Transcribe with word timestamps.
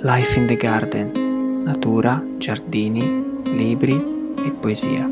Life 0.00 0.38
in 0.38 0.46
the 0.46 0.54
Garden, 0.54 1.64
natura, 1.64 2.24
giardini, 2.36 3.40
libri 3.46 3.96
e 4.36 4.50
poesia. 4.52 5.10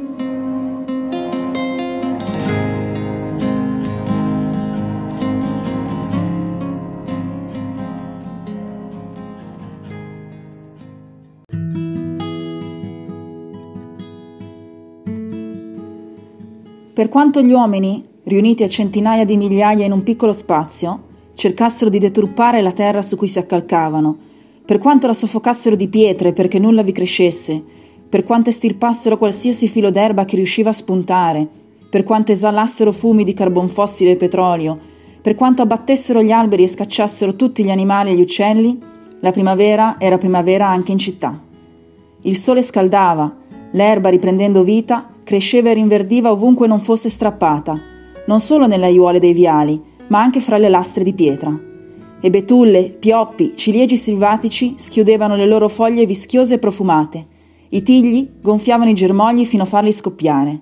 Per 16.94 17.08
quanto 17.08 17.42
gli 17.42 17.50
uomini, 17.50 18.06
riuniti 18.22 18.62
a 18.62 18.68
centinaia 18.68 19.24
di 19.24 19.36
migliaia 19.36 19.84
in 19.84 19.90
un 19.90 20.04
piccolo 20.04 20.32
spazio, 20.32 21.02
cercassero 21.34 21.90
di 21.90 21.98
deturpare 21.98 22.62
la 22.62 22.70
terra 22.70 23.02
su 23.02 23.16
cui 23.16 23.26
si 23.26 23.40
accalcavano, 23.40 24.25
per 24.66 24.78
quanto 24.78 25.06
la 25.06 25.14
soffocassero 25.14 25.76
di 25.76 25.86
pietre 25.86 26.32
perché 26.32 26.58
nulla 26.58 26.82
vi 26.82 26.90
crescesse, 26.90 27.62
per 28.08 28.24
quanto 28.24 28.50
estirpassero 28.50 29.16
qualsiasi 29.16 29.68
filo 29.68 29.90
d'erba 29.90 30.24
che 30.24 30.34
riusciva 30.34 30.70
a 30.70 30.72
spuntare, 30.72 31.46
per 31.88 32.02
quanto 32.02 32.32
esalassero 32.32 32.90
fumi 32.90 33.22
di 33.22 33.32
carbon 33.32 33.68
fossile 33.68 34.10
e 34.10 34.16
petrolio, 34.16 34.76
per 35.22 35.36
quanto 35.36 35.62
abbattessero 35.62 36.20
gli 36.20 36.32
alberi 36.32 36.64
e 36.64 36.68
scacciassero 36.68 37.36
tutti 37.36 37.62
gli 37.62 37.70
animali 37.70 38.10
e 38.10 38.16
gli 38.16 38.20
uccelli, 38.20 38.76
la 39.20 39.30
primavera 39.30 39.96
era 40.00 40.18
primavera 40.18 40.66
anche 40.66 40.90
in 40.90 40.98
città. 40.98 41.40
Il 42.22 42.36
sole 42.36 42.62
scaldava, 42.62 43.32
l'erba 43.70 44.08
riprendendo 44.08 44.64
vita 44.64 45.06
cresceva 45.22 45.70
e 45.70 45.74
rinverdiva 45.74 46.32
ovunque 46.32 46.66
non 46.66 46.80
fosse 46.80 47.08
strappata, 47.08 47.80
non 48.26 48.40
solo 48.40 48.66
nelle 48.66 48.86
aiuole 48.86 49.20
dei 49.20 49.32
viali, 49.32 49.80
ma 50.08 50.20
anche 50.20 50.40
fra 50.40 50.58
le 50.58 50.68
lastre 50.68 51.04
di 51.04 51.12
pietra 51.12 51.74
e 52.20 52.30
betulle, 52.30 52.84
pioppi, 52.84 53.52
ciliegi 53.54 53.96
selvatici 53.96 54.74
schiudevano 54.76 55.36
le 55.36 55.46
loro 55.46 55.68
foglie 55.68 56.06
vischiose 56.06 56.54
e 56.54 56.58
profumate. 56.58 57.26
I 57.68 57.82
tigli 57.82 58.28
gonfiavano 58.40 58.90
i 58.90 58.94
germogli 58.94 59.44
fino 59.44 59.64
a 59.64 59.66
farli 59.66 59.92
scoppiare. 59.92 60.60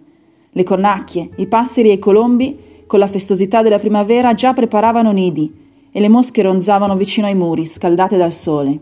Le 0.50 0.62
cornacchie, 0.62 1.28
i 1.36 1.46
passeri 1.46 1.91
e 1.91 1.94
i 1.94 1.98
colombi, 1.98 2.56
con 2.86 2.98
la 2.98 3.06
festosità 3.06 3.62
della 3.62 3.78
primavera, 3.78 4.34
già 4.34 4.52
preparavano 4.52 5.12
nidi 5.12 5.52
e 5.91 6.00
le 6.00 6.08
mosche 6.08 6.42
ronzavano 6.42 6.96
vicino 6.96 7.27
ai 7.27 7.34
muri, 7.34 7.66
scaldate 7.66 8.16
dal 8.16 8.33
sole. 8.33 8.80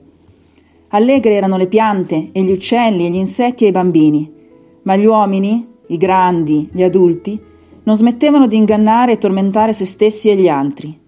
Allegre 0.89 1.34
erano 1.34 1.57
le 1.57 1.67
piante 1.67 2.31
e 2.33 2.42
gli 2.42 2.53
uccelli 2.53 3.07
e 3.07 3.11
gli 3.11 3.17
insetti 3.17 3.64
e 3.64 3.69
i 3.69 3.73
bambini, 3.73 4.31
ma 4.83 4.97
gli 4.97 5.05
uomini, 5.05 5.67
i 5.89 5.97
grandi, 5.97 6.69
gli 6.73 6.83
adulti, 6.83 7.41
non 7.84 7.97
smettevano 7.97 8.47
di 8.47 8.57
ingannare 8.57 9.12
e 9.12 9.19
tormentare 9.19 9.73
se 9.73 9.84
stessi 9.84 10.31
e 10.31 10.36
gli 10.36 10.48
altri. 10.48 11.01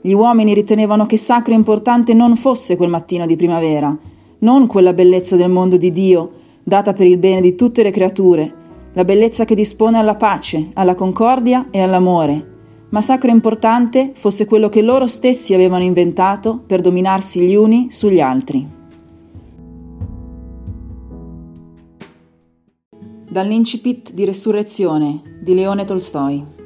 Gli 0.00 0.12
uomini 0.12 0.54
ritenevano 0.54 1.06
che 1.06 1.16
sacro 1.16 1.52
e 1.52 1.56
importante 1.56 2.14
non 2.14 2.36
fosse 2.36 2.76
quel 2.76 2.88
mattino 2.88 3.26
di 3.26 3.34
primavera, 3.34 3.96
non 4.40 4.66
quella 4.68 4.92
bellezza 4.92 5.34
del 5.34 5.50
mondo 5.50 5.76
di 5.76 5.90
Dio, 5.90 6.30
data 6.62 6.92
per 6.92 7.06
il 7.06 7.18
bene 7.18 7.40
di 7.40 7.56
tutte 7.56 7.82
le 7.82 7.90
creature, 7.90 8.54
la 8.92 9.04
bellezza 9.04 9.44
che 9.44 9.56
dispone 9.56 9.98
alla 9.98 10.14
pace, 10.14 10.68
alla 10.74 10.94
concordia 10.94 11.66
e 11.70 11.80
all'amore, 11.80 12.56
ma 12.90 13.00
sacro 13.00 13.30
e 13.30 13.32
importante 13.32 14.12
fosse 14.14 14.44
quello 14.44 14.68
che 14.68 14.82
loro 14.82 15.06
stessi 15.08 15.52
avevano 15.52 15.82
inventato 15.82 16.62
per 16.64 16.80
dominarsi 16.80 17.40
gli 17.40 17.54
uni 17.54 17.88
sugli 17.90 18.20
altri. 18.20 18.76
Dall'incipit 23.30 24.12
di 24.12 24.24
Resurrezione 24.24 25.20
di 25.42 25.54
Leone 25.54 25.84
Tolstoi. 25.84 26.57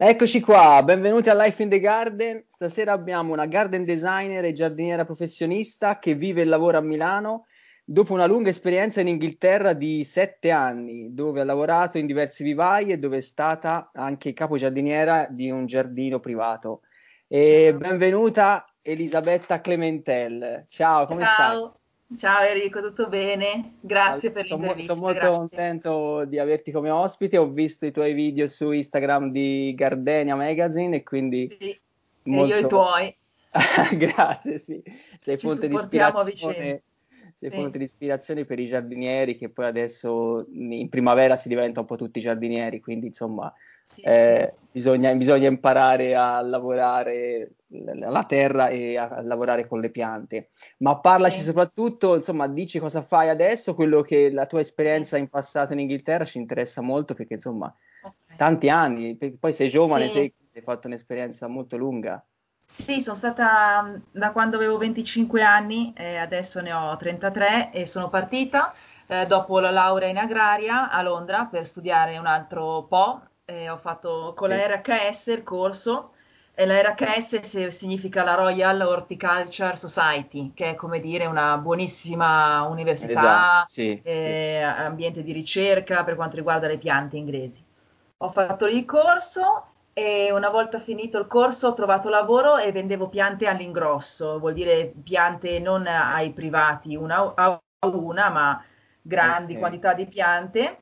Eccoci 0.00 0.40
qua, 0.40 0.80
benvenuti 0.84 1.28
a 1.28 1.34
Life 1.34 1.60
in 1.60 1.68
the 1.68 1.80
Garden. 1.80 2.44
Stasera 2.46 2.92
abbiamo 2.92 3.32
una 3.32 3.46
garden 3.46 3.84
designer 3.84 4.44
e 4.44 4.52
giardiniera 4.52 5.04
professionista 5.04 5.98
che 5.98 6.14
vive 6.14 6.42
e 6.42 6.44
lavora 6.44 6.78
a 6.78 6.82
Milano 6.82 7.46
dopo 7.84 8.12
una 8.12 8.26
lunga 8.26 8.48
esperienza 8.48 9.00
in 9.00 9.08
Inghilterra 9.08 9.72
di 9.72 10.04
sette 10.04 10.52
anni, 10.52 11.14
dove 11.14 11.40
ha 11.40 11.44
lavorato 11.44 11.98
in 11.98 12.06
diversi 12.06 12.44
vivai 12.44 12.92
e 12.92 12.98
dove 12.98 13.16
è 13.16 13.20
stata 13.20 13.90
anche 13.92 14.32
capogiardiniera 14.34 15.26
di 15.28 15.50
un 15.50 15.66
giardino 15.66 16.20
privato. 16.20 16.82
E 17.26 17.74
benvenuta 17.76 18.72
Elisabetta 18.80 19.60
Clementel. 19.60 20.66
Ciao, 20.68 21.06
come 21.06 21.24
Ciao. 21.24 21.34
stai? 21.34 21.77
Ciao 22.16 22.42
Enrico, 22.42 22.80
tutto 22.80 23.06
bene? 23.06 23.74
Grazie 23.80 24.30
per 24.30 24.46
sono, 24.46 24.62
l'intervista. 24.62 24.94
sono 24.94 25.04
molto 25.04 25.20
grazie. 25.20 25.36
contento 25.36 26.24
di 26.24 26.38
averti 26.38 26.70
come 26.70 26.88
ospite. 26.88 27.36
Ho 27.36 27.50
visto 27.50 27.84
i 27.84 27.92
tuoi 27.92 28.14
video 28.14 28.46
su 28.46 28.70
Instagram 28.70 29.30
di 29.30 29.74
Gardenia 29.76 30.34
Magazine 30.34 30.96
e 30.96 31.02
quindi 31.02 31.54
Sì, 31.60 31.70
e 31.70 31.80
molto... 32.22 32.54
io 32.54 32.60
i 32.60 32.66
tuoi. 32.66 33.16
Grazie, 33.96 34.58
sì. 34.58 34.82
Sei 35.18 35.36
Ci 35.38 35.46
fonte 35.46 35.68
di 35.68 35.74
ispirazione. 35.74 36.82
Sei 37.40 37.50
Sì. 37.50 37.56
fonte 37.56 37.78
di 37.78 37.84
ispirazione 37.84 38.44
per 38.44 38.58
i 38.58 38.66
giardinieri 38.66 39.36
che 39.36 39.48
poi 39.48 39.66
adesso 39.66 40.44
in 40.50 40.88
primavera 40.88 41.36
si 41.36 41.46
diventa 41.46 41.78
un 41.78 41.86
po' 41.86 41.94
tutti 41.94 42.18
giardinieri, 42.18 42.80
quindi 42.80 43.06
insomma 43.06 43.52
Sì, 43.86 44.02
eh, 44.02 44.54
bisogna, 44.72 45.14
bisogna 45.14 45.46
imparare 45.46 46.16
a 46.16 46.40
lavorare 46.40 47.52
la 47.68 48.24
terra 48.24 48.68
e 48.70 48.96
a, 48.96 49.20
lavorare 49.22 49.68
con 49.68 49.78
le 49.80 49.90
piante. 49.90 50.50
Ma 50.78 50.98
parlaci 50.98 51.38
Sì. 51.38 51.44
soprattutto, 51.44 52.16
insomma, 52.16 52.48
dici 52.48 52.80
cosa 52.80 53.02
fai 53.02 53.28
adesso, 53.28 53.74
quello 53.76 54.02
che 54.02 54.30
la 54.32 54.46
tua 54.46 54.58
esperienza 54.58 55.16
in 55.16 55.28
passato 55.28 55.72
in 55.74 55.78
Inghilterra 55.78 56.24
ci 56.24 56.38
interessa 56.38 56.80
molto 56.80 57.14
perché 57.14 57.34
insomma 57.34 57.72
sì. 58.00 58.06
Ok. 58.06 58.36
tanti 58.36 58.68
anni, 58.68 59.16
poi 59.38 59.52
sei 59.52 59.68
giovane, 59.68 60.06
Sì. 60.06 60.10
te 60.10 60.32
hai 60.54 60.62
fatto 60.62 60.88
un'esperienza 60.88 61.46
molto 61.46 61.76
lunga. 61.76 62.20
Sì, 62.70 63.00
sono 63.00 63.16
stata 63.16 63.80
mh, 63.82 64.02
da 64.12 64.30
quando 64.32 64.56
avevo 64.56 64.76
25 64.76 65.42
anni, 65.42 65.92
eh, 65.96 66.16
adesso 66.16 66.60
ne 66.60 66.72
ho 66.72 66.96
33 66.96 67.72
e 67.72 67.86
sono 67.86 68.08
partita 68.10 68.74
eh, 69.06 69.26
dopo 69.26 69.58
la 69.58 69.70
laurea 69.70 70.08
in 70.08 70.18
agraria 70.18 70.90
a 70.90 71.00
Londra 71.02 71.46
per 71.46 71.66
studiare 71.66 72.18
un 72.18 72.26
altro 72.26 72.84
po'. 72.84 73.22
Eh, 73.46 73.68
ho 73.70 73.78
fatto 73.78 74.34
con 74.36 74.50
la 74.50 74.56
Sì. 74.56 74.62
RHS 74.66 75.26
il 75.28 75.42
corso 75.42 76.12
e 76.54 76.66
la 76.66 76.80
RHS 76.80 77.68
significa 77.68 78.22
la 78.22 78.34
Royal 78.34 78.80
Horticulture 78.82 79.76
Society, 79.76 80.52
che 80.54 80.70
è 80.70 80.74
come 80.74 81.00
dire 81.00 81.24
una 81.26 81.56
buonissima 81.56 82.62
università, 82.62 83.64
Esatto, 83.64 83.68
sì, 83.70 84.02
sì. 84.04 84.06
eh, 84.08 84.60
ambiente 84.62 85.22
di 85.22 85.32
ricerca 85.32 86.04
per 86.04 86.14
quanto 86.16 86.36
riguarda 86.36 86.66
le 86.66 86.76
piante 86.78 87.16
inglesi. 87.16 87.64
Ho 88.18 88.30
fatto 88.30 88.66
lì 88.66 88.76
il 88.78 88.84
corso 88.84 89.66
e 89.98 90.30
una 90.30 90.48
volta 90.48 90.78
finito 90.78 91.18
il 91.18 91.26
corso 91.26 91.66
ho 91.66 91.72
trovato 91.72 92.08
lavoro 92.08 92.56
e 92.56 92.70
vendevo 92.70 93.08
piante 93.08 93.48
all'ingrosso, 93.48 94.38
vuol 94.38 94.52
dire 94.52 94.92
piante 95.02 95.58
non 95.58 95.88
ai 95.88 96.32
privati 96.32 96.94
una 96.94 97.34
a 97.34 97.60
una, 97.80 98.28
ma 98.30 98.64
grandi 99.02 99.54
Ok. 99.54 99.58
quantità 99.58 99.94
di 99.94 100.06
piante. 100.06 100.78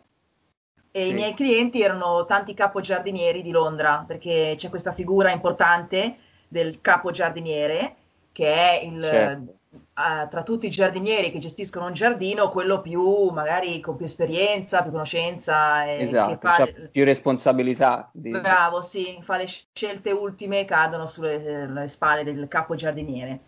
E 0.90 1.02
Sì. 1.04 1.10
i 1.10 1.14
miei 1.14 1.32
clienti 1.34 1.80
erano 1.80 2.26
tanti 2.26 2.52
capogiardinieri 2.52 3.42
di 3.42 3.50
Londra, 3.50 4.04
perché 4.06 4.54
c'è 4.56 4.68
questa 4.68 4.92
figura 4.92 5.30
importante 5.30 6.16
del 6.48 6.80
capogiardiniere, 6.82 7.96
che 8.32 8.54
è 8.54 8.84
il, 8.84 9.02
Certo. 9.02 9.55
Eh, 9.94 10.28
tra 10.28 10.42
tutti 10.42 10.66
i 10.66 10.70
giardinieri 10.70 11.30
che 11.30 11.38
gestiscono 11.38 11.86
un 11.86 11.92
giardino, 11.92 12.50
quello 12.50 12.80
più 12.80 13.28
magari 13.30 13.80
con 13.80 13.96
più 13.96 14.04
esperienza, 14.04 14.82
più 14.82 14.90
conoscenza, 14.90 15.84
e 15.84 16.02
Esatto, 16.02 16.38
fa 16.40 16.50
c'ha 16.52 16.66
più 16.90 17.04
responsabilità. 17.04 18.08
di- 18.12 18.30
Bravo, 18.30 18.82
sì, 18.82 19.18
fa 19.22 19.36
le 19.36 19.46
scelte 19.46 20.10
ultime 20.12 20.64
cadono 20.64 21.06
sulle 21.06 21.66
le 21.66 21.88
spalle 21.88 22.24
del 22.24 22.48
capo 22.48 22.74
giardiniere. 22.74 23.40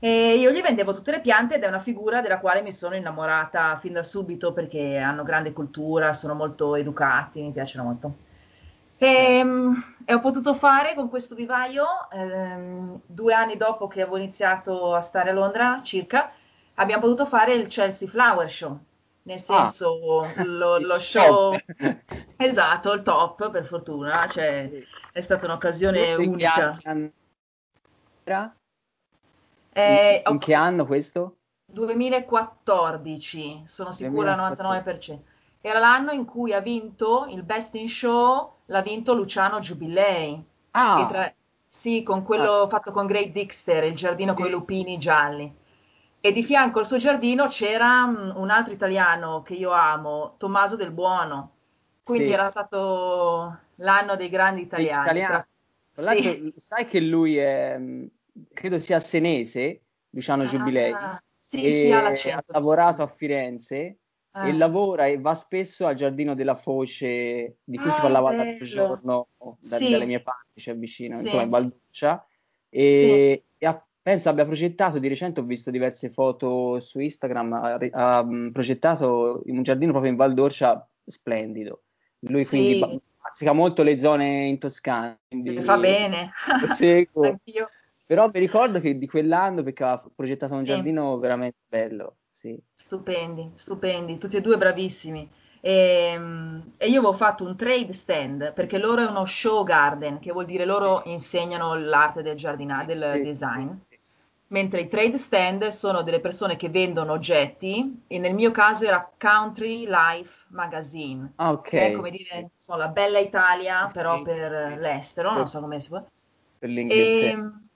E 0.00 0.34
io 0.36 0.50
gli 0.52 0.60
vendevo 0.62 0.92
tutte 0.94 1.10
le 1.10 1.20
piante 1.20 1.56
ed 1.56 1.62
è 1.64 1.66
una 1.68 1.78
figura 1.80 2.20
della 2.20 2.38
quale 2.38 2.62
mi 2.62 2.70
sono 2.72 2.94
innamorata 2.94 3.76
fin 3.78 3.92
da 3.94 4.02
subito 4.04 4.52
perché 4.52 4.96
hanno 4.98 5.24
grande 5.24 5.52
cultura, 5.52 6.12
sono 6.12 6.34
molto 6.34 6.76
educati, 6.76 7.40
mi 7.42 7.52
piacciono 7.52 7.84
molto. 7.84 8.16
E, 9.00 9.44
e 10.04 10.14
ho 10.14 10.18
potuto 10.20 10.54
fare 10.54 10.94
con 10.94 11.08
questo 11.08 11.34
vivaio, 11.34 12.10
ehm, 12.10 13.00
due 13.06 13.32
anni 13.34 13.56
dopo 13.56 13.86
che 13.86 14.02
avevo 14.02 14.16
iniziato 14.16 14.94
a 14.94 15.00
stare 15.00 15.30
a 15.30 15.32
Londra, 15.32 15.80
circa, 15.84 16.32
abbiamo 16.74 17.02
potuto 17.02 17.24
fare 17.26 17.54
il 17.54 17.68
Chelsea 17.68 18.08
Flower 18.08 18.50
Show, 18.50 18.78
nel 19.22 19.38
Ah. 19.38 19.66
senso 19.66 20.32
lo, 20.44 20.76
Il 20.78 20.86
lo 20.86 20.94
top. 20.94 21.00
show, 21.00 21.52
esatto, 22.36 22.92
il 22.92 23.02
top 23.02 23.50
per 23.50 23.64
fortuna, 23.64 24.26
cioè 24.28 24.68
Sì. 24.68 24.84
è 25.12 25.20
stata 25.20 25.46
un'occasione 25.46 25.98
Questo 25.98 26.22
in 26.22 26.36
che 26.36 26.44
unica. 26.44 26.80
anno-? 26.84 27.12
Eh, 29.74 30.22
In, 30.22 30.28
ho 30.28 30.32
in 30.32 30.38
che 30.38 30.54
anno 30.54 30.86
questo? 30.86 31.36
2014, 31.70 33.62
sono 33.66 33.92
sicura 33.92 34.32
al 34.32 34.36
2014. 34.38 35.12
99%. 35.12 35.36
Era 35.60 35.78
l'anno 35.80 36.12
in 36.12 36.24
cui 36.24 36.52
ha 36.52 36.60
vinto 36.60 37.26
il 37.30 37.42
Best 37.42 37.74
in 37.74 37.88
Show, 37.88 38.58
l'ha 38.66 38.82
vinto 38.82 39.14
Luciano 39.14 39.58
Giubilei. 39.58 40.42
Ah, 40.72 41.06
tra- 41.08 41.32
sì, 41.68 42.02
con 42.02 42.22
quello 42.22 42.66
fatto 42.68 42.92
con 42.92 43.06
Great 43.06 43.30
Dixter, 43.30 43.84
il 43.84 43.94
giardino 43.94 44.34
con 44.34 44.46
i 44.46 44.50
lupini 44.50 44.94
sì, 44.94 45.00
gialli. 45.00 45.52
E 46.20 46.32
di 46.32 46.42
fianco 46.42 46.78
al 46.78 46.86
suo 46.86 46.96
giardino 46.96 47.46
c'era 47.46 48.06
mm, 48.06 48.36
un 48.36 48.50
altro 48.50 48.72
italiano 48.72 49.42
che 49.42 49.54
io 49.54 49.70
amo, 49.70 50.34
Tommaso 50.38 50.76
Del 50.76 50.90
Buono. 50.90 51.52
Quindi 52.02 52.28
Sì. 52.28 52.32
era 52.32 52.48
stato 52.48 53.58
l'anno 53.76 54.16
dei 54.16 54.28
grandi 54.28 54.62
italiani. 54.62 55.02
italiani. 55.02 55.44
Tra- 55.94 56.12
sì. 56.12 56.54
sai 56.56 56.86
che 56.86 57.00
lui 57.00 57.36
è, 57.36 57.76
mm, 57.78 58.06
credo 58.52 58.78
sia 58.78 59.00
senese, 59.00 59.82
Luciano 60.10 60.44
ah, 60.44 60.46
Giubilei, 60.46 60.94
sì, 61.38 61.70
sì, 61.70 61.92
ha, 61.92 62.08
ha 62.36 62.42
lavorato 62.46 63.02
a 63.02 63.06
Firenze 63.06 63.98
ah. 64.32 64.48
e 64.48 64.52
lavora 64.52 65.06
e 65.06 65.18
va 65.18 65.34
spesso 65.34 65.86
al 65.86 65.94
Giardino 65.94 66.34
della 66.34 66.54
Foce, 66.54 67.58
di 67.64 67.76
cui 67.76 67.88
ah, 67.88 67.92
si 67.92 68.00
parlava 68.00 68.32
l'altro 68.32 68.64
giorno 68.64 69.28
da, 69.60 69.76
sì. 69.76 69.90
dalle 69.90 70.06
mie 70.06 70.20
parti, 70.20 70.60
cioè 70.60 70.76
vicino, 70.76 71.16
sì. 71.16 71.24
insomma 71.24 71.42
in 71.42 71.50
Valduccia, 71.50 72.26
e, 72.68 73.44
e 73.56 73.66
ha, 73.66 73.86
penso 74.02 74.28
abbia 74.28 74.44
progettato, 74.44 74.98
di 74.98 75.08
recente 75.08 75.40
ho 75.40 75.44
visto 75.44 75.70
diverse 75.70 76.10
foto 76.10 76.80
su 76.80 77.00
Instagram, 77.00 77.52
ha, 77.52 77.78
ha 77.92 78.26
progettato 78.52 79.42
un 79.44 79.62
giardino 79.62 79.92
proprio 79.92 80.10
in 80.10 80.16
Val 80.18 80.34
d'Orcia 80.34 80.88
splendido. 81.04 81.82
Lui 82.20 82.44
quindi 82.44 83.00
bazzica 83.28 83.52
molto 83.52 83.82
le 83.82 83.98
zone 83.98 84.46
in 84.46 84.58
Toscana. 84.58 85.18
Quindi 85.28 85.60
fa 85.62 85.76
bene. 85.76 86.30
seguo. 86.68 87.24
Anch'io. 87.28 87.68
Però 88.06 88.30
mi 88.32 88.40
ricordo 88.40 88.80
che 88.80 88.96
di 88.96 89.06
quell'anno 89.06 89.62
perché 89.62 89.84
aveva 89.84 90.10
progettato 90.14 90.54
un 90.54 90.60
sì. 90.60 90.66
giardino 90.66 91.18
veramente 91.18 91.58
bello. 91.68 92.16
Sì. 92.38 92.56
Stupendi, 92.72 93.50
stupendi, 93.54 94.16
tutti 94.16 94.36
e 94.36 94.40
due 94.40 94.56
bravissimi. 94.56 95.28
E, 95.60 96.12
ehm, 96.12 96.74
e, 96.76 96.86
io 96.86 97.00
avevo 97.00 97.12
fatto 97.12 97.44
un 97.44 97.56
trade 97.56 97.92
stand 97.92 98.52
perché 98.52 98.78
loro 98.78 99.02
è 99.02 99.06
uno 99.06 99.24
show 99.24 99.64
garden, 99.64 100.20
che 100.20 100.30
vuol 100.30 100.46
dire 100.46 100.64
loro 100.64 101.02
insegnano 101.06 101.74
l'arte 101.74 102.22
del 102.22 102.36
giardinaggio, 102.36 102.94
del 102.94 103.12
sì. 103.16 103.22
design 103.22 103.70
mentre 104.48 104.82
i 104.82 104.88
trade 104.88 105.18
stand 105.18 105.66
sono 105.68 106.02
delle 106.02 106.20
persone 106.20 106.56
che 106.56 106.70
vendono 106.70 107.12
oggetti 107.12 108.04
e 108.06 108.18
nel 108.18 108.34
mio 108.34 108.50
caso 108.50 108.86
era 108.86 109.10
Country 109.18 109.84
Life 109.86 110.44
Magazine, 110.48 111.32
ah, 111.36 111.50
okay. 111.50 111.70
che 111.70 111.86
è 111.88 111.92
come 111.92 112.10
dire 112.10 112.50
so, 112.56 112.76
la 112.76 112.88
bella 112.88 113.18
Italia 113.18 113.88
sì, 113.88 113.94
però 113.94 114.22
per 114.22 114.76
sì. 114.76 114.86
l'estero, 114.86 115.32
non 115.32 115.46
so 115.46 115.60
come 115.60 115.80
si 115.80 115.88
può. 115.88 116.02
Per 116.58 116.68
l'Inghilterra. 116.68 117.26
E, 117.26 117.30
ehm, 117.32 117.66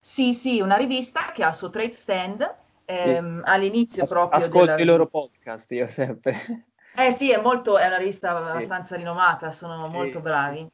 sì, 0.00 0.34
sì, 0.34 0.60
una 0.60 0.76
rivista 0.76 1.26
che 1.32 1.44
ha 1.44 1.48
il 1.48 1.54
suo 1.54 1.70
trade 1.70 1.92
stand 1.92 2.56
ehm, 2.88 3.42
all'inizio 3.44 4.02
As- 4.02 4.08
proprio 4.08 4.38
Ascolto 4.38 4.66
della... 4.66 4.80
i 4.80 4.84
loro 4.84 5.06
podcast 5.06 5.70
io 5.72 5.88
sempre. 5.88 6.66
Eh 6.98 7.12
sì, 7.12 7.30
è, 7.30 7.40
molto, 7.40 7.78
è 7.78 7.86
una 7.86 7.96
rivista 7.96 8.36
abbastanza 8.36 8.96
rinomata, 8.96 9.52
sono 9.52 9.86
molto 9.86 10.18
bravi. 10.18 10.68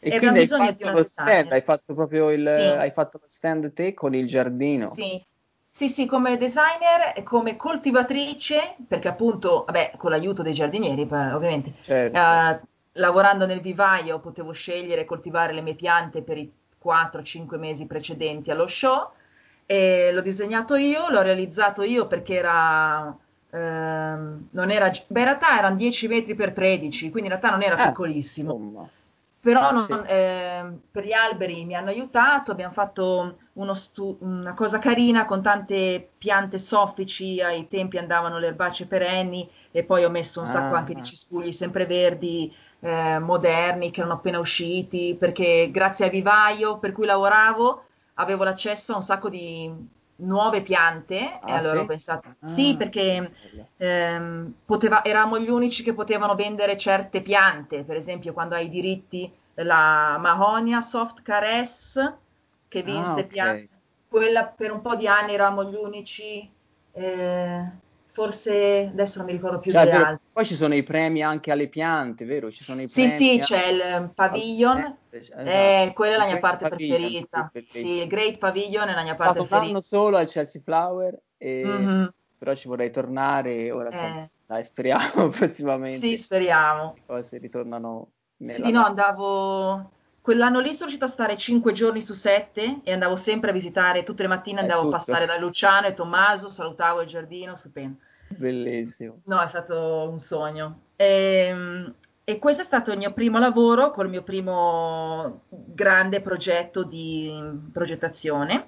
E, 0.00 0.14
e 0.14 0.18
quindi 0.18 0.40
hai 0.40 0.46
fatto 0.48 0.90
lo 0.90 1.04
stand, 1.04 1.52
hai 1.52 1.60
fatto 1.60 1.94
proprio 1.94 2.30
il, 2.30 2.42
sì. 2.42 2.66
hai 2.66 2.90
fatto 2.90 3.20
lo 3.22 3.26
stand 3.28 3.72
te 3.72 3.94
con 3.94 4.12
il 4.12 4.26
giardino. 4.26 4.88
Sì. 4.88 5.24
Sì, 5.72 5.88
sì, 5.88 6.06
come 6.06 6.36
designer 6.36 7.12
e 7.14 7.22
come 7.22 7.54
coltivatrice, 7.54 8.74
perché 8.88 9.06
appunto, 9.06 9.62
vabbè, 9.66 9.92
con 9.96 10.10
l'aiuto 10.10 10.42
dei 10.42 10.52
giardinieri, 10.52 11.02
ovviamente, 11.02 11.74
certo. 11.82 12.18
uh, 12.18 12.68
lavorando 12.94 13.46
nel 13.46 13.60
vivaio 13.60 14.18
potevo 14.18 14.50
scegliere 14.50 15.02
e 15.02 15.04
coltivare 15.04 15.52
le 15.52 15.60
mie 15.60 15.76
piante 15.76 16.22
per 16.22 16.38
i 16.38 16.52
4-5 16.82 17.56
mesi 17.56 17.86
precedenti 17.86 18.50
allo 18.50 18.66
show 18.66 19.12
e 19.70 20.10
l'ho 20.10 20.20
disegnato 20.20 20.74
io, 20.74 21.08
l'ho 21.10 21.22
realizzato 21.22 21.82
io 21.82 22.08
perché 22.08 22.34
era, 22.34 23.16
ehm, 23.50 24.48
non 24.50 24.70
era, 24.72 24.90
beh 24.90 25.20
in 25.20 25.24
realtà 25.26 25.56
erano 25.56 25.76
10 25.76 26.08
metri 26.08 26.34
per 26.34 26.52
13, 26.52 27.10
quindi 27.10 27.30
in 27.30 27.38
realtà 27.38 27.50
non 27.50 27.62
era 27.62 27.80
eh, 27.80 27.86
piccolissimo. 27.86 28.52
Insomma 28.52 28.88
però 29.38 29.68
ah, 29.68 29.70
non, 29.70 29.84
sì. 29.84 29.92
eh, 30.08 30.64
per 30.90 31.06
gli 31.06 31.12
alberi 31.12 31.64
mi 31.64 31.74
hanno 31.74 31.88
aiutato, 31.90 32.50
abbiamo 32.50 32.72
fatto 32.72 33.38
stu- 33.72 34.18
una 34.20 34.54
cosa 34.54 34.80
carina 34.80 35.24
con 35.24 35.40
tante 35.40 36.10
piante 36.18 36.58
soffici, 36.58 37.40
ai 37.40 37.68
tempi 37.68 37.96
andavano 37.96 38.38
le 38.38 38.48
erbacee 38.48 38.86
perenni 38.86 39.48
e 39.70 39.84
poi 39.84 40.04
ho 40.04 40.10
messo 40.10 40.40
un 40.40 40.46
ah. 40.46 40.50
sacco 40.50 40.74
anche 40.74 40.94
di 40.94 41.02
cespugli 41.02 41.52
sempreverdi 41.52 42.52
eh, 42.80 43.18
moderni 43.20 43.92
che 43.92 44.00
erano 44.00 44.16
appena 44.16 44.40
usciti, 44.40 45.16
perché 45.16 45.70
grazie 45.70 46.06
a 46.06 46.10
Vivaio 46.10 46.78
per 46.78 46.90
cui 46.92 47.06
lavoravo 47.06 47.84
avevo 48.20 48.44
l'accesso 48.44 48.92
a 48.92 48.96
un 48.96 49.02
sacco 49.02 49.28
di 49.28 49.72
nuove 50.16 50.62
piante 50.62 51.38
ah, 51.40 51.48
e 51.48 51.52
allora 51.52 51.76
sì? 51.76 51.78
ho 51.78 51.86
pensato 51.86 52.28
ah, 52.28 52.46
sì 52.46 52.76
perché 52.76 53.32
ehm, 53.76 54.54
poteva, 54.64 55.02
eravamo 55.02 55.38
gli 55.38 55.48
unici 55.48 55.82
che 55.82 55.94
potevano 55.94 56.34
vendere 56.34 56.76
certe 56.76 57.22
piante 57.22 57.84
per 57.84 57.96
esempio 57.96 58.32
quando 58.32 58.54
hai 58.54 58.66
i 58.66 58.70
diritti 58.70 59.32
la 59.54 60.18
Mahonia 60.18 60.80
Soft 60.80 61.22
Caress 61.22 62.12
che 62.68 62.82
vinse 62.82 63.10
ah, 63.10 63.14
okay. 63.14 63.26
piante 63.26 63.68
quella 64.08 64.44
per 64.44 64.72
un 64.72 64.82
po' 64.82 64.96
di 64.96 65.06
anni 65.06 65.34
eravamo 65.34 65.64
gli 65.64 65.74
unici 65.74 66.48
eh, 66.92 67.64
forse 68.12 68.88
adesso 68.92 69.18
non 69.18 69.26
mi 69.26 69.32
ricordo 69.32 69.58
più 69.58 69.70
cioè, 69.70 69.84
delle 69.84 69.96
altre. 69.96 70.20
Poi 70.32 70.44
ci 70.44 70.54
sono 70.54 70.74
i 70.74 70.82
premi 70.82 71.22
anche 71.22 71.50
alle 71.50 71.68
piante, 71.68 72.24
vero? 72.24 72.50
Ci 72.50 72.64
sono 72.64 72.82
i 72.82 72.88
sì, 72.88 73.06
sì, 73.06 73.38
c'è 73.38 73.68
il 73.68 74.10
pavilion, 74.14 74.96
esatto. 75.10 75.42
eh, 75.42 75.92
quella 75.94 76.14
è 76.14 76.18
la 76.18 76.26
mia 76.26 76.38
parte 76.38 76.68
preferita. 76.68 77.50
Sì, 77.66 78.02
il 78.02 78.06
Great 78.06 78.38
Pavilion 78.38 78.88
è 78.88 78.94
la 78.94 79.02
mia 79.02 79.14
parte 79.14 79.38
preferita. 79.38 79.60
un 79.60 79.68
anno 79.68 79.80
solo 79.80 80.16
al 80.16 80.26
Chelsea 80.26 80.60
Flower, 80.62 81.18
e... 81.36 81.62
mm-hmm. 81.64 82.06
però 82.38 82.54
ci 82.54 82.68
vorrei 82.68 82.90
tornare, 82.90 83.70
ora 83.70 83.90
eh. 83.90 84.30
dai, 84.46 84.64
speriamo 84.64 85.28
prossimamente. 85.30 85.96
Sì, 85.96 86.16
speriamo. 86.16 86.94
Le 86.96 87.02
cose 87.06 87.38
ritornano. 87.38 88.08
Sì, 88.42 88.70
no, 88.70 88.84
andavo 88.84 89.98
Quell'anno 90.20 90.60
lì 90.60 90.68
sono 90.72 90.90
riuscita 90.90 91.06
a 91.06 91.08
stare 91.08 91.36
5 91.36 91.72
giorni 91.72 92.02
su 92.02 92.12
7 92.12 92.80
e 92.84 92.92
andavo 92.92 93.16
sempre 93.16 93.50
a 93.50 93.52
visitare, 93.54 94.02
tutte 94.02 94.22
le 94.22 94.28
mattine 94.28 94.60
andavo 94.60 94.88
a 94.88 94.90
passare 94.90 95.24
da 95.24 95.38
Luciano 95.38 95.86
e 95.86 95.94
Tommaso, 95.94 96.50
salutavo 96.50 97.00
il 97.00 97.08
giardino, 97.08 97.56
stupendo. 97.56 97.98
Bellissimo. 98.28 99.22
No, 99.24 99.40
è 99.40 99.48
stato 99.48 100.08
un 100.10 100.18
sogno. 100.18 100.80
E, 100.96 101.46
ehm, 101.48 101.94
e 102.22 102.38
questo 102.38 102.62
è 102.62 102.64
stato 102.64 102.92
il 102.92 102.98
mio 102.98 103.12
primo 103.12 103.38
lavoro, 103.38 103.90
col 103.90 104.08
mio 104.08 104.22
primo 104.22 105.42
grande 105.48 106.20
progetto 106.20 106.84
di 106.84 107.32
progettazione. 107.72 108.66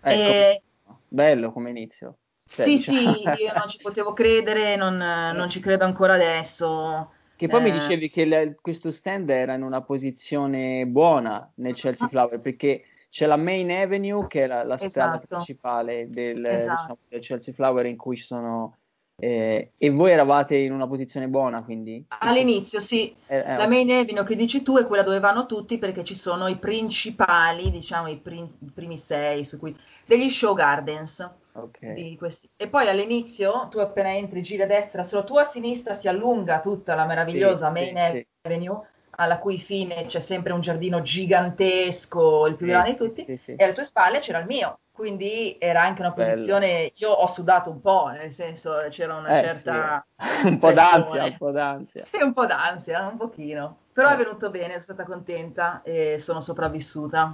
Ecco, 0.00 0.08
e... 0.08 0.62
bello 1.08 1.50
come 1.50 1.70
inizio. 1.70 2.18
Cioè, 2.44 2.64
sì, 2.64 2.76
diciamo... 2.76 3.12
sì, 3.14 3.42
io 3.42 3.52
non 3.56 3.68
ci 3.68 3.78
potevo 3.82 4.12
credere, 4.12 4.76
non, 4.76 4.96
non 4.96 5.48
ci 5.48 5.60
credo 5.60 5.84
ancora 5.84 6.14
adesso. 6.14 7.12
Che 7.38 7.46
poi 7.46 7.60
eh. 7.60 7.62
mi 7.62 7.70
dicevi 7.70 8.10
che 8.10 8.24
le, 8.24 8.56
questo 8.60 8.90
stand 8.90 9.30
era 9.30 9.54
in 9.54 9.62
una 9.62 9.80
posizione 9.80 10.84
buona 10.86 11.48
nel 11.58 11.74
Chelsea 11.74 12.08
ah. 12.08 12.10
Flower 12.10 12.40
perché 12.40 12.82
c'è 13.10 13.26
la 13.26 13.36
Main 13.36 13.70
Avenue 13.70 14.26
che 14.26 14.42
è 14.42 14.46
la, 14.48 14.64
la 14.64 14.76
strada 14.76 15.12
esatto. 15.12 15.26
principale 15.28 16.10
del, 16.10 16.44
esatto. 16.44 16.80
diciamo, 16.80 16.98
del, 17.06 17.20
Chelsea 17.20 17.54
Flower 17.54 17.86
in 17.86 17.96
cui 17.96 18.16
ci 18.16 18.24
sono 18.24 18.78
eh, 19.20 19.72
e 19.76 19.90
voi 19.90 20.12
eravate 20.12 20.56
in 20.56 20.72
una 20.72 20.86
posizione 20.86 21.26
buona, 21.26 21.64
quindi? 21.64 22.04
All'inizio, 22.18 22.78
sì. 22.78 23.12
Eh, 23.26 23.38
eh, 23.38 23.56
la 23.56 23.66
main 23.66 23.90
avenue 23.90 24.22
che 24.22 24.36
dici 24.36 24.62
tu 24.62 24.78
è 24.78 24.86
quella 24.86 25.02
dove 25.02 25.18
vanno 25.18 25.46
tutti 25.46 25.76
perché 25.78 26.04
ci 26.04 26.14
sono 26.14 26.46
i 26.46 26.56
principali, 26.56 27.70
diciamo 27.70 28.06
i, 28.08 28.16
prim- 28.16 28.54
i 28.60 28.70
primi 28.72 28.96
sei 28.96 29.44
su 29.44 29.58
cui... 29.58 29.76
degli 30.06 30.30
show 30.30 30.54
gardens. 30.54 31.28
Okay. 31.52 32.16
E 32.56 32.68
poi 32.68 32.88
all'inizio, 32.88 33.66
tu 33.68 33.78
appena 33.78 34.14
entri, 34.14 34.42
giri 34.42 34.62
a 34.62 34.66
destra, 34.66 35.02
sulla 35.02 35.24
tua 35.24 35.42
sinistra 35.42 35.94
si 35.94 36.06
allunga 36.06 36.60
tutta 36.60 36.94
la 36.94 37.04
meravigliosa 37.04 37.66
sì, 37.66 37.72
main 37.72 38.12
sì, 38.12 38.26
avenue, 38.42 38.80
sì. 38.80 38.97
Alla 39.20 39.38
cui 39.38 39.58
fine 39.58 40.06
c'è 40.06 40.20
sempre 40.20 40.52
un 40.52 40.60
giardino 40.60 41.02
gigantesco, 41.02 42.46
il 42.46 42.56
più 42.56 42.66
grande 42.66 42.90
di 42.90 42.96
tutti, 42.96 43.24
e 43.24 43.64
alle 43.64 43.72
tue 43.72 43.84
spalle 43.84 44.20
c'era 44.20 44.38
il 44.38 44.46
mio 44.46 44.78
quindi 44.98 45.54
era 45.60 45.82
anche 45.82 46.00
una 46.00 46.10
posizione, 46.10 46.66
Bello. 46.66 46.90
io 46.96 47.10
ho 47.12 47.28
sudato 47.28 47.70
un 47.70 47.80
po', 47.80 48.08
nel 48.08 48.32
senso 48.32 48.84
c'era 48.88 49.14
una 49.14 49.38
eh, 49.38 49.44
certa... 49.44 50.04
Sì. 50.16 50.48
un 50.48 50.58
po' 50.58 50.72
d'ansia, 50.72 51.24
un 51.24 51.36
po' 51.38 51.50
d'ansia. 51.52 52.04
Sì, 52.04 52.20
un 52.20 52.32
po' 52.32 52.46
d'ansia, 52.46 53.06
un 53.06 53.16
pochino. 53.16 53.76
Però 53.92 54.08
eh. 54.08 54.14
è 54.14 54.16
venuto 54.16 54.50
bene, 54.50 54.70
sono 54.70 54.80
stata 54.80 55.04
contenta 55.04 55.82
e 55.84 56.18
sono 56.18 56.40
sopravvissuta. 56.40 57.32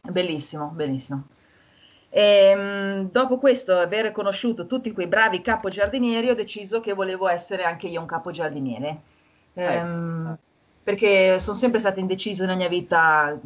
Bellissimo, 0.00 0.68
bellissimo. 0.68 1.24
E, 2.08 2.22
ehm, 2.22 3.10
dopo 3.10 3.36
questo, 3.36 3.76
aver 3.76 4.10
conosciuto 4.10 4.64
tutti 4.64 4.90
quei 4.92 5.06
bravi 5.06 5.42
capogiardinieri, 5.42 6.30
ho 6.30 6.34
deciso 6.34 6.80
che 6.80 6.94
volevo 6.94 7.28
essere 7.28 7.64
anche 7.64 7.88
io 7.88 8.00
un 8.00 8.06
capogiardiniere. 8.06 9.00
Ehm, 9.52 10.38
eh. 10.40 10.45
Perché 10.86 11.40
sono 11.40 11.56
sempre 11.56 11.80
stata 11.80 11.98
indecisa 11.98 12.44
nella 12.44 12.56
mia 12.56 12.68
vita, 12.68 13.36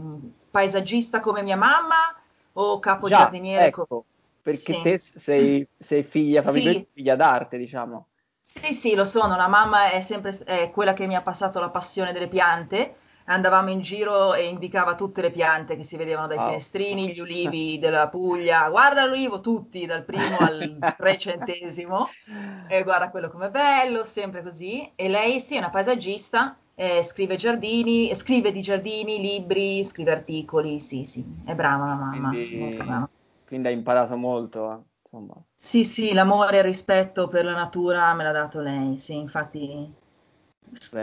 paesaggista 0.51 1.21
come 1.21 1.43
mia 1.43 1.57
mamma, 1.57 2.15
o 2.53 2.79
capo 2.81 3.09
Già, 3.09 3.17
giardiniere. 3.17 3.65
Ecco, 3.65 4.05
perché 4.43 4.75
sì. 4.75 4.83
te 4.83 4.99
sei, 4.99 5.67
sei 5.79 6.03
figlia, 6.03 6.43
sì. 6.45 6.87
figlia 6.93 7.17
d'arte, 7.17 7.57
diciamo. 7.57 8.09
Sì, 8.43 8.75
sì, 8.75 8.95
lo 8.95 9.07
sono. 9.07 9.37
La 9.37 9.49
mamma 9.49 9.89
è 9.91 10.03
sempre 10.03 10.39
è 10.45 10.71
quella 10.71 10.93
che 10.93 11.07
mi 11.07 11.15
ha 11.15 11.23
passato 11.23 11.61
la 11.61 11.71
passione 11.71 12.13
delle 12.13 12.29
piante. 12.29 12.97
Andavamo 13.25 13.71
in 13.71 13.81
giro 13.81 14.35
e 14.35 14.45
indicava 14.47 14.95
tutte 14.95 15.23
le 15.23 15.31
piante 15.31 15.77
che 15.77 15.83
si 15.83 15.97
vedevano 15.97 16.27
dai 16.27 16.37
oh. 16.37 16.45
finestrini, 16.45 17.15
gli 17.15 17.21
ulivi 17.21 17.79
della 17.79 18.09
Puglia. 18.09 18.69
Guarda 18.69 19.07
l'ulivo, 19.07 19.41
tutti, 19.41 19.87
dal 19.87 20.05
primo 20.05 20.37
al 20.41 20.95
trecentesimo. 20.95 22.07
E 22.69 22.83
guarda 22.83 23.09
quello 23.09 23.31
com'è 23.31 23.49
bello, 23.49 24.05
sempre 24.05 24.43
così. 24.43 24.93
E 24.95 25.09
lei 25.09 25.41
sì, 25.41 25.55
è 25.55 25.59
una 25.59 25.71
paesaggista 25.71 26.57
eh, 26.83 27.03
scrive 27.03 27.37
giardini, 27.37 28.15
scrive 28.15 28.53
di 28.53 28.63
giardini, 28.63 29.21
libri, 29.21 29.85
scrive 29.85 30.13
articoli, 30.13 30.81
sì, 30.81 31.05
sì, 31.05 31.23
è 31.45 31.55
brava 31.55 31.87
la 31.87 31.95
mamma, 31.95 32.43
quindi, 32.49 32.85
brava. 32.85 33.09
quindi 33.45 33.69
hai 33.69 33.75
imparato 33.75 34.17
molto, 34.17 34.89
insomma. 35.03 35.35
Sì, 35.57 35.85
sì, 35.85 36.13
l'amore 36.13 36.57
e 36.57 36.59
il 36.59 36.65
rispetto 36.65 37.29
per 37.29 37.45
la 37.45 37.53
natura 37.53 38.13
me 38.15 38.25
l'ha 38.25 38.33
dato 38.33 38.61
lei, 38.61 38.99
sì, 38.99 39.15
infatti, 39.15 39.95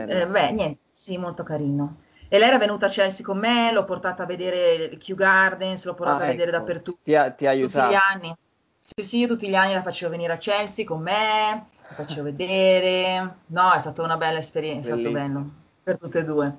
eh, 0.06 0.28
beh, 0.28 0.52
niente, 0.52 0.82
sì, 0.92 1.18
molto 1.18 1.44
carino. 1.44 1.98
E 2.30 2.38
lei 2.40 2.48
era 2.50 2.58
venuta 2.58 2.88
a 2.88 2.90
Chelsea 2.90 3.26
con 3.26 3.38
me, 3.38 3.72
l'ho 3.72 3.86
portata 3.86 4.24
a 4.24 4.26
vedere 4.26 4.98
Kew 4.98 5.16
Gardens, 5.16 5.86
l'ho 5.86 5.94
portata 5.94 6.24
Ah, 6.24 6.24
a 6.24 6.28
vedere 6.28 6.52
ecco. 6.52 6.58
dappertutto. 6.58 7.00
Ti 7.04 7.16
ha, 7.16 7.32
ti 7.32 7.46
ha 7.46 7.50
Tutti 7.52 7.56
aiutato. 7.56 7.88
gli 7.90 7.94
anni. 8.14 8.36
Sì, 8.82 9.04
sì, 9.04 9.18
io 9.20 9.28
tutti 9.28 9.48
gli 9.48 9.56
anni 9.56 9.74
la 9.74 9.82
facevo 9.82 10.12
venire 10.12 10.34
a 10.34 10.38
Chelsea 10.38 10.86
con 10.86 11.02
me, 11.02 11.70
la 11.88 11.96
facevo 11.96 12.24
vedere. 12.24 13.38
No, 13.48 13.72
è 13.74 13.80
stata 13.80 14.02
una 14.02 14.18
bella 14.18 14.40
esperienza, 14.40 14.94
è 14.96 14.98
stato 14.98 15.10
Bellissimo. 15.10 15.40
bello 15.40 15.66
per 15.88 15.98
tutte 15.98 16.20
e 16.20 16.24
due. 16.26 16.58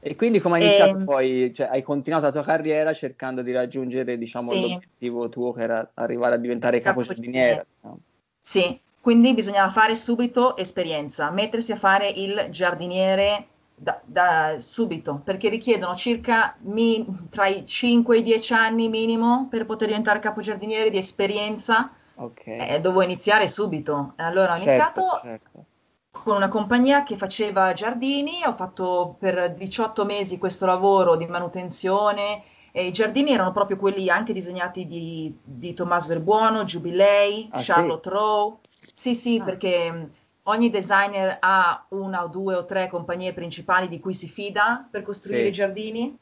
E 0.00 0.16
quindi 0.16 0.40
come 0.40 0.56
hai 0.56 0.64
iniziato 0.64 0.96
Ehm, 0.96 1.04
poi, 1.04 1.52
cioè 1.54 1.68
hai 1.68 1.82
continuato 1.82 2.24
la 2.24 2.32
tua 2.32 2.42
carriera 2.42 2.92
cercando 2.94 3.42
di 3.42 3.52
raggiungere, 3.52 4.16
diciamo, 4.16 4.52
Sì. 4.52 4.60
l'obiettivo 4.62 5.28
tuo 5.28 5.52
che 5.52 5.62
era 5.62 5.90
arrivare 5.94 6.36
a 6.36 6.38
diventare 6.38 6.80
Capo 6.80 7.00
capogiardiniera. 7.00 7.64
diciamo. 7.70 7.98
Sì, 8.40 8.80
quindi 9.00 9.34
bisognava 9.34 9.70
fare 9.70 9.94
subito 9.94 10.56
esperienza, 10.56 11.30
mettersi 11.30 11.70
a 11.72 11.76
fare 11.76 12.08
il 12.08 12.48
giardiniere 12.50 13.46
da, 13.76 14.00
da 14.04 14.56
subito, 14.58 15.20
perché 15.22 15.48
richiedono 15.50 15.94
circa 15.94 16.56
mi- 16.62 17.28
tra 17.30 17.46
i 17.46 17.64
5 17.66 18.16
e 18.16 18.20
i 18.20 18.22
10 18.22 18.54
anni 18.54 18.88
minimo 18.88 19.46
per 19.50 19.66
poter 19.66 19.88
diventare 19.88 20.18
capogiardiniere 20.18 20.90
di 20.90 20.98
esperienza. 20.98 21.92
Ok. 22.14 22.46
Eh, 22.46 22.80
dovevo 22.80 23.02
iniziare 23.02 23.46
subito. 23.46 24.14
E 24.16 24.22
Allora 24.22 24.54
ho 24.54 24.58
Certo, 24.58 25.00
iniziato 25.00 25.20
certo. 25.22 25.64
Con 26.12 26.36
una 26.36 26.48
compagnia 26.48 27.02
che 27.02 27.16
faceva 27.16 27.72
giardini, 27.72 28.44
ho 28.44 28.52
fatto 28.52 29.16
per 29.18 29.54
18 29.54 30.04
mesi 30.04 30.38
questo 30.38 30.66
lavoro 30.66 31.16
di 31.16 31.26
manutenzione 31.26 32.44
e 32.70 32.86
i 32.86 32.92
giardini 32.92 33.32
erano 33.32 33.50
proprio 33.52 33.76
quelli 33.76 34.08
anche 34.08 34.32
disegnati 34.32 34.86
di, 34.86 35.36
di 35.42 35.74
Tommaso 35.74 36.08
del 36.08 36.20
Buono, 36.20 36.64
Jubilei, 36.64 37.48
Ah, 37.50 37.58
sì? 37.58 37.64
Charlotte 37.66 38.08
Rowe. 38.10 38.56
Sì, 38.94 39.14
sì, 39.14 39.40
Ah. 39.40 39.44
perché 39.44 39.90
mh, 39.90 40.10
ogni 40.44 40.70
designer 40.70 41.38
ha 41.40 41.84
una 41.90 42.22
o 42.24 42.28
due 42.28 42.54
o 42.54 42.64
tre 42.64 42.88
compagnie 42.88 43.32
principali 43.32 43.88
di 43.88 43.98
cui 43.98 44.14
si 44.14 44.28
fida 44.28 44.86
per 44.90 45.02
costruire 45.02 45.42
Sì. 45.44 45.48
i 45.48 45.52
giardini 45.52 46.16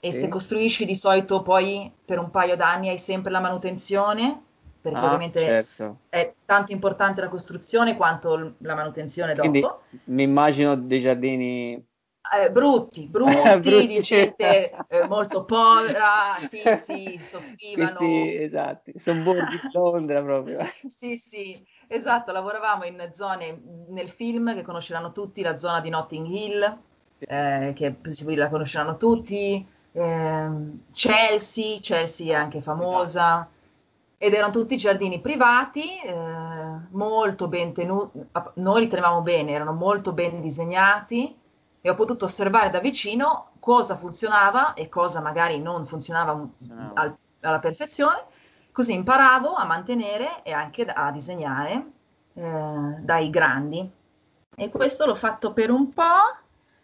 e 0.00 0.12
Sì. 0.12 0.18
se 0.20 0.28
costruisci 0.28 0.84
di 0.84 0.94
solito 0.94 1.42
poi 1.42 1.90
per 2.04 2.18
un 2.18 2.30
paio 2.30 2.56
d'anni 2.56 2.88
hai 2.90 2.98
sempre 2.98 3.30
la 3.30 3.40
manutenzione, 3.40 4.42
perché 4.90 4.98
Ah, 4.98 5.06
ovviamente 5.06 5.40
certo. 5.64 5.98
è 6.08 6.32
tanto 6.44 6.72
importante 6.72 7.20
la 7.20 7.28
costruzione 7.28 7.96
quanto 7.96 8.54
la 8.58 8.74
manutenzione 8.74 9.34
Quindi 9.34 9.60
dopo. 9.60 9.82
mi 10.04 10.22
immagino 10.22 10.76
dei 10.76 11.00
giardini 11.00 11.84
Eh, 12.38 12.50
brutti, 12.50 13.06
brutti, 13.08 13.60
Brutti. 13.60 13.86
di 13.86 14.00
gente 14.02 14.84
eh, 14.88 15.06
molto 15.06 15.44
povera, 15.44 16.38
sì, 16.40 16.60
sì, 16.74 17.18
soffrivano. 17.20 18.00
Questi, 18.00 18.42
esatti, 18.42 18.98
sobborghi 18.98 19.58
di 19.58 19.68
Londra 19.72 20.22
proprio. 20.22 20.58
Sì, 20.88 21.18
sì, 21.18 21.64
esatto, 21.88 22.32
lavoravamo 22.32 22.84
in 22.84 23.10
zone 23.12 23.60
nel 23.88 24.08
film 24.08 24.54
che 24.54 24.62
conosceranno 24.62 25.12
tutti, 25.12 25.42
la 25.42 25.56
zona 25.56 25.80
di 25.80 25.90
Notting 25.90 26.26
Hill, 26.28 26.78
eh, 27.18 27.72
che 27.74 27.96
sì, 28.10 28.34
la 28.34 28.48
conosceranno 28.48 28.96
tutti, 28.96 29.66
ehm, 29.92 30.84
Chelsea, 30.92 31.78
Chelsea 31.80 32.32
è 32.32 32.40
anche 32.40 32.60
famosa, 32.62 33.48
ed 34.18 34.32
erano 34.32 34.52
tutti 34.52 34.76
giardini 34.76 35.20
privati, 35.20 36.00
eh, 36.00 36.14
molto 36.90 37.48
ben 37.48 37.72
tenuti, 37.72 38.18
noi 38.54 38.80
li 38.80 38.86
tenevamo 38.88 39.20
bene, 39.22 39.52
erano 39.52 39.72
molto 39.72 40.12
ben 40.12 40.40
disegnati 40.40 41.36
e 41.80 41.90
ho 41.90 41.94
potuto 41.94 42.24
osservare 42.24 42.70
da 42.70 42.80
vicino 42.80 43.50
cosa 43.60 43.96
funzionava 43.96 44.74
e 44.74 44.88
cosa 44.88 45.20
magari 45.20 45.60
non 45.60 45.86
funzionava 45.86 46.48
al- 46.94 47.16
alla 47.40 47.58
perfezione, 47.58 48.24
così 48.72 48.92
imparavo 48.94 49.52
a 49.54 49.64
mantenere 49.64 50.42
e 50.42 50.52
anche 50.52 50.84
a 50.84 51.10
disegnare 51.10 51.86
eh, 52.34 52.96
dai 53.00 53.30
grandi. 53.30 53.90
E 54.58 54.70
questo 54.70 55.04
l'ho 55.06 55.14
fatto 55.14 55.52
per 55.52 55.70
un 55.70 55.92
po', 55.92 56.36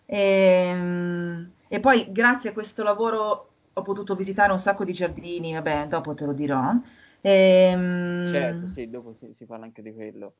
ehm, 0.06 1.52
e, 1.68 1.80
poi 1.80 2.12
grazie 2.12 2.50
a 2.50 2.52
questo 2.52 2.82
lavoro 2.82 3.48
ho 3.72 3.82
potuto 3.82 4.14
visitare 4.14 4.52
un 4.52 4.58
sacco 4.58 4.84
di 4.84 4.92
giardini, 4.92 5.54
vabbè, 5.54 5.86
dopo 5.88 6.14
te 6.14 6.26
lo 6.26 6.32
dirò. 6.32 6.70
Ehm, 7.22 7.82
Certo, 8.24 8.66
sì, 8.66 8.90
dopo 8.90 9.14
si, 9.14 9.32
si 9.32 9.46
parla 9.46 9.64
anche 9.64 9.80
di 9.82 9.92
quello. 9.92 10.34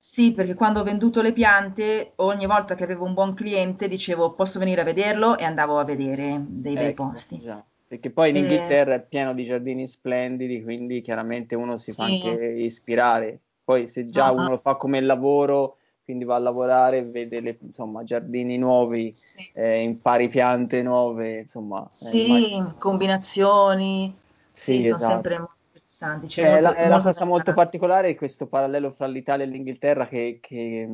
sì, 0.00 0.32
perché 0.32 0.54
quando 0.54 0.80
ho 0.80 0.84
venduto 0.84 1.20
le 1.22 1.32
piante, 1.32 2.12
ogni 2.16 2.46
volta 2.46 2.74
che 2.74 2.84
avevo 2.84 3.04
un 3.04 3.14
buon 3.14 3.34
cliente 3.34 3.88
dicevo 3.88 4.32
posso 4.32 4.58
venire 4.58 4.80
a 4.80 4.84
vederlo 4.84 5.36
e 5.36 5.44
andavo 5.44 5.78
a 5.78 5.84
vedere 5.84 6.44
dei 6.48 6.76
bei 6.76 6.88
Ecco, 6.90 7.04
posti. 7.10 7.38
già. 7.40 7.64
Perché 7.86 8.10
poi 8.10 8.30
in 8.30 8.36
Eh, 8.36 8.40
Inghilterra 8.40 8.94
è 8.94 9.02
pieno 9.06 9.34
di 9.34 9.44
giardini 9.44 9.86
splendidi, 9.86 10.62
quindi 10.62 11.00
chiaramente 11.00 11.54
uno 11.56 11.76
si 11.76 11.92
fa 11.92 12.04
Sì. 12.04 12.12
anche 12.22 12.30
ispirare. 12.30 13.40
Poi 13.64 13.86
se 13.88 14.06
già 14.06 14.26
Ah, 14.26 14.32
uno 14.32 14.50
lo 14.50 14.56
fa 14.58 14.76
come 14.76 15.00
lavoro, 15.00 15.78
quindi 16.04 16.24
va 16.24 16.36
a 16.36 16.38
lavorare 16.38 16.98
e 16.98 17.04
vede 17.04 17.40
le, 17.40 17.58
insomma, 17.60 18.02
giardini 18.04 18.56
nuovi, 18.58 19.14
Sì. 19.14 19.46
eh, 19.52 19.80
impari 19.82 20.28
piante 20.28 20.82
nuove, 20.82 21.38
insomma, 21.40 21.88
eh, 22.00 22.10
Sì, 22.10 22.18
immagino- 22.24 22.74
combinazioni, 22.78 24.16
Sì, 24.52 24.80
sì, 24.80 24.82
sono 24.82 25.00
esatto. 25.00 25.14
sempre 25.14 25.38
molto 25.38 25.56
interessanti. 25.98 26.28
Cioè, 26.28 26.50
molto- 26.50 26.62
la, 26.68 26.74
è 26.74 26.86
una 26.86 27.00
cosa 27.00 27.24
molto 27.24 27.52
particolare 27.54 28.14
questo 28.14 28.46
parallelo 28.46 28.90
fra 28.90 29.06
l'Italia 29.06 29.44
e 29.44 29.48
l'Inghilterra 29.48 30.06
che, 30.06 30.38
che, 30.40 30.88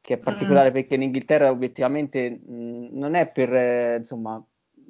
che 0.00 0.14
è 0.14 0.18
Mm. 0.18 0.22
particolare 0.22 0.70
perché 0.70 0.96
l'Inghilterra 0.96 1.50
obiettivamente 1.50 2.40
non 2.46 3.14
è 3.14 3.28
per, 3.28 3.54
eh, 3.54 3.96
insomma, 3.96 4.42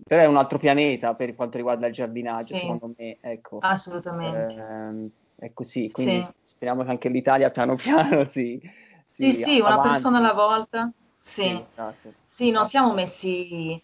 però 0.05 0.23
è 0.23 0.27
un 0.27 0.37
altro 0.37 0.59
pianeta 0.59 1.15
per 1.15 1.35
quanto 1.35 1.57
riguarda 1.57 1.87
il 1.87 1.93
giardinaggio, 1.93 2.55
Sì. 2.55 2.61
secondo 2.61 2.95
me, 2.97 3.17
ecco. 3.21 3.59
Assolutamente. 3.61 4.55
Ehm, 4.55 5.11
è 5.37 5.53
così, 5.53 5.91
quindi 5.91 6.23
Sì. 6.25 6.31
speriamo 6.43 6.85
che 6.85 6.91
anche 6.91 7.09
l'Italia 7.09 7.51
piano 7.51 7.75
piano 8.21 8.25
si, 8.25 8.61
Sì, 9.05 9.33
sì, 9.33 9.61
una 9.61 9.75
avanzi. 9.75 9.91
persona 9.91 10.19
alla 10.19 10.33
volta. 10.33 10.91
Sì, 11.21 11.43
Sì, 11.43 11.65
esatto. 11.73 12.13
sì, 12.29 12.51
non 12.51 12.65
siamo 12.65 12.93
messi, 12.95 13.81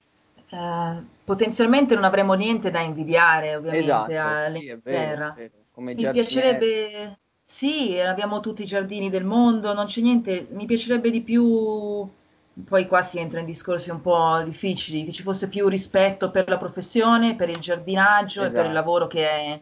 eh, 0.51 1.03
potenzialmente 1.25 1.95
non 1.95 2.05
avremo 2.05 2.35
niente 2.35 2.71
da 2.71 2.81
invidiare 2.81 3.57
ovviamente 3.57 3.79
Esatto, 3.79 4.13
sì, 4.13 4.27
all'Inghilterra. 4.29 5.37
Come 5.73 5.95
Mi 5.95 6.01
giardiniere. 6.01 6.13
piacerebbe, 6.13 7.19
sì, 7.45 7.99
abbiamo 7.99 8.41
tutti 8.41 8.63
i 8.63 8.67
giardini 8.67 9.11
del 9.11 9.25
mondo, 9.25 9.73
non 9.75 9.87
c'è 9.87 10.01
niente, 10.01 10.47
mi 10.51 10.67
piacerebbe 10.67 11.11
di 11.11 11.23
più, 11.23 12.09
poi 12.65 12.87
qua 12.87 13.03
si 13.03 13.19
entra 13.19 13.41
in 13.41 13.47
discorsi 13.47 13.91
un 13.91 14.01
po' 14.01 14.43
difficili, 14.45 15.05
che 15.05 15.13
ci 15.13 15.23
fosse 15.23 15.49
più 15.49 15.69
rispetto 15.69 16.31
per 16.31 16.49
la 16.49 16.59
professione, 16.59 17.37
per 17.37 17.49
il 17.49 17.59
giardinaggio 17.59 18.43
e 18.45 18.51
per 18.51 18.65
il 18.67 18.73
Esatto. 18.73 18.73
lavoro 18.73 19.07
che 19.07 19.29
è, 19.29 19.61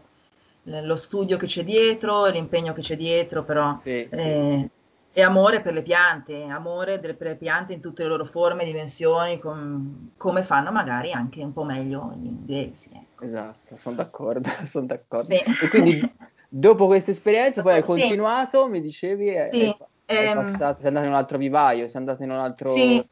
lo 0.82 0.96
studio 0.96 1.36
che 1.36 1.46
c'è 1.46 1.64
dietro, 1.64 2.26
l'impegno 2.26 2.72
che 2.72 2.80
c'è 2.82 2.96
dietro, 2.96 3.44
però 3.44 3.76
Sì, 3.78 4.08
sì. 4.10 4.68
E 5.16 5.22
amore 5.22 5.62
per 5.62 5.72
le 5.72 5.80
piante, 5.80 6.44
amore 6.44 7.00
delle, 7.00 7.14
per 7.14 7.28
le 7.28 7.36
piante 7.36 7.72
in 7.72 7.80
tutte 7.80 8.02
le 8.02 8.08
loro 8.10 8.26
forme, 8.26 8.66
dimensioni, 8.66 9.38
com- 9.38 10.10
come 10.18 10.42
fanno 10.42 10.70
magari 10.70 11.10
anche 11.12 11.42
un 11.42 11.54
po' 11.54 11.64
meglio 11.64 12.12
gli 12.20 12.26
inglesi. 12.26 12.90
ecco. 12.92 13.24
Esatto, 13.24 13.78
sono 13.78 13.96
d'accordo, 13.96 14.46
sono 14.66 14.84
d'accordo. 14.84 15.24
Sì. 15.24 15.36
E 15.36 15.68
quindi 15.70 16.06
dopo 16.50 16.84
questa 16.84 17.12
esperienza 17.12 17.62
poi 17.62 17.76
hai 17.76 17.82
Sì. 17.82 17.86
continuato, 17.86 18.68
mi 18.68 18.82
dicevi, 18.82 19.28
e 19.30 19.48
Sì, 19.48 19.74
fa- 19.78 19.88
hai 20.06 20.26
ehm, 20.26 20.34
passato, 20.34 20.80
sei 20.80 20.88
andato 20.88 21.06
in 21.06 21.12
un 21.12 21.18
altro 21.18 21.38
vivaio, 21.38 21.88
sei 21.88 22.00
andato 22.00 22.22
in 22.22 22.30
un 22.32 22.38
altro... 22.38 22.70
Sì, 22.70 23.08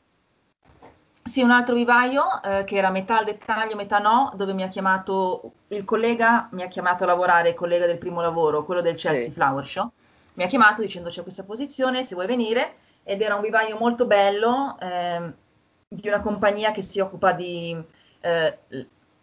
sì, 1.27 1.43
un 1.43 1.53
altro 1.53 1.75
vivaio 1.75 2.43
eh, 2.43 2.65
che 2.65 2.77
era 2.77 2.91
metà 2.91 3.17
al 3.17 3.25
dettaglio, 3.25 3.77
metà 3.77 3.99
no, 3.99 4.31
dove 4.37 4.53
mi 4.53 4.63
ha 4.63 4.69
chiamato 4.69 5.53
il 5.69 5.83
collega, 5.85 6.49
mi 6.53 6.63
ha 6.65 6.69
chiamato 6.69 7.05
a 7.05 7.07
lavorare, 7.07 7.49
il 7.49 7.55
collega 7.55 7.87
del 7.87 7.97
primo 7.97 8.21
lavoro, 8.21 8.63
quello 8.67 8.83
del 8.83 8.95
Chelsea 8.95 9.29
Sì. 9.29 9.33
Flower 9.33 9.67
Show, 9.67 9.91
mi 10.35 10.45
ha 10.45 10.47
chiamato 10.47 10.83
dicendo 10.83 11.09
c'è 11.11 11.23
questa 11.23 11.45
posizione, 11.45 12.03
se 12.05 12.15
vuoi 12.15 12.27
venire, 12.27 12.77
ed 13.03 13.21
era 13.23 13.35
un 13.35 13.43
vivaio 13.43 13.77
molto 13.79 14.07
bello 14.07 14.77
ehm, 14.81 15.35
di 15.89 16.09
una 16.09 16.21
compagnia 16.21 16.71
che 16.73 16.83
si 16.83 17.01
occupa 17.01 17.33
di 17.33 17.77
eh, 18.21 18.59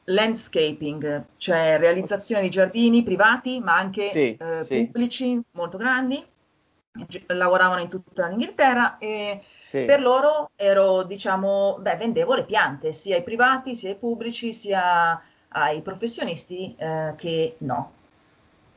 landscaping, 0.06 1.26
cioè 1.38 1.78
realizzazione 1.80 2.42
di 2.44 2.50
giardini 2.50 3.04
privati, 3.04 3.60
ma 3.60 3.76
anche 3.76 4.10
Sì, 4.10 4.36
eh, 4.38 4.64
sì. 4.64 4.86
pubblici 4.86 5.40
molto 5.52 5.78
grandi. 5.78 6.24
Gi- 7.08 7.24
Lavoravano 7.28 7.82
in 7.82 7.90
tutta 7.90 8.28
l'Inghilterra 8.28 8.98
e 8.98 9.42
Sì. 9.60 9.86
per 9.86 10.02
loro 10.02 10.52
ero, 10.56 11.04
diciamo, 11.04 11.78
beh, 11.80 11.96
vendevo 11.96 12.34
le 12.36 12.44
piante 12.46 12.92
sia 12.94 13.16
ai 13.16 13.24
privati, 13.24 13.76
sia 13.76 13.90
ai 13.90 13.96
pubblici, 13.96 14.54
sia 14.54 15.22
ai 15.50 15.82
professionisti 15.82 16.76
eh, 16.78 17.14
che 17.18 17.56
no. 17.60 17.94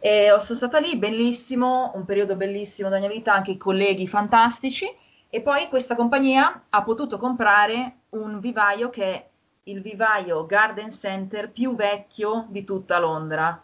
E 0.06 0.28
sono 0.40 0.58
stata 0.58 0.78
lì, 0.78 0.96
bellissimo, 0.96 1.92
un 1.94 2.04
periodo 2.04 2.36
bellissimo 2.36 2.88
della 2.88 3.06
mia 3.06 3.14
vita, 3.16 3.32
anche 3.32 3.52
i 3.52 3.56
colleghi 3.56 4.06
fantastici. 4.06 4.86
E 5.30 5.40
poi 5.40 5.68
questa 5.68 5.94
compagnia 5.94 6.64
ha 6.68 6.82
potuto 6.82 7.16
comprare 7.18 8.00
un 8.10 8.38
vivaio 8.38 8.90
che 8.90 9.04
è 9.04 9.28
il 9.64 9.80
vivaio 9.80 10.44
Garden 10.46 10.90
Center 10.90 11.50
più 11.50 11.74
vecchio 11.74 12.46
di 12.50 12.64
tutta 12.64 12.98
Londra, 12.98 13.60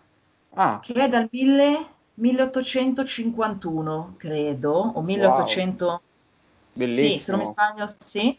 Ah, 0.56 0.80
che 0.80 0.92
è 0.94 1.08
dal 1.08 1.28
1000 1.30 1.86
1851, 2.14 4.14
credo, 4.18 4.72
o 4.72 5.00
1800. 5.02 6.02
Sì, 6.74 7.18
se 7.18 7.32
non 7.32 7.40
mi 7.40 7.46
bellissimo. 7.46 7.48
sbaglio, 7.48 7.86
sì. 7.98 8.36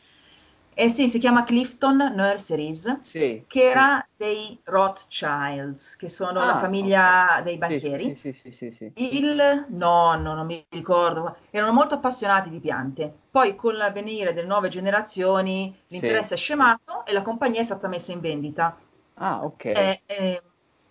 Eh 0.82 0.90
sì, 0.90 1.08
si 1.08 1.20
chiama 1.20 1.44
Clifton 1.44 1.98
Nurseries, 2.16 3.00
Sì, 3.00 3.46
che 3.48 3.62
sì. 3.62 3.70
era 3.70 4.06
dei 4.16 4.60
Rothschilds, 4.64 5.96
che 5.96 6.10
sono 6.10 6.44
la 6.44 6.56
Ah, 6.56 6.58
famiglia 6.58 7.40
ok. 7.40 7.44
dei 7.44 7.58
Sì, 7.60 7.80
banchieri. 7.80 8.14
sì, 8.16 8.16
sì, 8.16 8.34
sì, 8.34 8.52
sì, 8.52 8.72
sì. 8.72 8.94
Il 8.96 9.66
nonno, 9.70 10.34
non 10.34 10.46
mi 10.48 10.66
ricordo, 10.70 11.38
erano 11.52 11.72
molto 11.74 11.96
appassionati 11.96 12.50
di 12.50 12.60
piante. 12.60 13.14
Poi 13.30 13.54
con 13.56 13.76
l'avvenire 13.76 14.34
delle 14.34 14.48
nuove 14.48 14.70
generazioni 14.70 15.76
Sì, 15.88 16.08
l'interesse 16.20 16.34
è 16.34 16.38
sì. 16.38 16.38
scemato 16.38 17.06
e 17.06 17.14
la 17.14 17.22
compagnia 17.22 17.60
è 17.62 17.64
stata 17.64 17.88
messa 17.88 18.12
in 18.12 18.20
vendita. 18.20 18.76
Ah, 19.16 19.44
ok. 19.46 19.66
E, 19.72 20.02
e- 20.06 20.42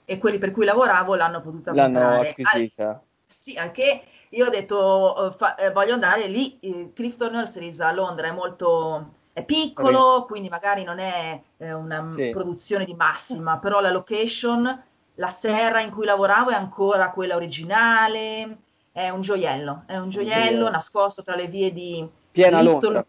e 0.04 0.18
quelli 0.18 0.38
per 0.38 0.50
cui 0.52 0.64
lavoravo 0.64 1.14
l'hanno 1.14 1.40
potuta 1.40 1.74
L'hanno 1.74 2.20
comprare. 2.20 2.38
Al- 2.40 2.68
acquisita. 2.68 3.02
sì, 3.24 3.56
anche 3.56 4.02
io 4.30 4.46
ho 4.46 4.50
detto 4.50 5.32
eh, 5.32 5.36
fa- 5.36 5.54
eh, 5.56 5.70
voglio 5.72 5.94
andare 5.94 6.26
lì. 6.26 6.58
eh, 6.60 6.92
Clifton 6.94 7.32
Nurseries 7.32 7.80
a 7.80 7.92
Londra 7.92 8.28
è 8.28 8.32
molto 8.32 9.14
è 9.40 9.44
piccolo, 9.44 10.24
quindi 10.26 10.48
magari 10.48 10.84
non 10.84 10.98
è 10.98 11.40
eh, 11.58 11.72
una 11.72 12.08
Sì. 12.10 12.30
produzione 12.30 12.84
di 12.84 12.94
massima, 12.94 13.58
però 13.58 13.80
la 13.80 13.90
location, 13.90 14.82
la 15.14 15.28
serra 15.28 15.80
in 15.80 15.90
cui 15.90 16.04
lavoravo 16.06 16.50
è 16.50 16.54
ancora 16.54 17.10
quella 17.10 17.36
originale. 17.36 18.58
È 18.92 19.08
un 19.08 19.20
gioiello, 19.20 19.84
è 19.86 19.96
un 19.96 20.08
gioiello 20.08 20.34
gioiello. 20.40 20.70
nascosto 20.70 21.22
tra 21.22 21.36
le 21.36 21.46
vie 21.46 21.72
di 21.72 22.08
Piena 22.32 22.60
Little 22.60 22.92
Londra. 22.92 23.06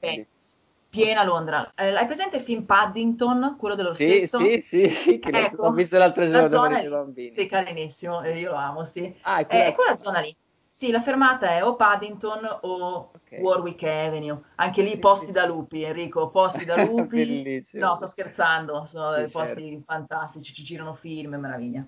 Piena 0.89 1.23
Londra. 1.23 1.71
Eh, 1.75 1.95
hai 1.95 2.05
presente 2.05 2.35
il 2.37 2.41
film 2.43 2.63
Paddington, 2.63 3.55
quello 3.57 3.75
Sì, 3.75 3.77
dell'orsetto? 3.77 4.37
sì, 4.39 4.61
sì, 4.89 5.19
che 5.19 5.31
l'ho, 5.31 5.37
Ecco, 5.39 5.63
l'ho 5.63 5.71
visto 5.71 5.97
l'altro 5.97 6.23
la 6.23 6.29
giorno 6.29 6.49
zona 6.49 6.67
per 6.67 6.83
i 6.83 6.87
lì. 7.13 7.29
Sì, 7.31 7.45
carinissimo, 7.47 8.21
eh, 8.23 8.39
io 8.39 8.51
lo 8.51 8.57
amo, 8.57 8.83
sì. 8.83 9.15
Ah, 9.21 9.37
è 9.37 9.41
Eh, 9.41 9.45
quella... 9.47 9.65
È 9.65 9.73
quella 9.73 9.95
zona 9.95 10.19
lì. 10.19 10.35
Sì, 10.81 10.89
la 10.89 10.99
fermata 10.99 11.51
è 11.51 11.63
o 11.63 11.75
Paddington 11.75 12.57
o 12.61 13.11
Ok. 13.13 13.39
Warwick 13.39 13.83
Avenue. 13.83 14.41
Anche 14.55 14.81
lì 14.81 14.97
posti 14.97 15.31
da 15.31 15.45
lupi, 15.45 15.83
Enrico, 15.83 16.31
posti 16.31 16.65
da 16.65 16.75
lupi. 16.75 17.59
No, 17.77 17.93
sto 17.93 18.07
scherzando, 18.07 18.83
sono 18.85 19.11
Sì, 19.11 19.19
dei 19.19 19.29
posti 19.29 19.69
certo. 19.69 19.83
fantastici, 19.85 20.55
ci 20.55 20.63
girano 20.63 20.95
film, 20.95 21.35
meraviglia. 21.35 21.85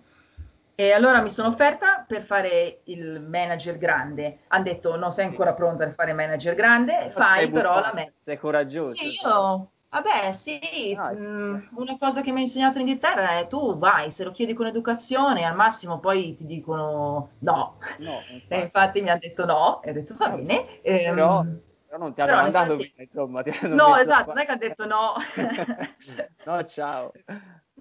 E 0.75 0.91
allora 0.91 1.21
mi 1.21 1.31
sono 1.31 1.47
offerta 1.47 2.05
per 2.07 2.21
fare 2.21 2.81
il 2.83 3.19
manager 3.19 3.79
grande. 3.79 4.41
Hanno 4.49 4.63
detto 4.63 4.95
non 4.95 5.09
sei 5.09 5.25
ancora 5.25 5.55
pronta 5.55 5.85
per 5.85 5.95
fare 5.95 6.13
manager 6.13 6.53
grande, 6.53 7.09
fai 7.09 7.49
però 7.49 7.79
la 7.79 7.93
manager. 7.95 8.13
Sei 8.23 8.37
coraggioso. 8.37 8.91
Sì, 8.91 9.07
io, 9.25 9.71
vabbè, 10.01 10.31
sì, 10.31 10.59
Ah, 10.97 11.11
mm, 11.13 11.55
una 11.75 11.97
cosa 11.97 12.21
che 12.21 12.31
mi 12.31 12.39
ha 12.39 12.41
insegnato 12.41 12.79
in 12.79 12.87
Inghilterra 12.87 13.37
è 13.39 13.47
tu 13.47 13.77
vai, 13.77 14.11
se 14.11 14.23
lo 14.23 14.31
chiedi 14.31 14.53
con 14.53 14.65
educazione, 14.65 15.43
al 15.45 15.55
massimo 15.55 15.99
poi 15.99 16.35
ti 16.35 16.45
dicono 16.45 17.31
no. 17.39 17.77
No, 17.97 18.19
E 18.29 18.33
infatti. 18.33 18.61
infatti 18.61 19.01
mi 19.01 19.09
ha 19.09 19.17
detto 19.17 19.45
no, 19.45 19.81
e 19.81 19.89
ho 19.91 19.93
detto 19.93 20.15
va 20.17 20.29
bene. 20.29 20.81
ehm, 20.81 21.15
Però, 21.15 21.43
però 21.85 21.97
non 21.99 22.13
ti 22.13 22.21
hanno 22.21 22.35
mandato 22.35 22.73
infatti- 22.73 22.93
via, 22.95 23.03
insomma. 23.05 23.43
No, 23.69 23.95
esatto, 23.97 24.23
qua. 24.25 24.33
non 24.33 24.41
è 24.43 24.45
che 24.45 24.51
ha 24.51 24.55
detto 24.57 24.85
no. 24.87 25.13
no, 26.45 26.63
ciao. 26.65 27.11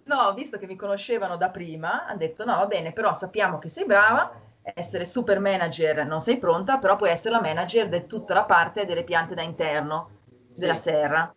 No, 0.05 0.33
visto 0.35 0.59
che 0.59 0.67
mi 0.67 0.77
conoscevano 0.77 1.37
da 1.37 1.51
prima, 1.51 2.07
hanno 2.07 2.19
detto 2.19 2.45
no, 2.45 2.57
va 2.57 2.67
bene, 2.67 2.93
però 2.93 3.13
sappiamo 3.15 3.59
che 3.59 3.69
sei 3.69 3.85
brava, 3.87 4.33
essere 4.75 5.05
super 5.05 5.39
manager 5.41 6.05
non 6.07 6.21
sei 6.21 6.39
pronta, 6.39 6.79
però 6.79 6.97
puoi 6.97 7.11
essere 7.11 7.35
la 7.35 7.41
manager 7.41 7.89
di 7.89 8.07
tutta 8.07 8.35
la 8.35 8.45
parte 8.45 8.85
delle 8.85 9.05
piante 9.05 9.35
da 9.35 9.43
interno 9.43 10.11
della 10.55 10.75
Sì. 10.77 10.83
serra. 10.83 11.35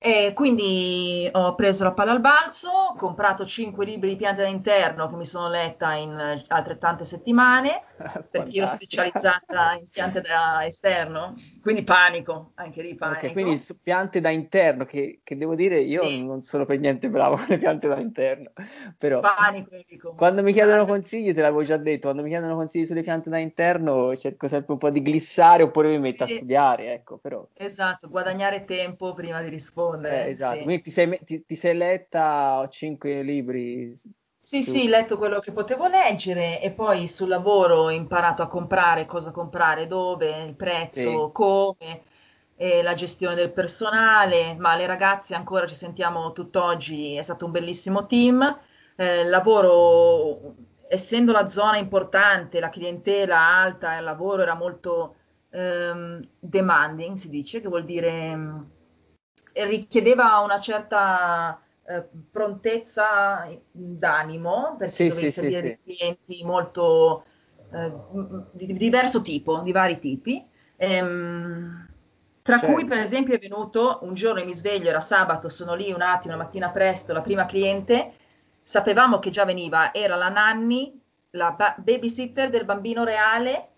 E 0.00 0.32
quindi 0.32 1.28
ho 1.32 1.56
preso 1.56 1.82
la 1.82 1.92
palla 1.92 2.12
al 2.12 2.20
balzo, 2.20 2.68
ho 2.68 2.94
comprato 2.94 3.44
5 3.44 3.84
libri 3.84 4.10
di 4.10 4.16
piante 4.16 4.42
da 4.42 4.48
interno 4.48 5.08
che 5.08 5.16
mi 5.16 5.24
sono 5.24 5.48
letta 5.48 5.94
in 5.94 6.44
altrettante 6.46 7.04
settimane, 7.04 7.82
perché 8.30 8.56
io 8.56 8.62
ero 8.62 8.76
specializzata 8.76 9.72
in 9.72 9.88
piante 9.88 10.20
da 10.20 10.64
esterno, 10.64 11.34
quindi 11.60 11.82
panico, 11.82 12.52
anche 12.54 12.80
lì 12.82 12.94
panico. 12.94 13.26
Ok, 13.26 13.32
quindi 13.32 13.58
su- 13.58 13.76
piante 13.82 14.20
da 14.20 14.30
interno, 14.30 14.84
che, 14.84 15.20
che 15.24 15.36
devo 15.36 15.56
dire, 15.56 15.78
io 15.78 16.02
Sì. 16.02 16.24
non 16.24 16.42
sono 16.42 16.64
per 16.64 16.78
niente 16.78 17.08
bravo 17.08 17.34
con 17.36 17.46
le 17.48 17.58
piante 17.58 17.88
da 17.88 17.98
interno, 17.98 18.52
però 18.96 19.18
Panico, 19.20 19.74
Enrico. 19.74 20.14
quando 20.14 20.42
mi 20.44 20.52
chiedono 20.52 20.84
consigli, 20.86 21.34
te 21.34 21.40
l'avevo 21.40 21.62
già 21.64 21.76
detto, 21.76 22.02
quando 22.02 22.22
mi 22.22 22.28
chiedono 22.28 22.54
consigli 22.54 22.84
sulle 22.84 23.02
piante 23.02 23.30
da 23.30 23.38
interno 23.38 24.14
cerco 24.16 24.46
sempre 24.46 24.72
un 24.74 24.78
po' 24.78 24.90
di 24.90 25.02
glissare 25.02 25.64
oppure 25.64 25.88
mi 25.88 25.98
metto 25.98 26.22
a 26.24 26.26
Sì. 26.26 26.36
studiare, 26.36 26.92
ecco, 26.92 27.18
però... 27.18 27.44
Esatto, 27.54 28.08
guadagnare 28.08 28.64
tempo 28.64 29.14
prima 29.14 29.40
di 29.42 29.48
rispondere. 29.48 29.87
Eh, 30.04 30.30
esatto, 30.30 30.62
sì. 30.62 30.64
quindi 30.64 30.82
ti 30.82 30.90
sei, 30.90 31.18
ti- 31.24 31.44
ti 31.44 31.54
sei 31.56 31.76
letta 31.76 32.66
cinque 32.70 33.22
libri 33.22 33.94
Sì, 34.40 34.62
sì, 34.62 34.86
ho 34.86 34.88
letto 34.88 35.18
quello 35.18 35.40
che 35.40 35.52
potevo 35.52 35.86
leggere 35.88 36.60
e 36.62 36.70
poi 36.72 37.06
sul 37.06 37.28
lavoro 37.28 37.74
ho 37.82 37.90
imparato 37.90 38.42
a 38.42 38.46
comprare, 38.48 39.04
cosa 39.04 39.30
comprare, 39.30 39.86
dove, 39.86 40.42
il 40.44 40.54
prezzo, 40.54 41.28
Sì. 41.28 41.32
come, 41.32 42.02
e 42.56 42.82
la 42.82 42.94
gestione 42.94 43.34
del 43.34 43.52
personale, 43.52 44.54
ma 44.56 44.74
le 44.74 44.86
ragazze 44.86 45.34
ancora 45.34 45.66
ci 45.66 45.74
sentiamo 45.74 46.32
tutt'oggi, 46.32 47.14
è 47.14 47.22
stato 47.22 47.44
un 47.44 47.50
bellissimo 47.52 48.06
team. 48.06 48.58
Eh, 48.96 49.24
lavoro, 49.24 50.54
essendo 50.88 51.32
la 51.32 51.46
zona 51.48 51.76
importante, 51.76 52.58
la 52.58 52.70
clientela 52.70 53.38
alta, 53.38 53.96
il 53.98 54.04
lavoro 54.04 54.42
era 54.42 54.54
molto 54.54 55.16
ehm, 55.50 56.26
demanding, 56.38 57.16
si 57.18 57.28
dice, 57.28 57.60
che 57.60 57.68
vuol 57.68 57.84
dire 57.84 58.34
mm, 58.34 58.60
richiedeva 59.66 60.38
una 60.40 60.60
certa 60.60 61.60
eh, 61.86 62.04
prontezza 62.30 63.48
d'animo 63.70 64.76
perché 64.78 65.04
Sì, 65.04 65.04
dovevi 65.04 65.28
sì, 65.28 65.28
servire 65.28 65.52
sì. 65.52 65.78
clienti 65.82 66.44
molto 66.44 67.24
eh, 67.72 67.92
di, 68.52 68.66
di 68.66 68.72
diverso 68.76 69.22
tipo, 69.22 69.60
di 69.60 69.72
vari 69.72 69.98
tipi. 69.98 70.46
Ehm, 70.76 71.86
tra 72.42 72.60
Certo. 72.60 72.62
cui, 72.62 72.84
per 72.86 72.98
esempio, 72.98 73.34
è 73.34 73.38
venuto 73.38 73.98
un 74.02 74.14
giorno, 74.14 74.42
mi 74.44 74.54
sveglio, 74.54 74.88
era 74.88 75.00
sabato, 75.00 75.48
sono 75.50 75.74
lì 75.74 75.92
un 75.92 76.00
attimo, 76.00 76.34
la 76.36 76.42
mattina 76.44 76.70
presto, 76.70 77.12
la 77.12 77.20
prima 77.20 77.44
cliente, 77.46 78.12
sapevamo 78.62 79.18
che 79.18 79.28
già 79.30 79.44
veniva, 79.44 79.92
era 79.92 80.16
la 80.16 80.28
nanny, 80.30 80.98
la 81.30 81.50
ba- 81.52 81.74
babysitter 81.78 82.48
del 82.50 82.64
bambino 82.64 83.04
reale. 83.04 83.68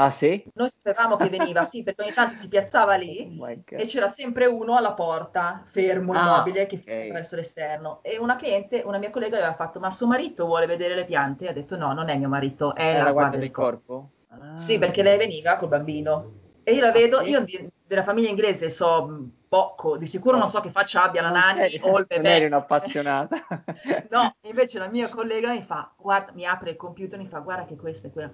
Ah 0.00 0.10
sì? 0.10 0.42
Noi 0.54 0.68
sapevamo 0.68 1.16
che 1.16 1.28
veniva, 1.28 1.62
sì, 1.64 1.82
perché 1.82 2.02
ogni 2.02 2.12
tanto 2.12 2.34
si 2.36 2.48
piazzava 2.48 2.94
lì 2.96 3.38
Oh 3.40 3.46
e 3.74 3.86
c'era 3.86 4.08
sempre 4.08 4.46
uno 4.46 4.76
alla 4.76 4.94
porta, 4.94 5.62
fermo, 5.66 6.14
Ah, 6.14 6.18
immobile, 6.32 6.66
che 6.66 6.76
ok. 6.76 6.84
fosse 6.84 7.12
verso 7.12 7.36
l'esterno. 7.36 8.00
E 8.02 8.18
una 8.18 8.36
cliente, 8.36 8.82
una 8.84 8.98
mia 8.98 9.10
collega, 9.10 9.36
aveva 9.36 9.54
fatto: 9.54 9.78
Ma 9.80 9.90
suo 9.90 10.06
marito 10.06 10.46
vuole 10.46 10.66
vedere 10.66 10.94
le 10.94 11.04
piante? 11.04 11.44
E 11.44 11.48
ha 11.48 11.52
detto: 11.52 11.76
No, 11.76 11.92
non 11.92 12.08
è 12.08 12.16
mio 12.16 12.28
marito, 12.28 12.74
è 12.74 12.94
È 12.94 12.98
la 12.98 13.04
la 13.04 13.12
guardia 13.12 13.38
del 13.38 13.50
corpo. 13.50 13.82
corpo? 13.88 14.10
Sì, 14.54 14.74
Ah. 14.74 14.78
perché 14.78 15.02
lei 15.02 15.18
veniva 15.18 15.56
col 15.56 15.68
bambino. 15.68 16.38
E 16.62 16.72
io 16.74 16.80
la 16.82 16.88
Ah, 16.88 16.92
vedo, 16.92 17.20
sì? 17.22 17.30
io 17.30 17.40
di- 17.44 17.68
della 17.86 18.02
famiglia 18.02 18.28
inglese 18.28 18.68
so 18.70 19.06
mh, 19.06 19.30
poco, 19.48 19.96
di 19.96 20.06
sicuro 20.06 20.36
non 20.36 20.46
so 20.48 20.60
che 20.60 20.70
faccia 20.70 21.02
abbia 21.04 21.22
la 21.22 21.30
Non 21.30 21.42
sei- 21.42 21.78
o 21.82 21.98
il 21.98 22.06
non 22.06 22.06
bebè. 22.06 22.34
eri 22.36 22.44
un'appassionata. 22.46 23.36
No, 24.10 24.34
invece 24.42 24.78
la 24.78 24.88
mia 24.88 25.08
collega 25.08 25.50
mi 25.52 25.62
fa, 25.62 25.92
guarda, 25.96 26.32
mi 26.32 26.44
apre 26.44 26.70
il 26.70 26.76
computer 26.76 27.18
e 27.18 27.22
mi 27.22 27.28
fa, 27.28 27.38
guarda 27.40 27.64
che 27.64 27.76
questo 27.76 28.08
è 28.08 28.10
quello. 28.10 28.32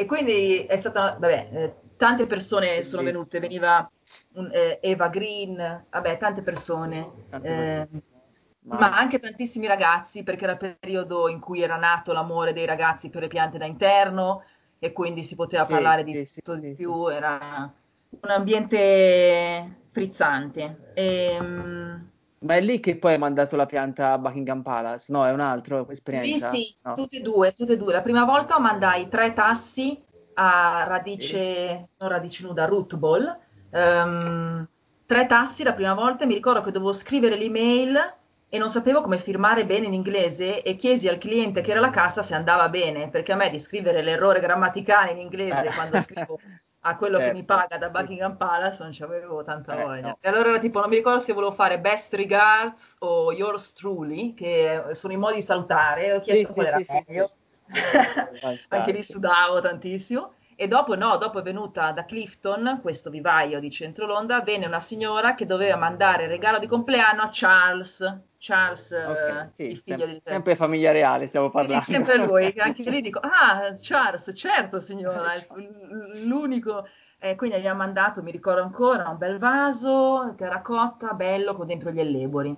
E 0.00 0.04
quindi 0.04 0.64
è 0.66 0.76
stata, 0.76 1.16
vabbè, 1.18 1.48
eh, 1.52 1.74
tante 1.96 2.26
persone 2.26 2.82
sono 2.84 3.02
venute, 3.02 3.40
veniva 3.40 3.90
un- 4.34 4.48
eh, 4.52 4.78
Eva 4.80 5.08
Green, 5.08 5.56
vabbè, 5.90 6.18
tante 6.18 6.42
persone, 6.42 7.10
eh, 7.40 7.88
persone. 7.88 8.02
ma 8.68 8.96
anche 8.96 9.18
tantissimi 9.18 9.66
ragazzi, 9.66 10.22
perché 10.22 10.44
era 10.44 10.52
il 10.52 10.76
periodo 10.78 11.28
in 11.28 11.40
cui 11.40 11.62
era 11.62 11.76
nato 11.76 12.12
l'amore 12.12 12.52
dei 12.52 12.64
ragazzi 12.66 13.10
per 13.10 13.22
le 13.22 13.28
piante 13.28 13.58
da 13.58 13.64
interno 13.66 14.44
e 14.78 14.92
quindi 14.92 15.24
si 15.24 15.34
poteva 15.34 15.64
Sì, 15.64 15.74
parlare 15.74 16.04
sì, 16.04 16.04
di 16.04 16.22
sì, 16.24 16.40
tutto 16.42 16.54
di 16.60 16.72
più, 16.74 17.08
era 17.08 17.72
un 18.20 18.30
ambiente 18.30 19.88
frizzante. 19.90 20.90
Ehm, 20.94 22.10
Ma 22.40 22.54
è 22.54 22.60
lì 22.60 22.78
che 22.78 22.96
poi 22.96 23.12
hai 23.12 23.18
mandato 23.18 23.56
la 23.56 23.66
pianta 23.66 24.12
a 24.12 24.18
Buckingham 24.18 24.62
Palace? 24.62 25.12
No, 25.12 25.26
è 25.26 25.32
un 25.32 25.40
altro 25.40 25.88
esperienza? 25.90 26.50
sì, 26.50 26.74
No. 26.82 26.94
tutte 26.94 27.16
e 27.16 27.20
due, 27.20 27.52
tutte 27.52 27.72
e 27.72 27.76
due. 27.76 27.92
La 27.92 28.02
prima 28.02 28.24
volta 28.24 28.58
mandai 28.60 29.08
tre 29.08 29.32
tassi 29.32 30.00
a 30.34 30.84
radice, 30.86 31.88
non 31.98 32.08
radice 32.10 32.44
nuda, 32.44 32.64
root 32.66 32.96
ball. 32.96 33.36
Ehm, 33.70 34.68
tre 35.04 35.26
tassi 35.26 35.62
la 35.64 35.74
prima 35.74 35.94
volta, 35.94 36.26
mi 36.26 36.34
ricordo 36.34 36.60
che 36.60 36.70
dovevo 36.70 36.92
scrivere 36.92 37.36
l'email 37.36 38.14
e 38.48 38.56
non 38.58 38.70
sapevo 38.70 39.00
come 39.02 39.18
firmare 39.18 39.66
bene 39.66 39.86
in 39.86 39.92
inglese 39.92 40.62
e 40.62 40.74
chiesi 40.76 41.08
al 41.08 41.18
cliente 41.18 41.60
che 41.60 41.70
era 41.72 41.80
alla 41.80 41.90
cassa 41.90 42.22
se 42.22 42.34
andava 42.34 42.68
bene, 42.68 43.10
perché 43.10 43.32
a 43.32 43.36
me 43.36 43.50
di 43.50 43.58
scrivere 43.58 44.00
l'errore 44.02 44.40
grammaticale 44.40 45.10
in 45.10 45.18
inglese 45.18 45.66
Eh. 45.66 45.72
quando 45.74 45.98
scrivo 46.00 46.38
a 46.80 46.96
quello 46.96 47.20
che 47.20 47.30
mi 47.30 47.44
Certo, 47.44 47.44
paga 47.44 47.76
da. 47.78 47.90
Buckingham 47.90 48.36
Palace 48.36 48.82
non 48.82 48.92
ci 48.92 49.02
avevo 49.02 49.42
tanta 49.42 49.74
Eh, 49.74 49.76
voglia. 49.76 50.00
no. 50.02 50.18
E 50.20 50.28
allora 50.28 50.58
tipo, 50.58 50.80
non 50.80 50.88
mi 50.88 50.96
ricordo 50.96 51.20
se 51.20 51.32
volevo 51.32 51.52
fare 51.52 51.80
best 51.80 52.14
regards 52.14 52.96
o 53.00 53.32
yours 53.32 53.72
truly, 53.72 54.34
che 54.34 54.82
sono 54.92 55.12
i 55.12 55.16
modi 55.16 55.36
di 55.36 55.42
salutare, 55.42 56.12
ho 56.12 56.20
chiesto 56.20 56.46
Sì, 56.48 56.54
qual 56.54 56.66
sì, 56.66 56.66
era 56.66 56.82
sì, 56.84 57.04
meglio. 57.06 57.30
Anche 58.68 58.92
lì 58.92 59.02
sudavo 59.02 59.60
tantissimo. 59.60 60.34
E 60.60 60.66
dopo 60.66 60.96
no, 60.96 61.16
dopo 61.18 61.38
è 61.38 61.42
venuta 61.42 61.92
da 61.92 62.04
Clifton, 62.04 62.80
questo 62.82 63.10
vivaio 63.10 63.60
di 63.60 63.70
centro 63.70 64.06
Londra, 64.06 64.40
venne 64.40 64.66
una 64.66 64.80
signora 64.80 65.36
che 65.36 65.46
doveva 65.46 65.76
mandare 65.76 66.24
il 66.24 66.30
regalo 66.30 66.58
di 66.58 66.66
compleanno 66.66 67.22
a 67.22 67.28
Charles, 67.30 68.22
Charles, 68.38 68.90
eh, 68.90 69.04
Ok, 69.04 69.50
sì, 69.54 69.62
il 69.66 69.78
figlio 69.78 70.04
sem- 70.04 70.14
di 70.14 70.22
sempre 70.24 70.56
famiglia 70.56 70.90
reale 70.90 71.28
stiamo 71.28 71.48
parlando. 71.48 71.84
sempre 71.84 72.16
lui, 72.16 72.52
che 72.52 72.58
anche 72.60 72.90
lì 72.90 73.00
dico, 73.00 73.20
ah, 73.22 73.70
Charles, 73.80 74.32
certo 74.34 74.80
signora, 74.80 75.32
l'unico, 76.24 76.88
E 77.20 77.36
quindi 77.36 77.60
gli 77.60 77.66
ha 77.68 77.74
mandato, 77.74 78.20
mi 78.24 78.32
ricordo 78.32 78.60
ancora, 78.60 79.08
un 79.10 79.16
bel 79.16 79.38
vaso, 79.38 80.34
terracotta, 80.36 81.12
bello, 81.12 81.54
con 81.54 81.68
dentro 81.68 81.92
gli 81.92 82.00
ellebori. 82.00 82.52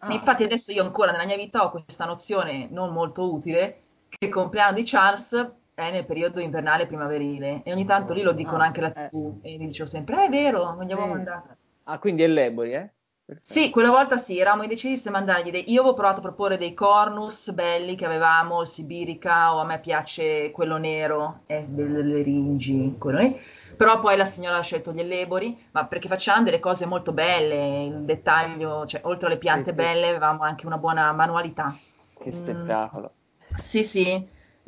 Ah. 0.00 0.12
Infatti 0.12 0.44
adesso 0.44 0.70
io 0.70 0.82
ancora 0.82 1.12
nella 1.12 1.24
mia 1.24 1.36
vita 1.36 1.64
ho 1.64 1.70
questa 1.70 2.04
nozione 2.04 2.68
non 2.70 2.92
molto 2.92 3.32
utile 3.32 3.80
che 4.10 4.26
il 4.26 4.32
compleanno 4.32 4.74
di 4.74 4.82
Charles 4.84 5.56
è 5.78 5.92
nel 5.92 6.06
periodo 6.06 6.40
invernale 6.40 6.86
primaverile 6.86 7.62
e 7.62 7.72
ogni 7.72 7.84
tanto 7.86 8.12
lì 8.12 8.22
lo 8.22 8.32
dicono 8.32 8.62
Ah, 8.62 8.66
anche 8.66 8.80
la 8.80 8.90
TV 8.90 9.38
e 9.42 9.52
gli 9.52 9.66
dicevo 9.66 9.88
sempre, 9.88 10.22
"Eh, 10.22 10.26
è 10.26 10.28
vero, 10.28 10.74
non 10.74 10.84
gli 10.84 10.92
avevo 10.92 11.06
Mm. 11.06 11.10
mandato. 11.10 11.56
Ah, 11.84 11.98
quindi 11.98 12.24
è 12.24 12.26
l'Ebori, 12.26 12.72
eh? 12.74 12.90
Perfetto. 13.24 13.52
Sì, 13.60 13.70
quella 13.70 13.90
volta 13.90 14.16
sì, 14.16 14.38
eravamo 14.40 14.62
indecisi 14.62 14.96
se 14.96 15.10
mandargli 15.10 15.50
dei... 15.50 15.70
Io 15.70 15.80
avevo 15.80 15.94
provato 15.94 16.18
a 16.18 16.22
proporre 16.22 16.56
dei 16.56 16.74
cornus 16.74 17.52
belli 17.52 17.94
che 17.94 18.06
avevamo, 18.06 18.62
il 18.62 18.66
sibirica 18.66 19.54
o 19.54 19.58
a 19.60 19.64
me 19.64 19.78
piace 19.80 20.50
quello 20.50 20.78
nero, 20.78 21.40
eh, 21.46 21.64
delle 21.68 22.22
ringi, 22.22 22.96
quello 22.98 23.18
lì. 23.18 23.38
Però 23.76 24.00
poi 24.00 24.16
la 24.16 24.24
signora 24.24 24.56
ha 24.56 24.62
scelto 24.62 24.92
gli 24.92 25.00
ellebori, 25.00 25.56
ma 25.72 25.84
perché 25.86 26.08
facciamo 26.08 26.42
delle 26.42 26.58
cose 26.58 26.86
molto 26.86 27.12
belle, 27.12 27.84
il 27.84 28.00
dettaglio, 28.04 28.84
cioè 28.86 29.02
oltre 29.04 29.26
alle 29.26 29.38
piante 29.38 29.70
Sì, 29.72 29.76
sì. 29.78 29.84
belle 29.84 30.08
avevamo 30.08 30.42
anche 30.42 30.66
una 30.66 30.78
buona 30.78 31.12
manualità. 31.12 31.76
Che 32.20 32.30
Mm. 32.30 32.32
spettacolo. 32.32 33.12
Sì, 33.54 33.82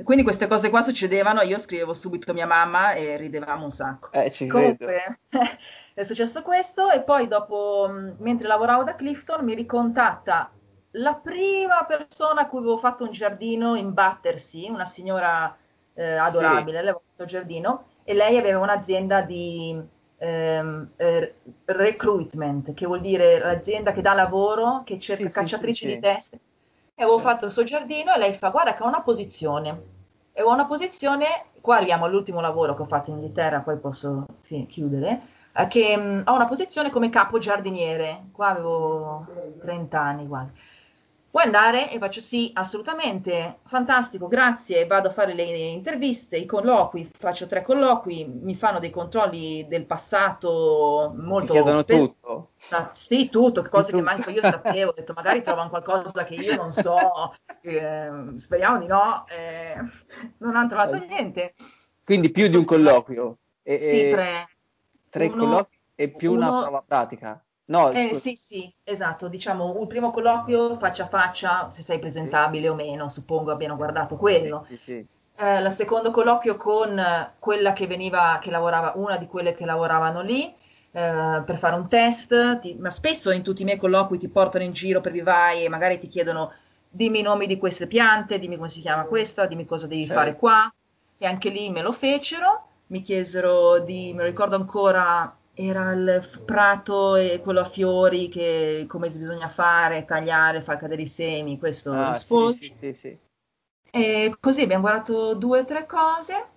sì. 0.01 0.05
Quindi 0.05 0.23
queste 0.23 0.47
cose 0.47 0.71
qua 0.71 0.83
succedevano, 0.83 1.43
io 1.43 1.59
scrivevo 1.59 1.93
subito 1.93 2.31
a 2.31 2.35
mia 2.35 2.47
mamma 2.47 2.95
e 2.95 3.17
ridevamo 3.17 3.65
un 3.65 3.71
sacco. 3.71 4.11
Eh, 4.13 4.31
ci. 4.31 4.47
Comunque 4.47 5.19
è 5.95 6.03
successo 6.03 6.43
questo 6.43 6.91
e 6.91 7.03
poi 7.03 7.29
dopo, 7.29 7.89
mh, 7.89 8.17
mentre 8.19 8.47
lavoravo 8.47 8.85
da 8.85 8.95
Clifton, 8.95 9.45
mi 9.45 9.55
ricontatta 9.55 10.51
la 10.95 11.15
prima 11.15 11.85
persona 11.85 12.43
a 12.43 12.47
cui 12.49 12.59
avevo 12.59 12.79
fatto 12.79 13.05
un 13.05 13.13
giardino 13.13 13.77
in 13.77 13.93
Battersea, 13.93 14.71
una 14.73 14.87
signora 14.87 15.57
eh, 15.95 16.15
adorabile, 16.17 16.73
le 16.83 16.91
avevo 16.91 17.03
fatto 17.07 17.23
il 17.23 17.29
giardino 17.29 17.85
e 18.03 18.15
lei 18.15 18.37
aveva 18.39 18.59
un'azienda 18.61 19.23
di 19.23 19.81
ehm, 20.19 20.91
eh, 20.97 21.35
recruitment, 21.67 22.75
che 22.75 22.87
vuol 22.87 23.01
dire 23.01 23.39
l'azienda 23.39 23.93
che 23.93 24.01
dà 24.01 24.15
lavoro, 24.15 24.83
che 24.85 24.99
cerca 24.99 25.25
Sì, 25.25 25.29
sì, 25.29 25.33
cacciatrici 25.33 25.85
sì, 25.85 25.89
sì. 25.89 25.95
di 25.95 26.01
teste. 26.01 26.41
E 27.01 27.03
avevo 27.03 27.19
fatto 27.19 27.47
il 27.47 27.51
suo 27.53 27.65
giardino 27.65 28.13
e 28.13 28.19
lei 28.19 28.35
fa, 28.35 28.51
guarda 28.51 28.75
che 28.75 28.83
ho 28.83 28.87
una 28.87 29.01
posizione. 29.01 29.85
E 30.35 30.43
ho 30.43 30.53
una 30.53 30.67
posizione, 30.67 31.47
qua 31.63 31.77
arriviamo 31.77 32.05
all'ultimo 32.05 32.41
lavoro 32.43 32.75
che 32.75 32.83
ho 32.83 32.85
fatto 32.85 33.09
in 33.09 33.17
Inghilterra, 33.17 33.61
poi 33.61 33.79
posso 33.79 34.27
fi- 34.43 34.67
chiudere, 34.67 35.23
eh, 35.55 35.67
che 35.67 35.97
mh, 35.97 36.25
ho 36.27 36.35
una 36.35 36.45
posizione 36.47 36.91
come 36.91 37.09
capo 37.09 37.39
giardiniere. 37.39 38.29
Qua 38.33 38.49
avevo 38.49 39.27
30 39.63 39.99
anni 39.99 40.27
quasi. 40.29 40.53
Puoi 41.31 41.45
andare? 41.45 41.91
E 41.93 41.99
faccio 41.99 42.19
sì, 42.21 42.51
assolutamente, 42.55 43.59
fantastico, 43.65 44.27
grazie. 44.27 44.85
Vado 44.87 45.09
a 45.09 45.13
fare 45.13 45.33
le 45.33 45.45
interviste, 45.45 46.37
i 46.37 46.45
colloqui, 46.45 47.09
faccio 47.19 47.47
tre 47.47 47.63
colloqui, 47.63 48.25
mi 48.25 48.57
fanno 48.57 48.81
dei 48.81 48.91
controlli 48.91 49.65
del 49.69 49.87
passato 49.87 51.13
Ti 51.15 51.21
molto... 51.23 51.53
chiedono 51.53 51.85
pe- 51.85 51.97
tutto. 51.97 52.51
Ah, 52.71 52.91
Sì, 52.93 53.29
tutto, 53.31 53.63
cose 53.69 53.93
che 53.93 53.99
Tutto. 53.99 54.03
manco 54.03 54.31
io 54.31 54.43
sapevo, 54.43 54.91
ho 54.91 54.95
detto 54.95 55.13
magari 55.13 55.43
trovano 55.43 55.69
qualcosa 55.71 56.25
che 56.25 56.35
io 56.35 56.57
non 56.57 56.73
so, 56.73 57.33
eh, 57.63 58.11
speriamo 58.35 58.79
di 58.81 58.87
no, 58.87 59.25
eh, 59.29 59.75
non 60.39 60.57
hanno 60.57 60.69
trovato 60.69 60.97
niente. 60.97 61.55
Quindi 62.05 62.31
più 62.31 62.49
di 62.49 62.57
un 62.57 62.65
colloquio. 62.65 63.39
E, 63.63 63.79
Sì, 63.79 64.11
tre. 64.11 64.49
tre 65.09 65.27
Uno- 65.29 65.37
colloqui 65.39 65.79
e 65.95 66.09
più 66.09 66.33
una 66.33 66.49
uno- 66.49 66.61
prova 66.63 66.83
pratica. 66.83 67.45
No, 67.71 67.93
Eh, 67.93 68.15
sì, 68.15 68.37
sì, 68.37 68.73
esatto, 68.85 69.29
diciamo 69.29 69.77
un 69.79 69.87
primo 69.87 70.11
colloquio 70.11 70.77
faccia 70.79 71.05
a 71.05 71.09
faccia, 71.09 71.71
se 71.71 71.83
sei 71.83 71.99
presentabile 71.99 72.69
o 72.69 72.75
meno, 72.75 73.09
suppongo 73.09 73.51
abbiano 73.51 73.77
guardato 73.77 74.17
quello. 74.17 74.67
Sì, 74.69 74.77
sì. 74.77 75.07
Eh, 75.37 75.61
il 75.61 75.71
secondo 75.73 76.11
colloquio 76.11 76.57
con 76.57 77.01
quella 77.39 77.73
che 77.73 77.87
veniva, 77.87 78.39
che 78.41 78.51
lavorava, 78.51 78.93
una 78.97 79.17
di 79.17 79.27
quelle 79.27 79.55
che 79.55 79.65
lavoravano 79.65 80.21
lì, 80.21 80.45
eh, 80.93 81.43
per 81.45 81.59
fare 81.59 81.75
un 81.77 81.89
test, 81.89 82.59
ti- 82.61 82.75
ma 82.79 82.91
spesso 82.91 83.31
in 83.31 83.43
tutti 83.43 83.63
i 83.63 83.65
miei 83.65 83.79
colloqui 83.79 84.19
ti 84.19 84.29
portano 84.29 84.65
in 84.65 84.73
giro 84.73 85.01
per 85.01 85.13
vivai 85.13 85.65
e 85.65 85.69
magari 85.69 85.99
ti 85.99 86.09
chiedono 86.09 86.53
dimmi 86.89 87.21
i 87.21 87.23
nomi 87.23 87.47
di 87.47 87.59
queste 87.59 87.87
piante, 87.87 88.39
dimmi 88.39 88.57
come 88.57 88.69
si 88.69 88.81
chiama 88.81 89.05
questa, 89.05 89.47
dimmi 89.47 89.65
cosa 89.65 89.87
devi 89.87 90.03
Certo. 90.07 90.15
fare 90.15 90.37
qua. 90.37 90.73
E 91.19 91.27
anche 91.27 91.49
lì 91.51 91.71
me 91.71 91.83
lo 91.83 91.93
fecero, 91.93 92.65
mi 92.89 93.01
chiesero 93.03 93.79
di, 93.81 94.13
me 94.15 94.23
lo 94.23 94.29
ricordo 94.29 94.57
ancora, 94.57 95.35
era 95.55 95.93
il 95.93 96.19
f- 96.23 96.43
prato 96.45 97.17
e 97.17 97.41
quello 97.43 97.61
a 97.61 97.65
fiori, 97.65 98.29
che 98.29 98.85
come 98.89 99.09
bisogna 99.09 99.49
fare, 99.49 100.05
tagliare, 100.05 100.63
far 100.63 100.79
cadere 100.79 101.03
i 101.03 101.07
semi, 101.09 101.59
questo 101.59 101.93
Ah, 101.93 102.19
sì, 102.19 102.51
sì, 102.51 102.93
sì. 102.95 103.19
E 103.93 104.35
così 104.41 104.63
abbiamo 104.63 104.83
guardato 104.83 105.35
due 105.35 105.61
o 105.61 105.65
tre 105.65 105.85
cose 105.87 106.49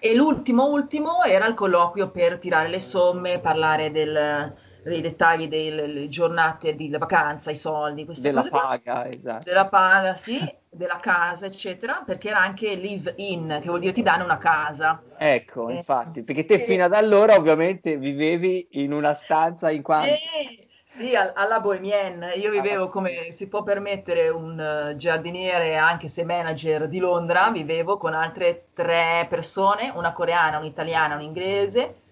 e 0.00 0.14
l'ultimo 0.14 0.66
ultimo 0.66 1.22
era 1.22 1.46
il 1.46 1.54
colloquio 1.54 2.10
per 2.10 2.38
tirare 2.38 2.68
le 2.68 2.80
somme, 2.80 3.40
parlare 3.40 3.90
del- 3.90 4.54
dei 4.82 5.00
dettagli 5.00 5.48
delle 5.48 6.08
giornate 6.08 6.74
di 6.74 6.88
vacanza, 6.90 7.50
i 7.50 7.56
soldi, 7.56 8.04
queste 8.04 8.28
Della 8.28 8.42
cose 8.42 8.50
qua, 8.50 8.60
paga, 8.62 9.08
esatto. 9.08 9.44
della 9.44 9.68
paga, 9.68 10.14
sì, 10.14 10.38
della 10.76 10.98
casa, 11.00 11.46
eccetera, 11.46 12.02
perché 12.04 12.28
era 12.28 12.40
anche 12.40 12.74
live 12.74 13.14
in, 13.18 13.58
che 13.60 13.68
vuol 13.68 13.80
dire 13.80 13.92
ti 13.92 14.02
danno 14.02 14.24
una 14.24 14.38
casa. 14.38 15.02
Ecco, 15.18 15.68
Eh, 15.68 15.70
infatti, 15.70 16.22
perché 16.24 16.44
te 16.46 16.58
eh, 16.58 16.58
fino 16.58 16.84
ad 16.84 16.92
allora 16.94 17.36
ovviamente 17.36 17.96
vivevi 17.98 18.68
in 18.82 18.92
una 18.92 19.12
stanza 19.14 19.70
in 19.70 19.82
quanto... 19.82 20.22
Sì, 20.28 20.68
sì, 20.84 21.14
al- 21.14 21.32
alla 21.34 21.60
Bohemienne. 21.60 22.34
Io 22.34 22.50
vivevo 22.50 22.88
come 22.88 23.30
si 23.32 23.48
può 23.48 23.62
permettere 23.62 24.28
un 24.28 24.58
eh, 24.60 24.96
giardiniere, 24.96 25.76
anche 25.76 26.08
se 26.08 26.24
manager 26.24 26.88
di 26.88 26.98
Londra, 26.98 27.50
vivevo 27.50 27.96
con 27.96 28.12
altre 28.14 28.68
tre 28.74 29.26
persone, 29.28 29.90
una 29.94 30.12
coreana, 30.12 30.58
un'italiana, 30.58 31.14
un 31.16 31.22
inglese, 31.22 32.02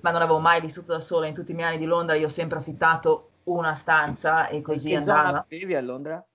ma 0.00 0.10
non 0.10 0.20
avevo 0.22 0.38
mai 0.38 0.60
vissuto 0.60 0.92
da 0.92 1.00
sola 1.00 1.26
in 1.26 1.34
tutti 1.34 1.52
i 1.52 1.54
miei 1.54 1.68
anni 1.68 1.78
di 1.78 1.86
Londra, 1.86 2.14
io 2.16 2.26
ho 2.26 2.28
sempre 2.28 2.58
affittato 2.58 3.30
una 3.44 3.74
stanza 3.74 4.48
e 4.48 4.60
In 4.68 4.80
così 4.80 4.94
che 4.94 4.96
andava. 4.96 5.34
zona 5.34 5.44
vivevi 5.46 5.74
a 5.74 5.82
Londra? 5.82 6.26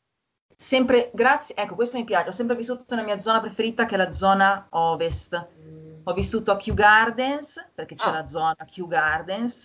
Sempre, 0.57 1.11
grazie, 1.13 1.55
ecco, 1.55 1.75
questo 1.75 1.97
mi 1.97 2.05
piace, 2.05 2.29
ho 2.29 2.31
sempre 2.31 2.55
vissuto 2.55 2.83
nella 2.95 3.03
mia 3.03 3.19
zona 3.19 3.41
preferita 3.41 3.85
che 3.85 3.95
è 3.95 3.97
la 3.97 4.11
zona 4.11 4.67
ovest. 4.71 5.47
Ho 6.03 6.13
vissuto 6.13 6.51
a 6.51 6.55
Kew 6.55 6.73
Gardens, 6.73 7.63
perché 7.73 7.95
c'è 7.95 8.07
Ah. 8.09 8.11
la 8.13 8.27
zona 8.27 8.55
Kew 8.65 8.87
Gardens, 8.87 9.61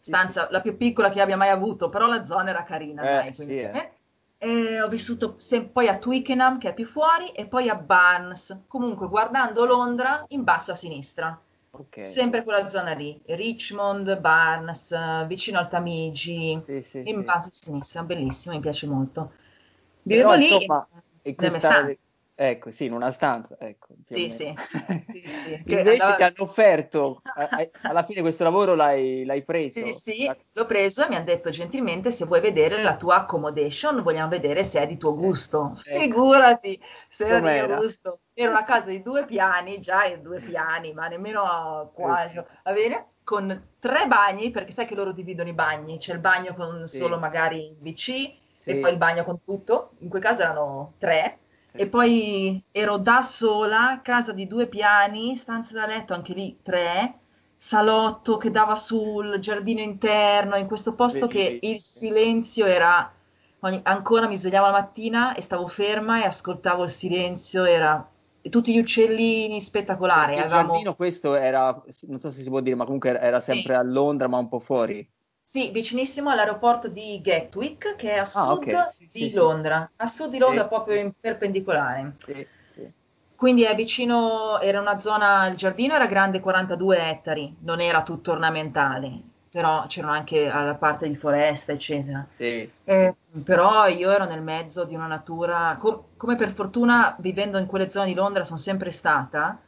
Sì, 0.00 0.10
stanza 0.12 0.46
la 0.50 0.60
più 0.60 0.76
piccola 0.76 1.08
che 1.08 1.20
abbia 1.20 1.36
mai 1.36 1.48
avuto, 1.48 1.88
però 1.88 2.06
la 2.06 2.24
zona 2.24 2.50
era 2.50 2.62
carina, 2.62 3.02
Eh, 3.02 3.14
dai, 3.14 3.32
sì, 3.32 3.44
quindi, 3.44 3.62
eh. 3.62 3.78
eh. 3.78 3.92
E 4.40 4.80
ho 4.80 4.88
vissuto 4.88 5.34
sem- 5.38 5.68
poi 5.70 5.88
a 5.88 5.96
Twickenham, 5.98 6.58
che 6.58 6.68
è 6.68 6.74
più 6.74 6.86
fuori, 6.86 7.30
e 7.32 7.46
poi 7.46 7.68
a 7.68 7.74
Barnes, 7.74 8.60
comunque 8.68 9.08
guardando 9.08 9.64
Londra 9.64 10.24
in 10.28 10.44
basso 10.44 10.70
a 10.70 10.74
sinistra. 10.76 11.36
Ok. 11.70 12.06
Sempre 12.06 12.44
quella 12.44 12.68
zona 12.68 12.92
lì, 12.92 13.20
Richmond, 13.26 14.18
Barnes, 14.20 14.92
eh, 14.92 15.24
vicino 15.26 15.58
al 15.58 15.68
Tamigi, 15.68 16.58
Sì, 16.60 16.82
sì, 16.82 16.98
in 17.04 17.16
sì. 17.16 17.22
basso 17.22 17.48
a 17.48 17.52
sinistra, 17.52 18.02
bellissimo, 18.04 18.54
mi 18.54 18.60
piace 18.60 18.86
molto. 18.86 19.32
Però, 20.06 20.32
Vivevo 20.32 20.34
lì 20.34 20.54
insomma, 20.54 20.88
e 21.22 21.34
stanze. 21.50 22.02
Ecco, 22.40 22.70
sì, 22.70 22.84
in 22.84 22.92
una 22.92 23.10
stanza, 23.10 23.56
ecco, 23.58 23.94
Sì, 24.06 24.30
sì. 24.30 24.54
Sì, 25.10 25.22
sì, 25.26 25.62
Invece 25.64 25.90
andava- 25.90 26.14
ti 26.14 26.22
hanno 26.22 26.42
offerto, 26.42 27.20
alla 27.82 28.02
fine 28.04 28.20
questo 28.20 28.44
lavoro 28.44 28.74
l'hai, 28.76 29.24
l'hai 29.24 29.42
preso? 29.42 29.80
Sì, 29.80 29.92
sì, 29.92 30.30
l'ho 30.52 30.66
preso 30.66 31.04
e 31.04 31.08
mi 31.08 31.16
hanno 31.16 31.24
detto 31.24 31.50
gentilmente 31.50 32.10
se 32.10 32.24
vuoi 32.26 32.40
vedere 32.40 32.82
la 32.82 32.96
tua 32.96 33.16
accommodation, 33.16 34.02
vogliamo 34.02 34.28
vedere 34.28 34.64
se 34.64 34.80
è 34.80 34.86
di 34.86 34.96
tuo 34.96 35.14
gusto. 35.14 35.74
Ecco. 35.84 36.00
Figurati 36.00 36.80
se 37.10 37.26
era 37.26 37.40
di 37.40 37.50
mio 37.50 37.66
gusto. 37.76 38.20
Era 38.34 38.50
una 38.50 38.62
casa 38.64 38.90
di 38.90 39.02
due 39.02 39.24
piani, 39.24 39.80
già 39.80 40.04
in 40.04 40.22
due 40.22 40.40
piani, 40.40 40.92
ma 40.92 41.08
nemmeno 41.08 41.90
quasi. 41.92 42.36
Ecco. 42.38 42.48
Va 42.62 42.72
bene? 42.72 43.06
Con 43.24 43.68
tre 43.80 44.06
bagni, 44.06 44.50
perché 44.50 44.70
sai 44.72 44.86
che 44.86 44.94
loro 44.94 45.12
dividono 45.12 45.48
i 45.48 45.52
bagni. 45.54 45.98
C'è 45.98 46.12
il 46.12 46.20
bagno 46.20 46.54
con 46.54 46.86
Sì. 46.86 46.98
solo 46.98 47.18
magari 47.18 47.72
il 47.72 47.76
WC 47.80 48.32
Sì. 48.58 48.70
e 48.70 48.76
poi 48.76 48.90
il 48.92 48.96
bagno 48.98 49.24
con 49.24 49.40
tutto. 49.44 49.90
In 50.00 50.08
quel 50.08 50.22
caso 50.22 50.42
erano 50.42 50.94
tre. 50.98 51.38
Sì. 51.70 51.78
E 51.78 51.86
poi 51.88 52.62
ero 52.72 52.96
da 52.98 53.22
sola, 53.22 54.00
casa 54.02 54.32
di 54.32 54.46
due 54.46 54.66
piani, 54.66 55.36
stanza 55.36 55.74
da 55.74 55.86
letto 55.86 56.12
anche 56.14 56.32
lì 56.32 56.58
tre, 56.62 57.18
salotto 57.56 58.36
che 58.36 58.50
dava 58.50 58.74
sul 58.74 59.38
giardino 59.38 59.80
interno, 59.80 60.56
in 60.56 60.66
questo 60.66 60.94
posto 60.94 61.26
che 61.26 61.40
il 61.40 61.58
Bellissimo. 61.60 62.06
silenzio 62.08 62.66
era... 62.66 63.12
ogni- 63.60 63.80
ancora 63.84 64.26
mi 64.26 64.36
svegliavo 64.36 64.66
la 64.66 64.72
mattina 64.72 65.34
e 65.34 65.42
stavo 65.42 65.68
ferma 65.68 66.20
e 66.22 66.26
ascoltavo 66.26 66.82
il 66.84 66.90
silenzio, 66.90 67.64
era... 67.64 68.08
tutti 68.50 68.72
gli 68.72 68.78
uccellini, 68.78 69.60
spettacolare. 69.60 70.34
Il 70.34 70.40
Avevamo... 70.40 70.72
giardino 70.72 70.94
questo 70.96 71.34
era, 71.36 71.80
non 72.08 72.18
so 72.18 72.30
se 72.30 72.42
si 72.42 72.48
può 72.48 72.60
dire, 72.60 72.74
ma 72.76 72.84
comunque 72.84 73.18
era 73.18 73.40
sempre 73.40 73.74
Sì. 73.74 73.78
a 73.78 73.82
Londra, 73.82 74.26
ma 74.28 74.38
un 74.38 74.48
po' 74.48 74.58
fuori. 74.58 75.08
Sì, 75.50 75.70
vicinissimo 75.70 76.28
all'aeroporto 76.30 76.88
di 76.88 77.20
Gatwick, 77.22 77.96
che 77.96 78.12
è 78.12 78.18
a 78.18 78.20
Ah, 78.20 78.24
sud 78.24 78.68
ok. 78.68 78.92
Sì, 78.92 79.08
di 79.10 79.20
sì, 79.20 79.30
sì. 79.30 79.36
Londra, 79.36 79.90
a 79.96 80.06
sud 80.06 80.30
di 80.30 80.38
Londra 80.38 80.62
Sì. 80.64 80.68
proprio 80.68 81.00
in 81.00 81.12
perpendicolare. 81.18 82.16
Sì, 82.24 82.46
sì. 82.74 82.92
Quindi 83.34 83.62
è 83.62 83.74
vicino, 83.74 84.60
era 84.60 84.80
una 84.80 84.98
zona, 84.98 85.46
il 85.46 85.56
giardino 85.56 85.94
era 85.94 86.06
grande 86.06 86.40
42 86.40 86.98
ettari, 87.08 87.56
non 87.60 87.80
era 87.80 88.02
tutto 88.02 88.32
ornamentale, 88.32 89.20
però 89.50 89.86
c'erano 89.86 90.12
anche 90.12 90.48
alla 90.48 90.74
parte 90.74 91.08
di 91.08 91.14
foresta, 91.16 91.72
eccetera. 91.72 92.26
Sì. 92.36 92.70
Eh, 92.84 93.14
però 93.44 93.86
io 93.86 94.10
ero 94.10 94.24
nel 94.26 94.42
mezzo 94.42 94.84
di 94.84 94.94
una 94.94 95.06
natura, 95.06 95.76
com- 95.78 96.02
come 96.16 96.36
per 96.36 96.50
fortuna 96.52 97.16
vivendo 97.20 97.58
in 97.58 97.66
quelle 97.66 97.88
zone 97.90 98.06
di 98.08 98.14
Londra 98.14 98.44
sono 98.44 98.58
sempre 98.58 98.90
stata, 98.90 99.58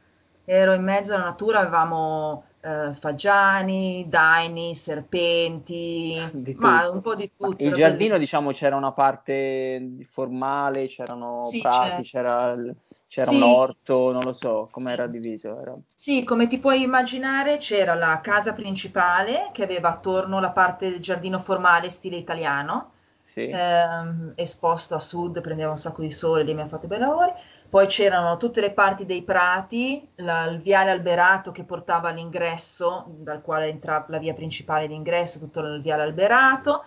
ero 0.44 0.72
in 0.72 0.82
mezzo 0.82 1.14
alla 1.14 1.24
natura, 1.24 1.60
avevamo 1.60 2.44
eh, 2.60 2.92
fagiani, 2.92 4.06
daini, 4.08 4.74
serpenti, 4.74 6.30
Di 6.32 6.58
ma 6.58 6.88
tutto. 6.88 6.88
un 6.88 7.00
po' 7.00 7.14
di 7.14 7.30
tutto. 7.36 7.62
il 7.64 7.72
giardino, 7.72 7.78
bellissimo. 7.98 8.18
diciamo, 8.18 8.52
c'era 8.52 8.76
una 8.76 8.92
parte 8.92 9.96
formale, 10.04 10.86
c'erano 10.86 11.54
Sì, 11.54 11.58
prati, 11.58 12.02
c'era, 12.02 12.52
il- 12.52 12.74
c'era 13.06 13.30
Sì. 13.30 13.36
un 13.36 13.42
orto, 13.42 14.12
non 14.12 14.24
lo 14.24 14.32
so 14.32 14.68
come 14.70 14.92
Sì. 14.92 14.92
era 14.92 15.06
diviso. 15.06 15.60
Era... 15.60 15.76
Sì, 15.94 16.24
come 16.24 16.46
ti 16.48 16.58
puoi 16.58 16.82
immaginare, 16.82 17.58
c'era 17.58 17.94
la 17.94 18.20
casa 18.22 18.52
principale 18.54 19.50
che 19.52 19.62
aveva 19.62 19.90
attorno 19.90 20.40
la 20.40 20.50
parte 20.50 20.90
del 20.90 21.00
giardino 21.00 21.38
formale 21.38 21.90
stile 21.90 22.16
italiano, 22.16 22.92
Sì. 23.24 23.48
ehm, 23.48 24.32
esposto 24.36 24.94
a 24.94 25.00
sud, 25.00 25.40
prendeva 25.42 25.70
un 25.70 25.76
sacco 25.78 26.00
di 26.02 26.10
sole, 26.10 26.42
lì 26.44 26.54
mi 26.54 26.62
ha 26.62 26.66
fatto 26.66 26.86
bei 26.86 26.98
lavori. 26.98 27.32
Poi 27.70 27.86
c'erano 27.86 28.36
tutte 28.36 28.60
le 28.60 28.72
parti 28.72 29.06
dei 29.06 29.22
prati, 29.22 30.06
la- 30.16 30.44
il 30.46 30.60
viale 30.60 30.90
alberato 30.90 31.52
che 31.52 31.64
portava 31.64 32.08
all'ingresso, 32.10 33.06
dal 33.18 33.42
quale 33.42 33.68
entrava 33.68 34.06
la 34.08 34.18
via 34.18 34.34
principale 34.34 34.88
d'ingresso, 34.88 35.38
tutto 35.38 35.60
il 35.60 35.80
viale 35.80 36.02
alberato. 36.02 36.84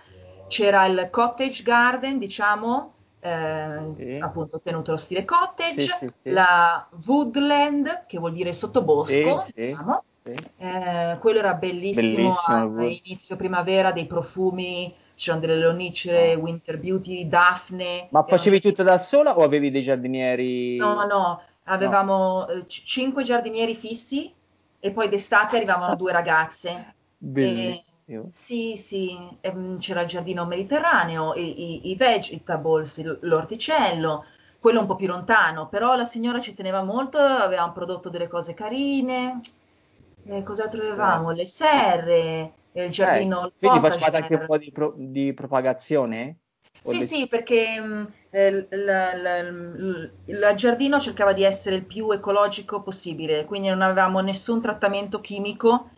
C'era 0.48 0.86
il 0.86 1.08
cottage 1.10 1.64
garden, 1.64 2.18
diciamo, 2.20 2.96
eh, 3.20 3.94
Sì. 3.96 4.18
appunto 4.20 4.60
tenuto 4.60 4.92
lo 4.92 4.98
stile 4.98 5.26
cottage, 5.26 5.88
Sì, 5.90 6.08
sì, 6.22 6.30
la 6.34 6.88
woodland, 7.06 8.06
che 8.06 8.18
vuol 8.20 8.34
dire 8.34 8.52
sottobosco, 8.54 9.46
diciamo. 9.56 10.04
Eh, 10.58 11.18
quello 11.20 11.40
era 11.40 11.54
bellissimo, 11.56 12.32
Bellissimo, 12.32 12.58
a, 12.58 12.64
il 12.64 12.70
wood. 12.70 12.94
a 12.96 13.00
inizio 13.04 13.36
primavera, 13.36 13.92
dei 13.92 14.06
profumi, 14.08 14.94
c'erano 15.16 15.42
delle 15.46 15.58
leonicere, 15.58 16.36
Winter 16.36 16.80
Beauty, 16.80 17.28
Daphne. 17.28 18.10
Ma 18.14 18.24
erano 18.26 18.28
facevi 18.28 18.62
tutto 18.62 18.82
da 18.84 18.98
sola 18.98 19.38
o 19.38 19.44
avevi 19.44 19.70
dei 19.70 19.82
giardinieri? 19.82 20.78
No, 20.78 21.06
no, 21.06 21.42
avevamo 21.66 22.48
eh, 22.48 22.66
c- 22.66 22.84
cinque 22.84 23.24
giardinieri 23.24 23.76
fissi 23.76 24.34
e 24.80 24.92
poi 24.92 25.08
d'estate 25.10 25.56
arrivavano 25.58 25.96
due 25.96 26.12
ragazze. 26.12 26.96
Bellissimo. 27.36 28.34
Sì, 28.36 28.76
sì, 28.78 29.16
ehm, 29.42 29.78
c'era 29.80 30.02
il 30.02 30.08
giardino 30.08 30.46
mediterraneo, 30.46 31.34
i, 31.36 31.88
i- 31.88 31.90
i 31.92 31.96
vegetables, 31.96 33.20
l'orticello, 33.22 34.26
quello 34.60 34.80
un 34.82 34.88
po' 34.88 34.96
più 34.96 35.08
lontano, 35.08 35.68
però 35.70 35.96
la 35.96 36.04
signora 36.06 36.40
ci 36.40 36.54
teneva 36.56 36.84
molto, 36.84 37.18
avevamo 37.20 37.72
prodotto 37.74 38.10
delle 38.10 38.28
cose 38.28 38.54
carine. 38.54 39.40
Eh, 40.26 40.44
cos'altro 40.44 40.82
avevamo? 40.82 41.32
Le 41.32 41.46
serre, 41.46 42.54
eh, 42.72 42.86
il 42.86 42.92
giardino, 42.92 43.46
Eh, 43.46 43.58
quindi 43.58 43.80
facevate 43.80 44.18
anche 44.18 44.36
un 44.36 44.46
po' 44.46 44.58
di, 44.58 44.72
pro- 44.72 44.94
di 44.98 45.34
propagazione? 45.34 46.40
Sì, 46.86 46.98
le- 46.98 47.08
sì, 47.08 47.28
perché 47.28 47.80
mh, 47.80 48.14
eh, 48.30 48.48
il, 48.70 50.54
giardino 50.56 51.00
cercava 51.00 51.34
di 51.34 51.44
essere 51.44 51.76
il 51.78 51.86
più 51.86 52.12
ecologico 52.12 52.82
possibile, 52.82 53.46
quindi 53.46 53.70
non 53.70 53.82
avevamo 53.82 54.20
nessun 54.22 54.60
trattamento 54.62 55.20
chimico, 55.22 55.90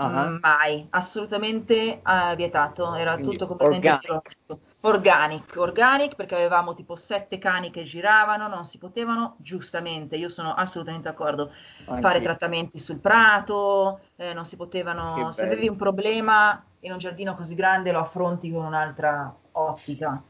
mh, 0.00 0.38
mai, 0.40 0.86
assolutamente 0.90 2.02
eh, 2.02 2.34
vietato, 2.36 2.94
era 2.94 3.12
Quindi 3.14 3.20
tutto 3.20 3.46
completamente 3.46 3.98
biologico. 3.98 4.60
Organic, 4.84 5.54
organic, 5.58 6.16
perché 6.16 6.34
avevamo 6.34 6.74
tipo 6.74 6.96
sette 6.96 7.38
cani 7.38 7.70
che 7.70 7.84
giravano, 7.84 8.48
non 8.48 8.64
si 8.64 8.78
potevano, 8.78 9.36
giustamente, 9.38 10.16
io 10.16 10.28
sono 10.28 10.54
assolutamente 10.54 11.08
d'accordo, 11.08 11.52
fare 11.98 12.20
Anch'io. 12.20 12.20
trattamenti 12.20 12.80
sul 12.80 12.98
prato, 13.00 14.00
eh, 14.16 14.32
non 14.34 14.44
si 14.44 14.56
potevano, 14.56 15.30
se 15.30 15.44
avevi 15.44 15.68
un 15.68 15.76
problema 15.76 16.60
in 16.80 16.90
un 16.92 16.98
giardino 16.98 17.36
così 17.36 17.54
grande 17.54 17.92
lo 17.92 18.00
affronti 18.00 18.50
con 18.50 18.64
un'altra 18.64 19.32
ottica. 19.52 20.20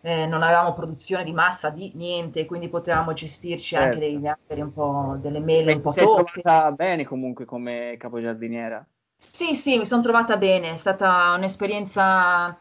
Eh, 0.00 0.24
non 0.26 0.42
avevamo 0.42 0.72
produzione 0.72 1.22
di 1.24 1.32
massa 1.32 1.68
di 1.68 1.92
niente, 1.94 2.46
quindi 2.46 2.70
potevamo 2.70 3.12
gestirci 3.12 3.76
anche 3.76 3.98
Certo. 3.98 3.98
degli 3.98 4.26
alberi 4.26 4.62
un 4.62 4.72
po', 4.72 5.18
delle 5.20 5.40
mele 5.40 5.70
Beh, 5.70 5.74
un 5.74 5.82
po' 5.82 5.92
sei 5.92 6.08
toppe. 6.08 6.44
trovata 6.48 6.70
bene 6.72 7.04
comunque 7.04 7.44
come 7.44 7.96
capogiardiniera. 7.98 8.86
Sì, 9.20 9.54
sì, 9.56 9.76
mi 9.78 9.86
sono 9.86 10.02
trovata 10.02 10.36
bene, 10.36 10.72
è 10.72 10.76
stata 10.76 11.32
un'esperienza, 11.36 12.56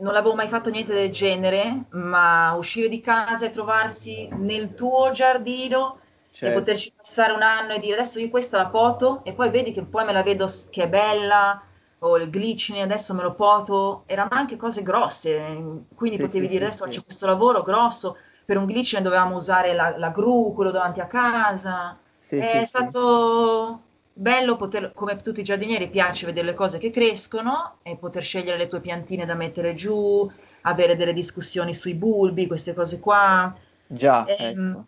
non 0.00 0.14
avevo 0.14 0.34
mai 0.34 0.48
fatto 0.48 0.70
niente 0.70 0.92
del 0.92 1.10
genere, 1.10 1.84
ma 1.90 2.52
uscire 2.54 2.88
di 2.88 3.00
casa 3.00 3.46
e 3.46 3.50
trovarsi 3.50 4.28
nel 4.32 4.74
tuo 4.74 5.10
giardino 5.12 5.98
e 6.40 6.50
Certo. 6.50 6.52
poterci 6.52 6.92
passare 6.96 7.32
un 7.32 7.42
anno 7.42 7.72
e 7.74 7.78
dire 7.78 7.94
adesso 7.94 8.18
io 8.18 8.30
questa 8.30 8.56
la 8.58 8.66
poto 8.68 9.22
e 9.24 9.32
poi 9.34 9.50
vedi 9.50 9.70
che 9.72 9.84
poi 9.84 10.04
me 10.04 10.12
la 10.12 10.22
vedo 10.22 10.48
che 10.70 10.84
è 10.84 10.88
bella 10.88 11.62
o 12.00 12.16
il 12.16 12.30
glicine 12.30 12.82
adesso 12.82 13.14
me 13.14 13.22
lo 13.22 13.34
poto, 13.34 14.02
erano 14.06 14.30
anche 14.32 14.56
cose 14.56 14.82
grosse, 14.82 15.84
quindi 15.94 16.18
Sì, 16.18 16.18
potevi 16.18 16.48
sì, 16.48 16.48
dire 16.48 16.66
adesso 16.66 16.84
sì. 16.84 16.88
c'è 16.88 17.02
questo 17.04 17.26
lavoro 17.26 17.62
grosso, 17.62 18.16
per 18.44 18.56
un 18.56 18.66
glicine 18.66 19.02
dovevamo 19.02 19.36
usare 19.36 19.72
la, 19.72 19.96
la 19.96 20.10
gru, 20.10 20.52
quello 20.52 20.70
davanti 20.72 20.98
a 21.00 21.06
casa. 21.06 21.96
È 22.34 22.64
stato 22.64 23.82
bello 24.12 24.56
poter, 24.56 24.92
come 24.94 25.16
tutti 25.20 25.40
i 25.40 25.44
giardinieri, 25.44 25.88
piace 25.88 26.26
vedere 26.26 26.46
le 26.46 26.54
cose 26.54 26.78
che 26.78 26.90
crescono 26.90 27.78
e 27.82 27.96
poter 27.96 28.22
scegliere 28.22 28.58
le 28.58 28.68
tue 28.68 28.80
piantine 28.80 29.24
da 29.26 29.34
mettere 29.34 29.74
giù, 29.74 30.30
avere 30.62 30.96
delle 30.96 31.12
discussioni 31.12 31.74
sui 31.74 31.94
bulbi, 31.94 32.46
queste 32.46 32.74
cose 32.74 32.98
qua. 33.00 33.54
Già, 33.86 34.32
Ehm, 34.36 34.36
ecco. 34.36 34.86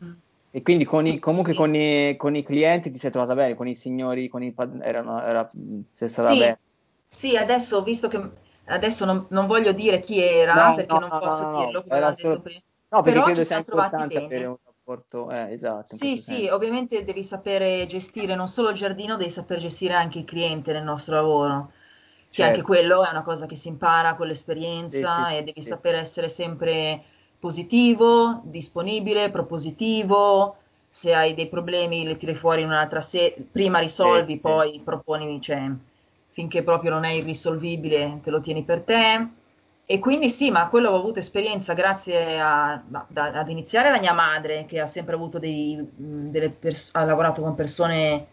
E 0.51 0.63
quindi 0.63 0.85
con 0.85 1.07
i, 1.07 1.19
comunque 1.19 1.53
sì. 1.53 1.59
con 1.59 1.75
i, 1.75 2.17
con 2.17 2.35
i 2.37 2.43
clienti 2.45 2.91
ti 2.91 2.99
sei 2.99 3.11
trovata 3.11 3.35
bene, 3.35 3.55
con 3.55 3.67
i 3.67 3.75
signori, 3.75 4.29
con 4.29 4.43
i 4.43 4.53
pad- 4.53 4.81
erano, 4.83 5.21
era, 5.23 5.49
sei 5.93 6.09
stata 6.09 6.29
Sì, 6.29 6.39
bene. 6.39 6.59
sì, 7.09 7.37
adesso 7.37 7.77
ho 7.79 7.83
visto 7.83 8.09
che 8.09 8.21
adesso 8.67 9.05
non, 9.05 9.27
non 9.31 9.47
voglio 9.47 9.73
dire 9.73 10.01
chi 10.01 10.21
era 10.23 10.55
No, 10.55 10.75
perché 10.75 10.97
no, 10.97 11.01
non 11.01 11.11
no, 11.11 11.21
posso 11.21 11.45
no, 11.51 11.51
dirlo, 11.59 11.83
come 11.83 11.95
avevamo 11.95 12.15
detto 12.15 12.29
solo- 12.29 12.41
prima. 12.41 12.61
No, 12.89 13.03
perché 13.03 13.19
Però 13.19 13.25
credo 13.25 13.41
ci 13.41 13.45
sia 13.45 13.57
siamo 13.57 13.65
trovati 13.65 13.95
importante 13.95 14.19
avere 14.19 14.45
bene. 14.45 14.47
un 14.47 14.57
rapporto, 14.85 15.31
eh, 15.31 15.53
esatto, 15.53 15.97
Sì, 15.97 16.17
sì, 16.17 16.47
senso. 16.47 16.49
ovviamente 16.49 17.05
devi 17.05 17.23
sapere 17.23 17.87
gestire 17.87 18.35
non 18.35 18.49
solo 18.49 18.71
il 18.71 18.75
giardino, 18.77 19.17
devi 19.17 19.31
saper 19.31 19.59
gestire 19.61 19.93
anche 19.95 20.19
il 20.19 20.25
cliente 20.25 20.73
nel 20.73 20.83
nostro 20.83 21.15
lavoro, 21.15 21.73
che 22.33 22.43
Certo. 22.43 22.43
anche 22.43 22.63
quello 22.63 23.05
è 23.05 23.11
una 23.11 23.23
cosa 23.23 23.47
che 23.47 23.55
si 23.57 23.69
impara 23.69 24.15
con 24.17 24.27
Sì, 24.89 25.07
l'esperienza 25.07 25.29
sì, 25.29 25.31
e 25.31 25.43
devi 25.45 25.63
sì. 25.63 25.69
saper 25.69 25.95
essere 25.97 26.29
sempre 26.29 27.03
positivo, 27.39 28.41
disponibile, 28.45 29.31
propositivo. 29.31 30.57
Se 30.91 31.15
hai 31.15 31.35
dei 31.35 31.49
problemi 31.49 32.07
li 32.07 32.17
tiri 32.17 32.35
fuori 32.35 32.63
in 32.63 32.69
un'altra 32.69 33.01
sede, 33.01 33.47
prima 33.51 33.79
risolvi, 33.79 34.39
sì. 34.43 34.51
poi 34.51 34.81
proponi, 34.85 35.41
cioè, 35.41 35.71
finché 36.31 36.63
proprio 36.63 36.91
non 36.93 37.05
è 37.05 37.11
irrisolvibile, 37.11 38.21
te 38.23 38.31
lo 38.31 38.41
tieni 38.41 38.65
per 38.65 38.83
te. 38.83 39.29
E 39.87 39.99
quindi 39.99 40.31
sì, 40.31 40.51
ma 40.51 40.69
quello 40.69 40.91
ho 40.91 40.97
avuto 40.97 41.19
esperienza 41.19 41.75
grazie 41.75 42.41
a, 42.41 42.83
da- 42.87 43.07
ad 43.35 43.49
iniziare 43.51 43.91
da 43.91 43.99
mia 44.01 44.15
madre, 44.15 44.65
che 44.65 44.81
ha 44.81 44.87
sempre 44.87 45.15
avuto 45.15 45.39
dei, 45.39 45.77
pers- 46.59 46.91
ha 46.95 47.05
lavorato 47.05 47.43
con 47.43 47.55
persone, 47.55 48.27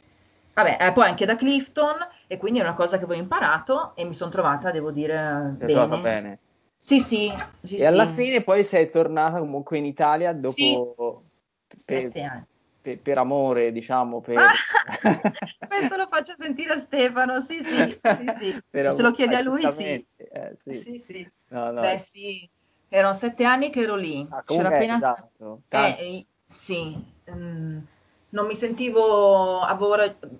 vabbè, 0.53 0.77
e 0.79 0.93
poi 0.93 1.07
anche 1.07 1.25
da 1.25 1.35
Clifton, 1.35 1.97
e 2.27 2.37
quindi 2.37 2.59
è 2.59 2.63
una 2.63 2.73
cosa 2.73 2.97
che 2.97 3.03
avevo 3.03 3.19
imparato 3.19 3.91
e 3.95 4.05
mi 4.05 4.13
sono 4.13 4.31
trovata, 4.31 4.71
devo 4.71 4.91
dire, 4.91 5.55
trovata 5.59 5.97
bene. 5.97 6.01
bene. 6.01 6.39
Sì, 6.77 6.99
sì, 7.01 7.29
sì, 7.63 7.77
E 7.77 7.85
alla 7.85 8.05
sì. 8.05 8.13
fine 8.13 8.41
poi 8.43 8.63
sei 8.63 8.89
tornata 8.89 9.39
comunque 9.39 9.77
in 9.77 9.85
Italia 9.85 10.31
dopo 10.33 10.53
Sì. 11.75 11.83
Sette 11.83 12.21
anni. 12.21 12.45
Per- 12.81 12.99
per 12.99 13.17
amore, 13.17 13.71
diciamo, 13.71 14.21
per... 14.21 14.37
Questo 15.67 15.95
lo 15.95 16.07
faccio 16.09 16.35
sentire 16.37 16.73
a 16.73 16.79
Stefano, 16.79 17.39
sì, 17.39 17.63
sì, 17.63 17.99
sì, 18.03 18.33
sì. 18.39 18.61
Per 18.71 18.85
Se 18.91 19.01
lo 19.01 19.11
chiedi 19.11 19.35
a 19.35 19.39
eh, 19.39 19.43
lui, 19.43 19.69
sì. 19.69 20.05
eh, 20.17 20.53
sì. 20.55 20.73
Sì, 20.73 20.97
sì. 20.99 21.31
No, 21.49 21.71
no. 21.71 21.81
Beh, 21.81 21.97
sì, 21.97 22.49
erano 22.89 23.13
sette 23.13 23.43
anni 23.45 23.69
che 23.69 23.81
ero 23.81 23.95
lì. 23.95 24.27
Ah, 24.29 24.43
C'era 24.43 24.69
appena... 24.69 24.95
esatto, 24.95 25.61
Eh, 25.69 25.95
eh, 25.99 26.25
sì, 26.49 26.93
mm, 27.31 27.77
non 28.29 28.45
mi 28.47 28.55
sentivo... 28.55 29.61
avevo 29.61 29.95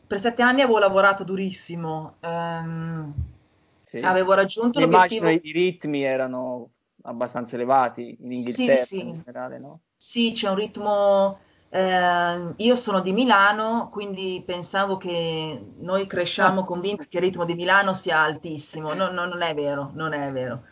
per 0.07 0.19
sette 0.19 0.41
anni 0.41 0.61
avevo 0.61 0.79
lavorato 0.79 1.23
durissimo. 1.23 2.15
ehm, 2.19 3.13
Sì. 3.83 3.99
avevo 3.99 4.33
raggiunto 4.33 4.79
Mi 4.79 4.85
l'obiettivo... 4.85 5.27
immagino 5.27 5.47
i 5.47 5.51
ritmi 5.51 6.03
erano 6.03 6.71
abbastanza 7.03 7.55
elevati 7.55 8.17
in 8.21 8.31
Sì, 8.31 8.37
Inghilterra 8.37 8.85
sì. 8.85 8.99
in 8.99 9.21
generale, 9.23 9.59
no? 9.59 9.81
Sì, 9.97 10.31
c'è 10.33 10.49
un 10.49 10.55
ritmo. 10.55 11.39
Ehm, 11.71 12.53
io 12.57 12.75
sono 12.75 13.01
di 13.01 13.13
Milano, 13.13 13.89
quindi 13.89 14.43
pensavo 14.45 14.97
che 14.97 15.59
noi 15.79 16.07
cresciamo 16.07 16.63
convinti 16.65 17.07
che 17.07 17.17
il 17.17 17.23
ritmo 17.23 17.45
di 17.45 17.55
Milano 17.55 17.93
sia 17.93 18.19
altissimo. 18.19 18.93
No, 18.93 19.11
no, 19.11 19.25
non 19.25 19.41
è 19.41 19.53
vero, 19.55 19.91
non 19.95 20.13
è 20.13 20.31
vero. 20.31 20.63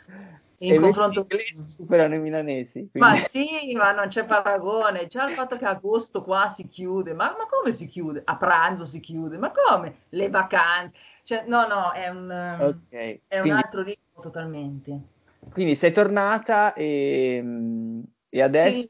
E 0.67 0.67
In 0.67 0.75
invece 0.75 1.03
confronto. 1.03 1.11
gli 1.11 1.17
inglesi 1.29 1.67
superano 1.67 2.15
i 2.15 2.19
milanesi, 2.19 2.87
Ma 2.97 3.15
quindi 3.15 3.15
sì, 3.15 3.73
ma 3.75 3.91
non 3.93 4.09
c'è 4.09 4.25
paragone. 4.25 5.07
Già 5.07 5.25
il 5.25 5.31
fatto 5.33 5.55
che 5.57 5.65
agosto 5.65 6.21
qua 6.23 6.49
si 6.49 6.67
chiude, 6.67 7.13
ma, 7.13 7.35
ma 7.37 7.45
come 7.47 7.71
si 7.73 7.87
chiude? 7.87 8.21
A 8.25 8.35
pranzo 8.37 8.83
si 8.85 8.99
chiude, 8.99 9.37
ma 9.37 9.51
come? 9.51 10.05
Le 10.09 10.29
vacanze. 10.29 10.95
Cioè, 11.23 11.45
no, 11.47 11.65
no, 11.67 11.91
è 11.93 12.09
un, 12.09 12.29
ehm, 12.31 12.81
Ok, 12.81 13.21
è 13.27 13.39
un 13.39 13.49
quindi, 13.49 13.51
altro 13.51 13.81
ritmo 13.83 14.21
totalmente. 14.21 15.01
quindi 15.51 15.75
sei 15.75 15.91
tornata 15.91 16.73
e, 16.73 17.39
mm, 17.43 18.01
e 18.29 18.41
adesso, 18.41 18.81
Sì. 18.81 18.89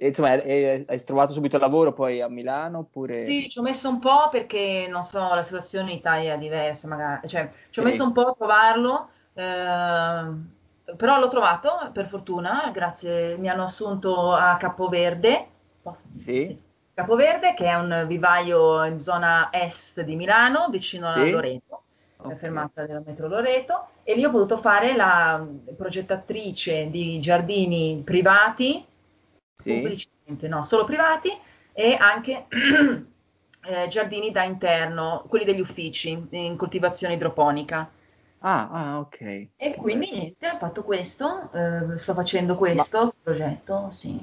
E, 0.00 0.08
insomma, 0.08 0.30
hai 0.30 1.04
trovato 1.04 1.32
subito 1.32 1.58
lavoro 1.58 1.92
poi 1.92 2.20
a 2.20 2.28
Milano 2.28 2.78
oppure... 2.78 3.22
Sì, 3.22 3.48
ci 3.48 3.58
ho 3.58 3.62
messo 3.62 3.88
un 3.88 3.98
po' 3.98 4.28
perché 4.30 4.86
non 4.88 5.02
so, 5.02 5.18
la 5.34 5.42
situazione 5.42 5.90
in 5.90 5.98
Italia 5.98 6.34
è 6.34 6.38
diversa, 6.38 6.86
magari, 6.86 7.26
cioè 7.26 7.50
ci 7.70 7.80
ho 7.80 7.82
Sì. 7.82 7.88
messo 7.88 8.04
un 8.04 8.12
po' 8.12 8.28
a 8.28 8.34
trovarlo, 8.38 9.08
ehm, 9.34 10.50
però 10.96 11.18
l'ho 11.18 11.28
trovato 11.28 11.90
per 11.92 12.06
fortuna, 12.06 12.70
grazie, 12.72 13.36
mi 13.36 13.48
hanno 13.48 13.64
assunto 13.64 14.32
a 14.32 14.56
Capoverde. 14.56 15.46
Sì? 16.14 16.56
Capoverde, 16.94 17.54
che 17.54 17.66
è 17.66 17.74
un 17.74 18.04
vivaio 18.06 18.84
in 18.84 19.00
zona 19.00 19.48
est 19.52 20.00
di 20.02 20.14
Milano, 20.14 20.68
vicino 20.70 21.08
Sì. 21.10 21.18
a 21.20 21.30
Loreto, 21.30 21.82
Ok. 22.18 22.32
è 22.32 22.36
fermata 22.36 22.86
della 22.86 23.02
metro 23.04 23.26
Loreto, 23.26 23.86
e 24.04 24.14
lì 24.14 24.24
ho 24.24 24.30
potuto 24.30 24.58
fare 24.58 24.94
la 24.94 25.44
progettatrice 25.76 26.88
di 26.88 27.20
giardini 27.20 28.00
privati, 28.04 28.84
Sì. 29.58 29.72
pubblicamente, 29.72 30.48
no, 30.48 30.62
solo 30.62 30.84
privati, 30.84 31.30
e 31.72 31.94
anche 31.94 32.46
eh, 33.66 33.88
giardini 33.88 34.30
da 34.30 34.44
interno, 34.44 35.24
quelli 35.28 35.44
degli 35.44 35.60
uffici, 35.60 36.26
in 36.30 36.56
coltivazione 36.56 37.14
idroponica. 37.14 37.90
Ah, 38.40 38.68
ah, 38.70 38.98
ok. 39.00 39.48
E 39.56 39.74
quindi 39.74 40.10
niente, 40.12 40.48
ho 40.48 40.58
fatto 40.58 40.84
questo, 40.84 41.50
eh, 41.52 41.98
sto 41.98 42.14
facendo 42.14 42.56
questo 42.56 43.12
progetto, 43.20 43.90
sì. 43.90 44.16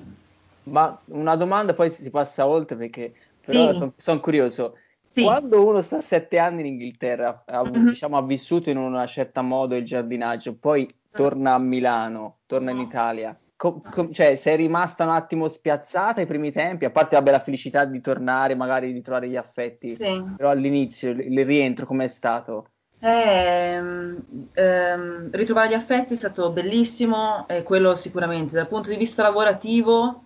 Ma 0.63 0.97
una 1.07 1.35
domanda, 1.35 1.73
poi 1.73 1.91
si 1.91 2.09
passa 2.09 2.47
oltre 2.47 2.77
perché 2.77 3.13
però 3.45 3.71
Sì. 3.73 3.91
sono 3.97 4.19
curioso. 4.21 4.77
Sì. 5.03 5.23
Quando 5.23 5.63
uno 5.65 5.81
sta 5.81 6.01
sette 6.01 6.39
anni 6.39 6.61
in 6.61 6.67
Inghilterra, 6.67 7.43
ha, 7.45 7.63
Mhm. 7.63 7.89
diciamo, 7.89 8.17
ha 8.17 8.23
vissuto 8.23 8.69
in 8.69 8.77
una 8.77 9.05
certa 9.05 9.41
modo 9.41 9.75
il 9.75 9.83
giardinaggio, 9.83 10.55
poi 10.57 10.87
torna 11.11 11.53
a 11.53 11.59
Milano, 11.59 12.39
torna 12.47 12.71
in. 12.71 12.79
Italia, 12.79 13.37
co- 13.55 13.81
com- 13.89 14.11
cioè 14.11 14.35
sei 14.35 14.55
rimasta 14.57 15.03
un 15.03 15.11
attimo 15.11 15.47
spiazzata 15.47 16.19
ai 16.21 16.27
primi 16.27 16.51
tempi, 16.51 16.85
a 16.85 16.91
parte 16.91 17.15
vabbè, 17.15 17.31
la 17.31 17.39
felicità 17.39 17.85
di 17.85 18.01
tornare, 18.01 18.55
magari 18.55 18.93
di 18.93 19.01
trovare 19.01 19.29
gli 19.29 19.35
affetti, 19.37 19.97
Sì. 19.97 20.21
però 20.33 20.49
all'inizio 20.49 21.11
il, 21.11 21.19
il 21.21 21.45
rientro 21.45 21.85
com'è 21.85 22.07
stato? 22.07 22.71
Ehm, 22.99 24.49
ehm, 24.53 25.29
ritrovare 25.31 25.69
gli 25.69 25.73
affetti 25.73 26.13
è 26.13 26.15
stato 26.15 26.51
bellissimo, 26.51 27.47
e 27.47 27.61
quello 27.63 27.95
sicuramente. 27.95 28.55
Dal 28.55 28.67
punto 28.67 28.89
di 28.89 28.95
vista 28.97 29.21
lavorativo, 29.23 30.23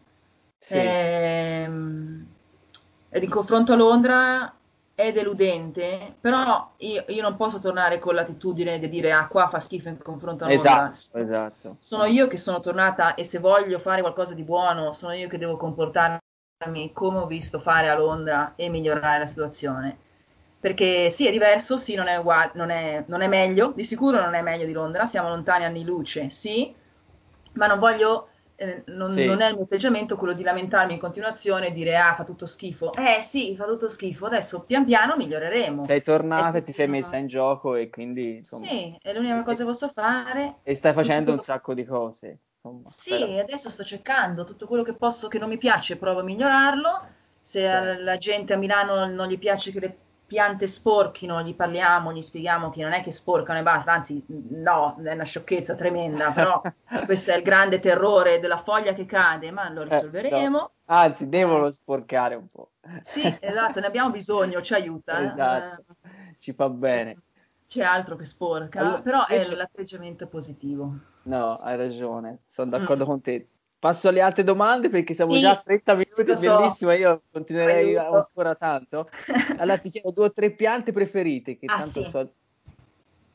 Sì, 0.60 0.80
ehm, 0.84 2.26
ed 3.10 3.24
in 3.24 3.30
confronto 3.30 3.74
a 3.74 3.76
Londra 3.76 4.54
è 5.00 5.14
deludente, 5.14 6.16
però 6.20 6.74
io, 6.80 7.06
io 7.08 7.22
non 7.22 7.38
posso 7.38 7.62
tornare 7.62 8.00
con 8.00 8.16
l'attitudine 8.16 8.80
di 8.80 8.90
dire 8.90 9.14
ah 9.14 9.28
qua 9.30 9.48
fa 9.48 9.62
schifo 9.62 9.88
in 9.88 9.98
confronto 9.98 10.44
a 10.44 10.50
Londra. 10.50 10.92
esatto, 10.92 11.18
esatto. 11.18 11.76
Sono 11.80 12.04
io 12.04 12.28
che 12.28 12.36
sono 12.36 12.60
tornata 12.60 13.14
e 13.14 13.24
se 13.24 13.40
voglio 13.40 13.80
fare 13.80 14.02
qualcosa 14.02 14.34
di 14.34 14.44
buono, 14.44 14.92
sono 14.92 15.14
io 15.14 15.30
che 15.30 15.38
devo 15.38 15.56
comportarmi 15.56 16.92
come 16.92 17.20
ho 17.20 17.28
visto 17.28 17.60
fare 17.60 17.88
a 17.88 17.96
Londra 17.96 18.56
e 18.58 18.68
migliorare 18.68 19.20
la 19.20 19.28
situazione. 19.28 19.98
Perché 20.60 21.10
sì, 21.10 21.26
è 21.26 21.32
diverso, 21.32 21.78
sì, 21.78 21.96
non 21.96 22.08
è 22.08 22.18
uguale, 22.18 22.52
non 22.56 22.70
è, 22.70 23.06
non 23.08 23.22
è 23.22 23.30
meglio, 23.30 23.72
di 23.74 23.86
sicuro 23.86 24.20
non 24.20 24.34
è 24.34 24.42
meglio 24.42 24.66
di 24.66 24.74
Londra, 24.74 25.06
siamo 25.06 25.30
lontani 25.30 25.64
anni 25.64 25.86
luce, 25.86 26.30
sì, 26.30 26.76
ma 27.54 27.68
non 27.68 27.80
voglio, 27.80 28.32
eh, 28.60 28.84
non, 28.88 29.12
Sì. 29.12 29.26
non 29.26 29.40
è 29.42 29.48
il 29.48 29.56
mio 29.56 29.64
atteggiamento 29.64 30.18
quello 30.18 30.34
di 30.34 30.44
lamentarmi 30.44 30.94
in 30.94 31.00
continuazione 31.00 31.68
e 31.68 31.72
dire 31.72 31.96
ah, 31.98 32.14
fa 32.16 32.24
tutto 32.26 32.46
schifo. 32.46 32.94
Eh 32.94 33.22
sì, 33.22 33.56
fa 33.56 33.66
tutto 33.66 33.88
schifo, 33.90 34.26
adesso 34.26 34.62
pian 34.64 34.84
piano 34.86 35.16
miglioreremo. 35.16 35.82
Sei 35.84 36.04
tornata 36.04 36.58
E 36.58 36.64
ti 36.64 36.74
sei 36.74 36.88
messa 36.88 37.16
in 37.18 37.28
gioco 37.28 37.76
e 37.76 37.90
quindi 37.90 38.38
insomma, 38.38 38.66
Sì, 38.66 38.98
è 39.02 39.14
l'unica 39.14 39.44
cosa 39.44 39.60
che 39.60 39.66
posso 39.70 39.88
fare. 39.90 40.56
e 40.64 40.74
stai 40.76 40.94
facendo 40.94 41.32
un 41.32 41.40
sacco 41.40 41.74
di 41.74 41.86
cose. 41.86 42.40
Insomma, 42.62 42.90
Sì, 42.90 43.10
però- 43.12 43.40
adesso 43.40 43.70
sto 43.70 43.84
cercando 43.86 44.44
tutto 44.44 44.68
quello 44.68 44.84
che 44.84 44.94
posso 44.94 45.28
che 45.30 45.40
non 45.40 45.48
mi 45.50 45.58
piace, 45.58 45.98
provo 45.98 46.20
a 46.20 46.24
migliorarlo. 46.24 47.18
Se 47.42 47.62
Certo. 47.62 48.02
alla 48.02 48.18
gente 48.18 48.54
a 48.54 48.58
Milano 48.58 49.06
non 49.08 49.28
gli 49.28 49.38
piace 49.40 49.72
che 49.72 49.80
le 49.80 49.98
piante 50.30 50.68
sporchino, 50.68 51.42
gli 51.42 51.56
parliamo, 51.56 52.14
gli 52.14 52.22
spieghiamo 52.22 52.70
che 52.70 52.84
non 52.84 52.94
è 52.94 53.02
che 53.02 53.12
sporcano 53.12 53.60
e 53.60 53.64
basta, 53.64 53.92
anzi, 53.94 54.24
no, 54.28 54.96
è 55.04 55.14
una 55.14 55.24
sciocchezza 55.24 55.76
tremenda, 55.76 56.32
però 56.32 56.62
questo 57.06 57.32
è 57.32 57.36
il 57.38 57.44
grande 57.44 57.80
terrore 57.80 58.40
della 58.40 58.58
foglia 58.58 58.94
che 58.94 59.06
cade, 59.06 59.52
ma 59.52 59.70
lo 59.70 59.82
Eh, 59.82 59.86
risolveremo. 59.90 60.50
no. 60.50 60.72
Anzi, 60.86 61.28
devono 61.30 61.72
sporcare 61.72 62.36
un 62.36 62.48
po'. 62.48 62.72
Sì, 63.04 63.38
esatto, 63.42 63.80
ne 63.80 63.88
abbiamo 63.88 64.12
bisogno, 64.12 64.62
ci 64.62 64.74
aiuta. 64.74 65.20
eh. 65.20 65.26
Esatto, 65.26 65.84
ci 66.40 66.54
fa 66.54 66.70
bene. 66.70 67.18
C'è 67.68 67.84
altro 67.84 68.16
che 68.16 68.26
sporca, 68.26 68.80
Allora, 68.80 69.02
però 69.02 69.26
è 69.28 69.46
l'atteggiamento 69.56 70.28
positivo. 70.28 70.98
No, 71.24 71.54
hai 71.56 71.78
ragione, 71.78 72.42
sono 72.46 72.72
d'accordo 72.72 73.04
Mm. 73.04 73.08
con 73.08 73.22
te. 73.22 73.48
Passo 73.80 74.10
alle 74.10 74.20
altre 74.20 74.44
domande 74.44 74.90
perché 74.90 75.14
siamo 75.14 75.34
Sì, 75.36 75.40
già 75.40 75.52
a 75.52 75.62
30 75.64 75.94
minuti, 75.94 76.36
so. 76.36 76.58
bellissimo, 76.58 76.92
io 76.92 77.22
continuerei 77.32 77.96
Aiuto. 77.96 78.16
ancora 78.18 78.56
tanto. 78.56 79.10
Allora 79.58 79.78
ti 79.78 79.90
chiedo 79.90 80.12
due 80.12 80.26
o 80.26 80.34
tre 80.34 80.52
piante 80.52 80.92
preferite, 80.92 81.58
che 81.58 81.66
Ah, 81.68 81.78
tanto 81.78 82.04
sì. 82.04 82.10
so... 82.10 82.34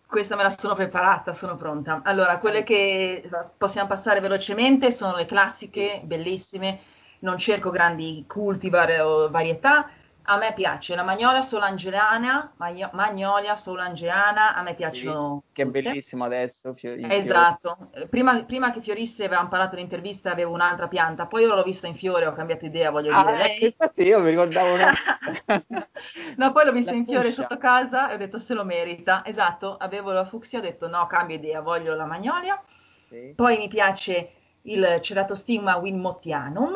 Questa 0.07 0.37
me 0.37 0.43
la 0.43 0.51
sono 0.51 0.75
preparata, 0.75 1.33
sono 1.33 1.57
pronta. 1.57 2.03
Allora, 2.05 2.39
quelle 2.39 2.63
che 2.63 3.29
possiamo 3.57 3.89
passare 3.89 4.21
velocemente 4.21 4.93
sono 4.93 5.17
le 5.17 5.25
classiche, 5.25 6.03
bellissime. 6.05 6.79
Non 7.21 7.39
cerco 7.39 7.71
grandi 7.71 8.25
cultivar 8.29 9.01
o 9.01 9.31
varietà. 9.31 9.89
A 10.27 10.39
me 10.39 10.55
piace 10.55 10.95
la 10.95 11.03
magnolia 11.03 11.43
solangeana, 11.43 12.53
magno- 12.57 12.91
magnolia 12.95 13.57
solangeana, 13.57 14.55
a 14.55 14.63
me 14.63 14.75
piacciono 14.75 15.43
che 15.53 15.63
è 15.63 15.67
bellissimo 15.67 16.25
adesso. 16.25 16.73
fiori. 16.75 17.07
Esatto, 17.07 17.91
prima, 18.09 18.43
prima 18.45 18.71
che 18.71 18.81
fiorisse 18.81 19.25
avevamo 19.25 19.49
parlato 19.49 19.77
l'intervista, 19.77 20.31
avevo 20.31 20.53
un'altra 20.53 20.89
pianta, 20.89 21.27
poi 21.27 21.43
io 21.43 21.55
l'ho 21.55 21.63
vista 21.63 21.87
in 21.87 21.95
fiore, 21.95 22.27
ho 22.27 22.33
cambiato 22.33 22.65
idea, 22.65 22.91
voglio 22.91 23.13
Ah, 23.13 23.25
dire, 23.25 23.45
ecco, 23.45 23.65
lei... 23.65 23.65
infatti 23.67 24.03
io 24.03 24.21
mi 24.21 24.31
ricordavo 24.31 24.73
una... 24.73 24.93
No, 26.37 26.53
poi 26.53 26.65
l'ho 26.65 26.73
vista 26.73 26.91
La 26.91 26.97
in 26.97 27.07
fiore 27.07 27.31
sotto 27.31 27.59
casa 27.59 28.11
e 28.11 28.15
ho 28.15 28.17
detto 28.17 28.39
se 28.39 28.55
lo 28.55 28.65
merita. 28.65 29.23
Esatto, 29.27 29.77
avevo 29.77 30.13
la 30.13 30.25
fucsia, 30.25 30.59
ho 30.59 30.63
detto 30.63 30.89
no, 30.89 31.07
cambio 31.07 31.37
idea, 31.37 31.61
voglio 31.61 31.95
la 31.95 32.07
magnolia. 32.07 32.61
Sì, 33.09 33.33
Poi 33.35 33.59
mi 33.59 33.69
piace 33.69 34.33
il 34.63 34.99
ceratostigma 35.03 35.77
winmottianum, 35.77 36.73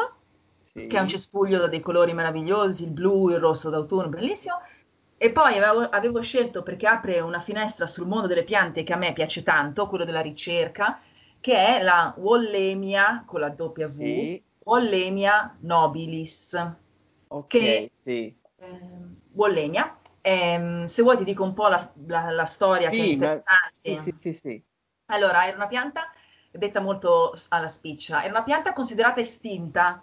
sì. 0.78 0.86
che 0.86 0.96
è 0.98 1.00
un 1.00 1.08
cespuglio 1.08 1.68
dei 1.68 1.80
colori 1.80 2.12
meravigliosi, 2.12 2.84
il 2.84 2.90
blu, 2.90 3.28
il 3.30 3.38
rosso 3.38 3.70
d'autunno, 3.70 4.08
bellissimo. 4.08 4.60
E 5.16 5.32
poi 5.32 5.58
avevo, 5.58 5.88
avevo 5.88 6.20
scelto 6.22 6.62
perché 6.62 6.86
apre 6.86 7.20
una 7.20 7.40
finestra 7.40 7.86
sul 7.86 8.06
mondo 8.06 8.26
delle 8.28 8.44
piante 8.44 8.82
che 8.84 8.92
a 8.92 8.96
me 8.96 9.12
piace 9.12 9.42
tanto, 9.42 9.88
quello 9.88 10.04
della 10.04 10.20
ricerca, 10.20 11.00
che 11.40 11.54
è 11.78 11.82
la 11.82 12.14
Wallemia 12.16 13.24
con 13.26 13.40
la 13.40 13.54
W, 13.56 13.82
Sì, 13.82 14.44
Wallemia 14.64 15.56
nobilis. 15.60 16.54
ok, 17.28 17.56
che- 17.56 17.90
sì. 18.04 18.36
Ehm, 18.60 19.20
Wallemia. 19.32 19.96
Ehm, 20.20 20.86
se 20.86 21.02
vuoi 21.02 21.16
ti 21.16 21.24
dico 21.24 21.42
un 21.44 21.54
po' 21.54 21.68
la, 21.68 21.92
la- 22.06 22.30
la 22.30 22.44
storia 22.46 22.90
che 22.92 23.02
è 23.02 23.06
Sì, 23.06 23.16
ma- 23.16 23.42
interessante. 23.42 23.70
Sì, 23.70 23.96
sì, 23.96 24.12
sì, 24.16 24.32
sì. 24.32 24.64
Allora, 25.06 25.46
era 25.46 25.56
una 25.56 25.66
pianta 25.66 26.10
detta 26.50 26.80
molto 26.80 27.32
alla 27.50 27.68
spiccia, 27.68 28.22
era 28.22 28.30
una 28.32 28.42
pianta 28.42 28.72
considerata 28.72 29.20
estinta. 29.20 30.02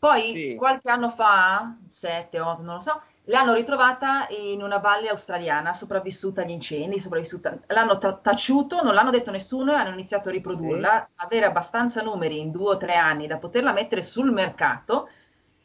Poi 0.00 0.22
Sì. 0.22 0.54
qualche 0.56 0.88
anno 0.90 1.10
fa, 1.10 1.76
sette, 1.90 2.40
otto, 2.40 2.62
non 2.62 2.76
lo 2.76 2.80
so, 2.80 3.02
l'hanno 3.24 3.52
ritrovata 3.52 4.26
in 4.30 4.62
una 4.62 4.78
valle 4.78 5.10
australiana, 5.10 5.74
sopravvissuta 5.74 6.40
agli 6.40 6.52
incendi, 6.52 6.98
sopravvissuta. 6.98 7.58
L'hanno 7.66 7.98
ta- 7.98 8.14
taciuto, 8.14 8.82
non 8.82 8.94
l'hanno 8.94 9.10
detto 9.10 9.28
a 9.28 9.32
nessuno 9.32 9.72
e 9.72 9.76
hanno 9.76 9.92
iniziato 9.92 10.30
a 10.30 10.32
riprodurla, 10.32 11.10
avere 11.16 11.44
abbastanza 11.44 12.00
numeri 12.00 12.38
in 12.38 12.50
due 12.50 12.70
o 12.70 12.76
tre 12.78 12.94
anni 12.94 13.26
da 13.26 13.36
poterla 13.36 13.72
mettere 13.72 14.00
sul 14.00 14.32
mercato. 14.32 15.10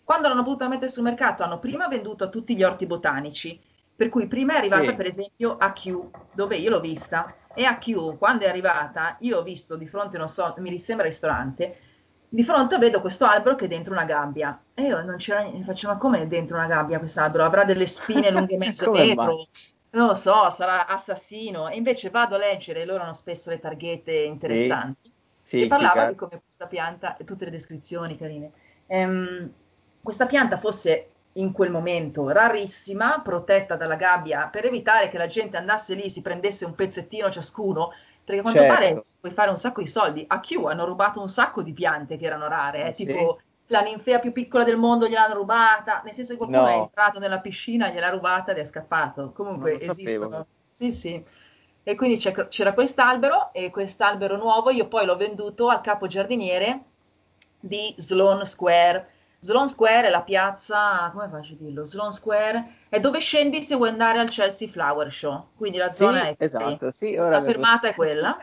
Quando 0.03 0.27
l'hanno 0.27 0.43
potuta 0.43 0.67
mettere 0.67 0.91
sul 0.91 1.03
mercato, 1.03 1.43
hanno 1.43 1.59
prima 1.59 1.87
venduto 1.87 2.25
a 2.25 2.27
tutti 2.27 2.57
gli 2.57 2.63
orti 2.63 2.85
botanici, 2.85 3.57
per 3.95 4.09
cui 4.09 4.27
prima 4.27 4.55
è 4.55 4.57
arrivata 4.57 4.89
Sì. 4.89 4.95
per 4.95 5.05
esempio 5.05 5.55
a 5.57 5.71
Q, 5.71 6.09
dove 6.33 6.57
io 6.57 6.71
l'ho 6.71 6.81
vista, 6.81 7.33
e 7.53 7.63
a 7.63 7.77
Q, 7.77 8.17
quando 8.17 8.43
è 8.43 8.49
arrivata, 8.49 9.15
io 9.21 9.37
ho 9.37 9.43
visto 9.43 9.77
di 9.77 9.87
fronte, 9.87 10.17
non 10.17 10.27
so, 10.27 10.53
mi 10.57 10.77
sembra 10.77 11.05
ristorante, 11.05 11.77
di 12.29 12.43
fronte 12.43 12.77
vedo 12.77 13.01
questo 13.01 13.25
albero 13.25 13.55
che 13.55 13.65
è 13.65 13.67
dentro 13.67 13.93
una 13.93 14.05
gabbia. 14.05 14.59
E 14.73 14.83
io 14.83 15.03
non 15.03 15.17
c'era 15.17 15.41
niente, 15.41 15.63
faccio, 15.63 15.87
ma 15.87 15.97
come 15.97 16.21
è 16.21 16.27
dentro 16.27 16.57
una 16.57 16.67
gabbia 16.67 16.99
quest'albero? 16.99 17.43
Avrà 17.43 17.63
delle 17.63 17.87
spine 17.87 18.29
lunghe 18.31 18.57
mezzo 18.57 18.91
metro? 18.91 19.47
Non 19.91 20.07
lo 20.07 20.13
so, 20.15 20.49
sarà 20.49 20.87
assassino. 20.87 21.69
E 21.69 21.77
invece 21.77 22.09
vado 22.09 22.35
a 22.35 22.37
leggere, 22.37 22.85
loro 22.85 23.03
hanno 23.03 23.13
spesso 23.13 23.49
le 23.49 23.59
targhette 23.59 24.11
interessanti. 24.11 25.11
Sì, 25.41 25.61
e 25.61 25.67
parlava 25.67 25.93
figa. 25.93 26.07
di 26.07 26.15
come 26.15 26.41
questa 26.43 26.65
pianta, 26.65 27.15
tutte 27.23 27.45
le 27.45 27.51
descrizioni 27.51 28.17
carine, 28.17 28.51
ehm, 28.87 29.51
questa 30.01 30.25
pianta 30.25 30.57
fosse 30.57 31.09
in 31.33 31.51
quel 31.51 31.69
momento 31.69 32.29
rarissima, 32.29 33.21
protetta 33.21 33.75
dalla 33.75 33.95
gabbia, 33.95 34.47
per 34.47 34.65
evitare 34.65 35.09
che 35.09 35.17
la 35.17 35.27
gente 35.27 35.57
andasse 35.57 35.93
lì, 35.93 36.09
si 36.09 36.21
prendesse 36.21 36.65
un 36.65 36.75
pezzettino 36.75 37.29
ciascuno, 37.29 37.91
perché 38.25 38.39
a 38.39 38.43
quanto 38.43 38.59
Certo. 38.61 38.73
pare 38.73 39.03
puoi 39.21 39.31
fare 39.31 39.49
un 39.51 39.57
sacco 39.57 39.81
di 39.81 39.87
soldi. 39.87 40.25
A 40.27 40.39
Q 40.41 40.65
hanno 40.67 40.85
rubato 40.85 41.21
un 41.21 41.29
sacco 41.29 41.61
di 41.61 41.71
piante 41.73 42.17
che 42.17 42.25
erano 42.25 42.47
rare, 42.47 42.87
eh, 42.89 42.93
Sì. 42.93 43.05
tipo 43.05 43.39
la 43.67 43.81
ninfea 43.81 44.19
più 44.19 44.31
piccola 44.31 44.63
del 44.63 44.77
mondo 44.77 45.07
gliel'hanno 45.07 45.33
rubata, 45.35 46.01
nel 46.03 46.13
senso 46.13 46.31
che 46.33 46.37
qualcuno 46.37 46.61
No. 46.63 46.67
è 46.67 46.75
entrato 46.77 47.19
nella 47.19 47.39
piscina, 47.39 47.89
gliel'ha 47.89 48.09
rubata 48.09 48.51
ed 48.51 48.57
è 48.57 48.65
scappato. 48.65 49.31
Comunque 49.31 49.73
lo 49.73 49.79
sapevo. 49.79 49.91
esistono. 50.01 50.47
Sì, 50.67 50.91
sì. 50.91 51.23
E 51.87 51.95
quindi 51.95 52.17
c'era 52.17 52.73
quest'albero 52.73 53.53
e 53.53 53.69
quest'albero 53.69 54.37
nuovo 54.37 54.71
io 54.71 54.87
poi 54.87 55.05
l'ho 55.05 55.15
venduto 55.15 55.69
al 55.69 55.81
capo 55.81 56.07
giardiniere 56.07 56.81
di 57.59 57.93
Sloane 57.97 58.45
Square. 58.45 59.09
Sloane 59.39 59.69
Square 59.69 60.07
è 60.07 60.09
la 60.09 60.21
piazza, 60.21 61.09
come 61.13 61.27
faccio 61.29 61.53
a 61.53 61.55
dirlo? 61.59 61.85
Sloane 61.85 62.11
Square 62.11 62.65
è 62.89 62.99
dove 62.99 63.19
scendi 63.19 63.61
se 63.61 63.75
vuoi 63.75 63.89
andare 63.89 64.19
al 64.19 64.29
Chelsea 64.29 64.67
Flower 64.67 65.11
Show, 65.11 65.49
quindi 65.55 65.77
la 65.77 65.91
Sì, 65.91 65.97
zona 66.03 66.21
è 66.27 66.35
qui. 66.35 66.45
esatto, 66.45 66.91
sì, 66.91 67.15
ora 67.15 67.29
La 67.29 67.37
avevo- 67.37 67.51
fermata 67.51 67.87
è 67.89 67.93
quella. 67.95 68.37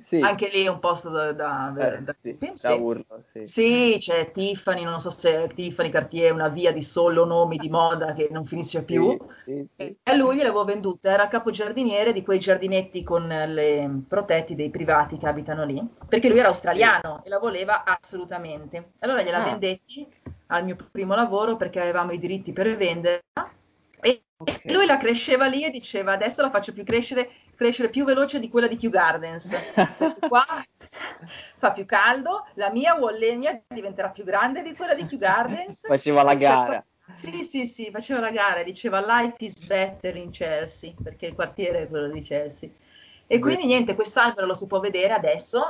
sì. 0.00 0.18
Anche 0.20 0.48
lì 0.48 0.64
è 0.64 0.68
un 0.68 0.80
posto 0.80 1.10
da, 1.10 1.32
da, 1.32 1.72
eh, 1.76 2.02
da, 2.02 2.14
sì, 2.20 2.36
da 2.60 2.74
urlo. 2.74 3.22
Sì. 3.26 3.46
sì, 3.46 3.96
c'è 4.00 4.30
Tiffany, 4.32 4.82
non 4.82 4.98
so 4.98 5.10
se 5.10 5.44
è 5.44 5.54
Tiffany 5.54 5.90
Cartier, 5.90 6.32
una 6.32 6.48
via 6.48 6.72
di 6.72 6.82
solo 6.82 7.24
nomi 7.24 7.56
di 7.56 7.68
moda 7.70 8.12
che 8.14 8.28
non 8.30 8.44
finisce 8.44 8.82
più. 8.82 9.16
E 9.76 9.96
a 10.02 10.14
lui 10.14 10.36
gliel'avevo 10.36 10.64
venduta, 10.64 11.10
era 11.10 11.28
capogiardiniere 11.28 12.12
di 12.12 12.22
quei 12.24 12.38
giardinetti 12.40 13.04
con 13.04 13.26
le 13.28 13.88
protetti 14.08 14.54
dei 14.54 14.70
privati 14.70 15.16
che 15.18 15.26
abitano 15.28 15.64
lì, 15.64 15.86
perché 16.08 16.28
lui 16.28 16.38
era 16.38 16.48
australiano 16.48 17.22
e 17.24 17.28
la 17.28 17.38
voleva 17.38 17.84
assolutamente. 17.84 18.92
Allora 19.00 19.22
gliela 19.22 19.42
ah. 19.42 19.44
vendetti 19.44 20.06
al 20.48 20.64
mio 20.64 20.76
primo 20.90 21.14
lavoro 21.14 21.56
perché 21.56 21.80
avevamo 21.80 22.12
i 22.12 22.18
diritti 22.18 22.52
per 22.52 22.76
venderla 22.76 23.22
e 24.00 24.22
okay. 24.36 24.72
lui 24.72 24.86
la 24.86 24.96
cresceva 24.96 25.46
lì 25.46 25.64
e 25.64 25.70
diceva 25.70 26.12
adesso 26.12 26.42
la 26.42 26.50
faccio 26.50 26.72
più 26.72 26.84
crescere, 26.84 27.30
crescere 27.54 27.90
più 27.90 28.04
veloce 28.04 28.38
di 28.38 28.48
quella 28.48 28.66
di 28.66 28.76
Kew 28.76 28.90
Gardens. 28.90 29.52
Qua 30.28 30.44
fa 31.58 31.72
più 31.72 31.84
caldo, 31.84 32.46
la 32.54 32.70
mia 32.70 32.94
Wallemia 32.94 33.60
diventerà 33.66 34.10
più 34.10 34.24
grande 34.24 34.62
di 34.62 34.74
quella 34.74 34.94
di 34.94 35.04
Kew 35.04 35.18
Gardens. 35.18 35.86
Faceva 35.86 36.22
la 36.22 36.34
gara. 36.34 36.84
Sì, 37.14 37.42
sì, 37.42 37.66
sì, 37.66 37.90
faceva 37.90 38.20
la 38.20 38.30
gara, 38.30 38.62
diceva 38.62 39.00
life 39.00 39.36
is 39.38 39.64
better 39.64 40.14
in 40.16 40.30
Chelsea, 40.30 40.92
perché 41.02 41.26
il 41.26 41.34
quartiere 41.34 41.82
è 41.82 41.88
quello 41.88 42.08
di 42.08 42.20
Chelsea. 42.20 42.68
E 43.26 43.38
quindi 43.38 43.64
niente, 43.64 43.94
quest'albero 43.94 44.46
lo 44.46 44.54
si 44.54 44.66
può 44.66 44.78
vedere 44.78 45.14
adesso, 45.14 45.62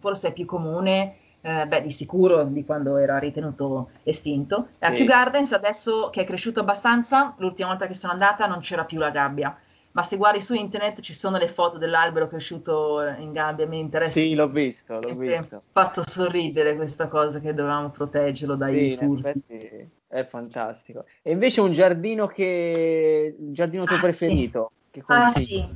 forse 0.00 0.28
è 0.28 0.32
più 0.32 0.44
comune 0.44 1.18
eh, 1.46 1.66
beh, 1.66 1.82
di 1.82 1.90
sicuro 1.90 2.44
di 2.44 2.64
quando 2.64 2.96
era 2.96 3.18
ritenuto 3.18 3.90
estinto. 4.02 4.68
Sì. 4.70 4.84
A 4.84 4.92
Kew 4.92 5.04
Gardens 5.04 5.52
adesso 5.52 6.08
che 6.10 6.22
è 6.22 6.24
cresciuto 6.24 6.60
abbastanza, 6.60 7.34
l'ultima 7.36 7.68
volta 7.68 7.86
che 7.86 7.92
sono 7.92 8.14
andata 8.14 8.46
non 8.46 8.60
c'era 8.60 8.84
più 8.84 8.98
la 8.98 9.10
gabbia. 9.10 9.54
Ma 9.92 10.02
se 10.02 10.16
guardi 10.16 10.40
su 10.40 10.54
internet 10.54 11.02
ci 11.02 11.12
sono 11.12 11.36
le 11.36 11.46
foto 11.46 11.76
dell'albero 11.76 12.26
cresciuto 12.28 13.00
in 13.18 13.32
gabbia, 13.32 13.66
mi 13.66 13.78
interessa. 13.78 14.10
Sì, 14.10 14.34
l'ho 14.34 14.48
visto, 14.48 14.98
l'ho 14.98 15.14
visto. 15.14 15.62
fatto 15.70 16.02
sorridere 16.04 16.74
questa 16.74 17.08
cosa 17.08 17.38
che 17.38 17.52
dovevamo 17.52 17.90
proteggerlo 17.90 18.56
dai 18.56 18.72
sì, 18.72 18.96
furti. 18.96 19.88
È 20.08 20.24
fantastico. 20.24 21.04
E 21.22 21.30
invece 21.30 21.60
un 21.60 21.72
giardino 21.72 22.26
che... 22.26 23.36
il 23.38 23.52
giardino 23.52 23.84
tuo 23.84 23.96
ah, 23.96 24.00
preferito? 24.00 24.70
Sì. 24.90 25.02
ah 25.06 25.28
sì, 25.28 25.68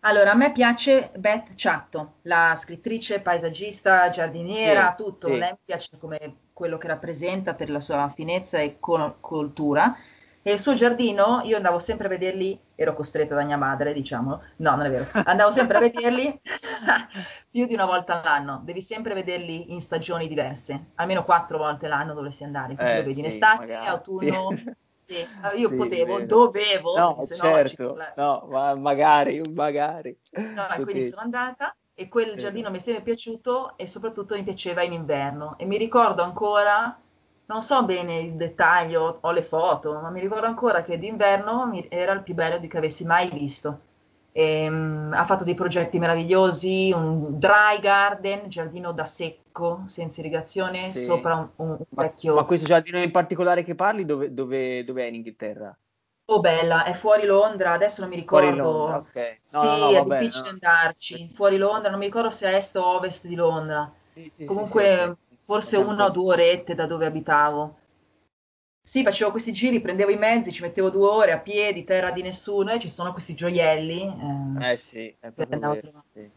allora, 0.00 0.32
a 0.32 0.34
me 0.34 0.52
piace 0.52 1.10
Beth 1.16 1.52
Chatto, 1.56 2.14
la 2.22 2.54
scrittrice, 2.54 3.20
paesaggista, 3.20 4.08
giardiniera, 4.10 4.94
sì, 4.96 5.04
tutto. 5.04 5.26
Sì. 5.26 5.38
Lei 5.38 5.50
mi 5.50 5.58
piace 5.64 5.98
come 5.98 6.36
quello 6.52 6.78
che 6.78 6.86
rappresenta 6.86 7.54
per 7.54 7.70
la 7.70 7.80
sua 7.80 8.08
finezza 8.14 8.58
e 8.58 8.78
cultura. 8.78 9.96
E 10.40 10.52
il 10.52 10.60
suo 10.60 10.72
giardino, 10.72 11.42
io 11.44 11.56
andavo 11.56 11.78
sempre 11.78 12.06
a 12.06 12.10
vederli, 12.10 12.58
ero 12.74 12.94
costretta 12.94 13.34
da 13.34 13.42
mia 13.42 13.58
madre, 13.58 13.92
diciamo, 13.92 14.40
no, 14.56 14.76
non 14.76 14.86
è 14.86 14.90
vero, 14.90 15.06
andavo 15.24 15.50
sempre 15.50 15.76
a 15.76 15.80
vederli 15.80 16.40
più 17.50 17.66
di 17.66 17.74
una 17.74 17.84
volta 17.84 18.18
all'anno, 18.18 18.62
devi 18.64 18.80
sempre 18.80 19.12
vederli 19.12 19.72
in 19.72 19.80
stagioni 19.80 20.26
diverse, 20.26 20.92
almeno 20.94 21.24
quattro 21.24 21.58
volte 21.58 21.88
l'anno 21.88 22.14
dovresti 22.14 22.44
andare, 22.44 22.76
così 22.76 22.92
eh, 22.92 22.96
lo 22.96 23.02
vedi 23.02 23.14
sì, 23.14 23.20
in 23.20 23.26
estate, 23.26 23.66
magari, 23.66 23.86
autunno, 23.88 24.48
sì. 25.08 25.14
Sì, 25.14 25.58
io 25.60 25.68
sì, 25.68 25.74
potevo, 25.74 26.20
dovevo, 26.20 27.08
no, 27.08 27.26
certo, 27.30 28.08
no, 28.14 28.46
ma 28.50 28.74
magari, 28.76 29.40
magari. 29.52 30.18
No, 30.52 30.66
quindi 30.82 31.02
sono 31.02 31.22
andata 31.22 31.74
e 31.94 32.08
quel 32.08 32.36
giardino 32.36 32.70
mi 32.70 32.76
è 32.76 32.80
sempre 32.80 33.02
piaciuto 33.02 33.76
e 33.76 33.86
soprattutto 33.86 34.34
mi 34.34 34.42
piaceva 34.42 34.82
in 34.82 34.92
inverno 34.92 35.56
e 35.58 35.64
mi 35.64 35.78
ricordo 35.78 36.22
ancora, 36.22 37.00
non 37.46 37.62
so 37.62 37.84
bene 37.84 38.18
il 38.20 38.34
dettaglio, 38.36 39.18
ho 39.22 39.30
le 39.30 39.42
foto, 39.42 39.92
ma 40.00 40.10
mi 40.10 40.20
ricordo 40.20 40.46
ancora 40.46 40.82
che 40.82 40.98
d'inverno 40.98 41.72
era 41.88 42.12
il 42.12 42.22
più 42.22 42.34
bello 42.34 42.60
che 42.66 42.76
avessi 42.76 43.04
mai 43.04 43.30
visto. 43.30 43.80
E, 44.38 44.68
um, 44.68 45.10
ha 45.12 45.24
fatto 45.24 45.42
dei 45.42 45.56
progetti 45.56 45.98
meravigliosi, 45.98 46.92
un 46.94 47.40
dry 47.40 47.80
garden, 47.80 48.48
giardino 48.48 48.92
da 48.92 49.04
secco, 49.04 49.82
senza 49.86 50.20
irrigazione, 50.20 50.94
sì. 50.94 51.02
sopra 51.02 51.34
un, 51.34 51.48
un 51.56 51.76
ma, 51.88 52.02
vecchio... 52.04 52.36
Ma 52.36 52.44
questo 52.44 52.68
giardino 52.68 53.02
in 53.02 53.10
particolare 53.10 53.64
che 53.64 53.74
parli, 53.74 54.04
dove, 54.04 54.32
dove, 54.32 54.84
dove, 54.84 55.02
è 55.02 55.06
in 55.08 55.16
Inghilterra? 55.16 55.76
Oh 56.26 56.38
bella, 56.38 56.84
è 56.84 56.92
fuori 56.92 57.26
Londra, 57.26 57.72
adesso 57.72 58.00
non 58.00 58.10
mi 58.10 58.14
ricordo. 58.14 58.46
Fuori 58.46 58.60
Londra, 58.60 58.96
ok. 58.98 59.38
No, 59.50 59.60
sì, 59.60 59.66
no, 59.66 59.76
no, 59.76 59.90
è 59.90 59.94
vabbè, 59.94 60.18
difficile 60.20 60.48
andarci. 60.50 61.30
Fuori 61.34 61.56
Londra, 61.56 61.90
non 61.90 61.98
mi 61.98 62.04
ricordo 62.04 62.30
se 62.30 62.48
è 62.48 62.54
est 62.54 62.76
o 62.76 62.86
ovest 62.86 63.26
di 63.26 63.34
Londra. 63.34 63.92
Sì, 64.28 64.44
Comunque, 64.44 65.16
forse 65.46 65.78
una 65.78 66.04
o 66.04 66.10
due 66.10 66.34
orette 66.34 66.76
da 66.76 66.86
dove 66.86 67.06
abitavo. 67.06 67.76
Sì, 68.88 69.02
facevo 69.02 69.32
questi 69.32 69.52
giri, 69.52 69.82
prendevo 69.82 70.10
i 70.10 70.16
mezzi, 70.16 70.50
ci 70.50 70.62
mettevo 70.62 70.88
due 70.88 71.08
ore 71.08 71.32
a 71.32 71.38
piedi, 71.40 71.84
terra 71.84 72.10
di 72.10 72.22
nessuno 72.22 72.70
e 72.70 72.78
ci 72.78 72.88
sono 72.88 73.12
questi 73.12 73.34
gioielli. 73.34 74.56
Eh, 74.60 74.72
eh 74.72 74.78
sì, 74.78 75.14
è 75.20 75.30
proprio 75.30 75.58
vero, 75.58 76.04
sì. 76.14 76.30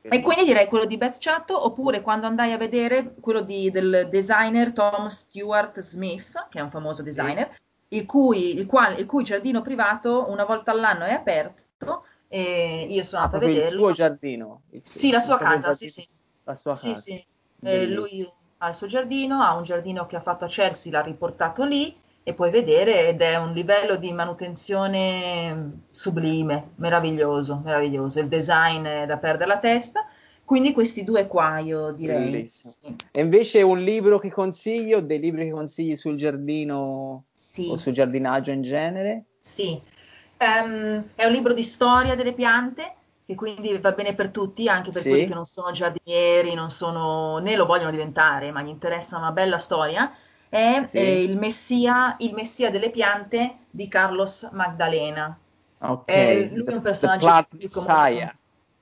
E 0.00 0.20
quindi 0.20 0.42
direi 0.42 0.66
quello 0.66 0.86
di 0.86 0.96
Beth 0.96 1.18
Chatto, 1.20 1.64
oppure 1.64 2.00
quando 2.00 2.26
andai 2.26 2.50
a 2.50 2.56
vedere 2.56 3.14
quello 3.20 3.42
di, 3.42 3.70
del 3.70 4.08
designer 4.10 4.72
Tom 4.72 5.06
Stewart 5.06 5.78
Smith, 5.78 6.48
che 6.50 6.58
è 6.58 6.62
un 6.62 6.70
famoso 6.70 7.04
designer, 7.04 7.50
sì. 7.52 7.96
il, 7.98 8.06
cui, 8.06 8.58
il, 8.58 8.66
quale, 8.66 8.96
il, 8.96 9.06
cui, 9.06 9.22
giardino 9.22 9.62
privato 9.62 10.28
una 10.28 10.44
volta 10.44 10.72
all'anno 10.72 11.04
è 11.04 11.12
aperto 11.12 12.06
e 12.26 12.88
io 12.90 13.04
sono 13.04 13.22
ah, 13.22 13.24
andata 13.26 13.44
a 13.44 13.46
vederlo. 13.46 13.68
il 13.68 13.72
suo 13.72 13.92
giardino? 13.92 14.62
Il, 14.70 14.80
sì, 14.82 15.12
la 15.12 15.20
sua 15.20 15.36
casa, 15.36 15.72
sì, 15.74 15.88
sì. 15.88 16.04
La 16.42 16.56
sua 16.56 16.72
casa. 16.72 16.92
Sì, 16.96 17.00
sì. 17.00 17.26
Eh, 17.62 17.86
lui 17.86 18.28
ha 18.64 18.68
il 18.68 18.74
suo 18.74 18.86
giardino, 18.86 19.42
ha 19.42 19.54
un 19.54 19.62
giardino 19.62 20.06
che 20.06 20.16
ha 20.16 20.20
fatto 20.20 20.44
a 20.44 20.48
Chelsea, 20.48 20.92
l'ha 20.92 21.02
riportato 21.02 21.64
lì 21.64 21.94
e 22.22 22.32
puoi 22.32 22.50
vedere 22.50 23.08
ed 23.08 23.20
è 23.20 23.36
un 23.36 23.52
livello 23.52 23.96
di 23.96 24.10
manutenzione 24.12 25.82
sublime, 25.90 26.70
meraviglioso, 26.76 27.60
meraviglioso. 27.62 28.20
Il 28.20 28.28
design 28.28 28.84
è 28.86 29.06
da 29.06 29.18
perdere 29.18 29.48
la 29.48 29.58
testa. 29.58 30.06
Quindi 30.42 30.72
questi 30.72 31.04
due 31.04 31.26
qua 31.26 31.58
io 31.58 31.92
direi. 31.92 32.46
Sì. 32.46 32.96
E 33.12 33.20
invece 33.20 33.62
un 33.62 33.82
libro 33.82 34.18
che 34.18 34.30
consiglio, 34.30 35.00
dei 35.00 35.18
libri 35.18 35.46
che 35.46 35.52
consigli 35.52 35.96
sul 35.96 36.16
giardino 36.16 37.24
sì. 37.34 37.68
o 37.70 37.76
sul 37.78 37.92
giardinaggio 37.92 38.50
in 38.50 38.62
genere? 38.62 39.24
Sì, 39.38 39.80
um, 40.38 41.04
è 41.14 41.24
un 41.24 41.32
libro 41.32 41.54
di 41.54 41.62
storia 41.62 42.14
delle 42.14 42.34
piante 42.34 42.94
che 43.26 43.34
quindi 43.34 43.76
va 43.78 43.92
bene 43.92 44.14
per 44.14 44.30
tutti, 44.30 44.68
anche 44.68 44.90
per 44.90 45.02
sì. 45.02 45.08
quelli 45.08 45.24
che 45.24 45.34
non 45.34 45.46
sono 45.46 45.70
giardinieri, 45.70 46.54
non 46.54 46.70
sono, 46.70 47.38
né 47.38 47.56
lo 47.56 47.64
vogliono 47.64 47.90
diventare, 47.90 48.50
ma 48.50 48.62
gli 48.62 48.68
interessa 48.68 49.16
una 49.16 49.32
bella 49.32 49.58
storia, 49.58 50.14
è 50.48 50.82
sì. 50.86 50.98
eh, 50.98 51.22
il, 51.22 51.38
messia, 51.38 52.16
il, 52.18 52.34
messia, 52.34 52.70
delle 52.70 52.90
piante 52.90 53.58
di 53.70 53.88
Carlos 53.88 54.48
Magdalena. 54.52 55.38
Okay. 55.78 56.54
lui 56.54 56.64
è 56.64 56.72
un 56.74 56.82
personaggio 56.82 57.26
The 57.26 57.30
Plant 57.30 57.52
Messiah. 57.52 58.36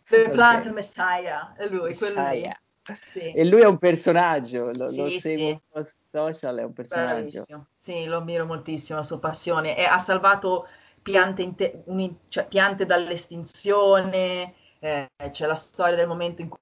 The 0.09 0.28
Plant 0.30 0.61
okay. 0.61 0.72
Messiah, 0.72 1.55
è 1.57 1.66
lui, 1.68 1.88
Messiah. 1.88 2.57
Sì. 3.01 3.32
E 3.32 3.45
lui 3.45 3.61
è 3.61 3.66
un 3.66 3.78
personaggio, 3.78 4.70
lo, 4.74 4.88
sì, 4.88 5.03
lo 5.03 5.20
seguo 5.20 5.61
sì. 5.84 5.95
social, 6.11 6.59
è 6.59 6.64
un 6.64 6.72
personaggio. 6.72 7.14
Bravissimo. 7.14 7.66
Sì, 7.74 8.05
lo 8.05 8.16
ammiro 8.18 8.45
moltissimo, 8.45 8.99
la 8.99 9.05
sua 9.05 9.20
passione. 9.20 9.76
E 9.76 9.84
ha 9.84 9.99
salvato 9.99 10.66
piante, 11.03 11.42
inte- 11.42 11.82
un, 11.86 12.14
cioè, 12.28 12.46
piante 12.46 12.86
dall'estinzione, 12.86 14.55
eh, 14.78 15.11
c'è 15.30 15.46
la 15.46 15.55
storia 15.55 15.96
del 15.96 16.09
momento 16.09 16.42
in 16.42 16.48
cui 16.48 16.59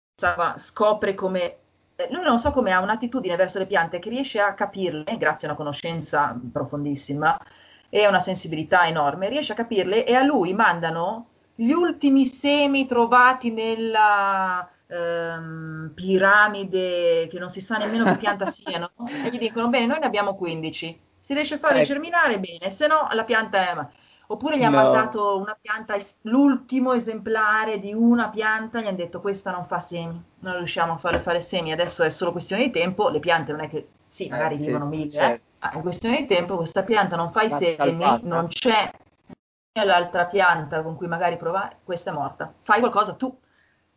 scopre 0.57 1.14
come 1.14 1.57
eh, 1.97 2.09
lui 2.11 2.22
non 2.22 2.38
so 2.38 2.51
come 2.51 2.72
ha 2.72 2.80
un'attitudine 2.80 3.36
verso 3.36 3.59
le 3.59 3.66
piante 3.66 3.99
che 3.99 4.11
riesce 4.11 4.41
a 4.41 4.55
capirle 4.55 5.16
grazie 5.16 5.47
a 5.47 5.51
una 5.51 5.59
conoscenza 5.59 6.38
profondissima 6.53 7.38
e 7.88 8.07
una 8.07 8.20
sensibilità 8.20 8.86
enorme, 8.86 9.28
riesce 9.28 9.53
a 9.53 9.57
capirle 9.57 10.07
e 10.07 10.14
a 10.14 10.22
lui 10.22 10.55
mandano 10.55 11.26
gli 11.55 11.72
ultimi 11.72 12.24
semi 12.24 12.86
trovati 12.86 13.51
nella 13.51 14.66
ehm, 14.86 15.93
piramide 15.95 17.26
che 17.28 17.38
non 17.38 17.51
si 17.51 17.61
sa 17.61 17.76
nemmeno 17.76 18.05
che 18.05 18.16
pianta 18.16 18.47
siano 18.47 18.93
e 19.07 19.28
gli 19.30 19.38
dicono 19.38 19.68
bene 19.68 19.86
noi 19.86 19.99
ne 19.99 20.07
abbiamo 20.07 20.36
15 20.36 21.01
si 21.18 21.34
riesce 21.34 21.55
a 21.55 21.59
farli 21.59 21.78
ecco. 21.78 21.88
germinare 21.88 22.38
bene 22.38 22.70
se 22.70 22.86
no 22.86 23.09
la 23.12 23.24
pianta 23.24 23.68
è 23.68 23.88
Oppure 24.31 24.59
gli 24.59 24.62
ha 24.62 24.68
no. 24.68 24.76
mandato 24.76 25.37
una 25.39 25.59
pianta, 25.61 25.97
l'ultimo 26.22 26.93
esemplare 26.93 27.81
di 27.81 27.93
una 27.93 28.28
pianta, 28.28 28.81
gli 28.81 28.87
hanno 28.87 28.97
detto 28.97 29.20
questa 29.20 29.51
non 29.51 29.66
fa 29.66 29.81
semi, 29.81 30.22
non 30.39 30.57
riusciamo 30.59 30.93
a 30.93 30.97
farle 30.99 31.18
fare 31.18 31.41
semi, 31.41 31.72
adesso 31.72 32.05
è 32.05 32.11
solo 32.11 32.31
questione 32.31 32.62
di 32.62 32.70
tempo, 32.70 33.09
le 33.09 33.18
piante 33.18 33.51
non 33.51 33.62
è 33.62 33.68
che, 33.68 33.89
sì, 34.09 34.26
eh, 34.26 34.31
magari 34.31 34.55
eh, 34.55 34.59
vivono 34.59 34.85
sì, 34.85 34.91
mille, 34.91 35.11
certo. 35.11 35.66
eh, 35.66 35.78
è 35.78 35.83
questione 35.83 36.18
di 36.18 36.26
tempo, 36.26 36.55
questa 36.55 36.85
pianta 36.85 37.16
non 37.16 37.33
fa 37.33 37.43
i 37.43 37.51
semi, 37.51 37.74
salvata. 37.74 38.20
non 38.22 38.47
c'è 38.47 38.93
l'altra 39.85 40.26
pianta 40.26 40.81
con 40.83 40.95
cui 40.95 41.09
magari 41.09 41.37
provare, 41.37 41.78
questa 41.83 42.12
è 42.12 42.14
morta, 42.14 42.55
fai 42.62 42.78
qualcosa 42.78 43.14
tu. 43.14 43.37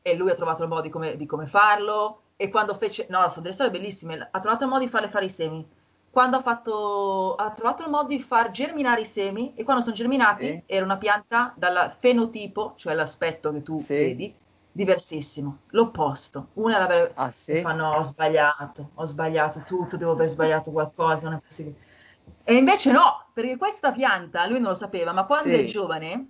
E 0.02 0.16
lui 0.16 0.32
ha 0.32 0.34
trovato 0.34 0.64
il 0.64 0.68
modo 0.68 0.82
di 0.82 0.90
come, 0.90 1.16
di 1.16 1.28
come 1.28 1.46
farlo, 1.46 2.22
e 2.36 2.50
quando 2.50 2.74
fece, 2.74 3.06
no, 3.10 3.30
sono 3.30 3.44
delle 3.44 3.54
storie 3.54 3.72
bellissime, 3.72 4.28
ha 4.32 4.40
trovato 4.40 4.64
il 4.64 4.70
modo 4.70 4.84
di 4.84 4.90
farle 4.90 5.10
fare 5.10 5.26
i 5.26 5.30
semi 5.30 5.66
quando 6.14 6.38
ha, 6.38 6.42
fatto, 6.42 7.34
ha 7.34 7.50
trovato 7.50 7.82
il 7.82 7.90
modo 7.90 8.10
di 8.10 8.20
far 8.20 8.52
germinare 8.52 9.02
i 9.02 9.06
semi 9.06 9.54
e 9.56 9.64
quando 9.64 9.82
sono 9.82 9.96
germinati 9.96 10.46
sì. 10.46 10.64
era 10.68 10.86
una 10.86 10.98
pianta 10.98 11.56
dal 11.56 11.92
fenotipo, 11.98 12.74
cioè 12.76 12.94
l'aspetto 12.94 13.52
che 13.52 13.64
tu 13.64 13.80
sì. 13.80 13.96
vedi, 13.96 14.36
diversissimo, 14.72 15.62
l'opposto. 15.70 16.50
Una 16.54 16.88
era 16.88 17.12
ah, 17.16 17.32
sì? 17.32 17.62
fa 17.62 17.72
no, 17.72 17.96
ho 17.96 18.04
sbagliato, 18.04 18.92
ho 18.94 19.08
sbagliato 19.08 19.64
tutto, 19.66 19.98
devo 19.98 20.12
aver 20.12 20.30
sbagliato 20.30 20.70
qualcosa, 20.70 21.30
non 21.30 21.40
è 21.40 21.42
possibile. 21.42 21.78
E 22.44 22.54
invece 22.54 22.92
no, 22.92 23.26
perché 23.34 23.58
questa 23.58 23.92
pianta, 23.92 24.46
lui 24.46 24.60
non 24.60 24.70
lo 24.70 24.76
sapeva, 24.76 25.14
ma 25.14 25.26
quando 25.26 25.50
sì. 25.50 25.62
è 25.62 25.64
giovane, 25.64 26.28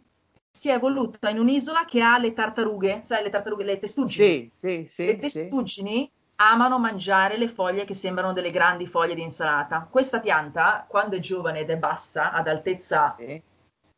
si 0.49 0.69
è 0.69 0.75
evoluta 0.75 1.29
in 1.29 1.39
un'isola 1.39 1.83
che 1.83 2.01
ha 2.01 2.17
le 2.17 2.31
tartarughe, 2.31 3.01
sai 3.03 3.21
le 3.21 3.29
tartarughe, 3.29 3.65
le 3.65 3.79
testuggini. 3.79 4.49
Sì, 4.55 4.85
sì, 4.85 4.85
sì. 4.87 5.05
Le 5.07 5.17
testuggini 5.17 6.09
sì. 6.09 6.21
Amano 6.35 6.79
mangiare 6.79 7.37
le 7.37 7.47
foglie 7.47 7.85
che 7.85 7.93
sembrano 7.93 8.33
delle 8.33 8.51
grandi 8.51 8.85
foglie 8.85 9.15
di 9.15 9.21
insalata. 9.21 9.87
Questa 9.89 10.19
pianta, 10.19 10.85
quando 10.87 11.15
è 11.15 11.19
giovane 11.19 11.59
ed 11.59 11.69
è 11.69 11.77
bassa, 11.77 12.31
ad 12.31 12.47
altezza 12.47 13.15
sì. 13.17 13.41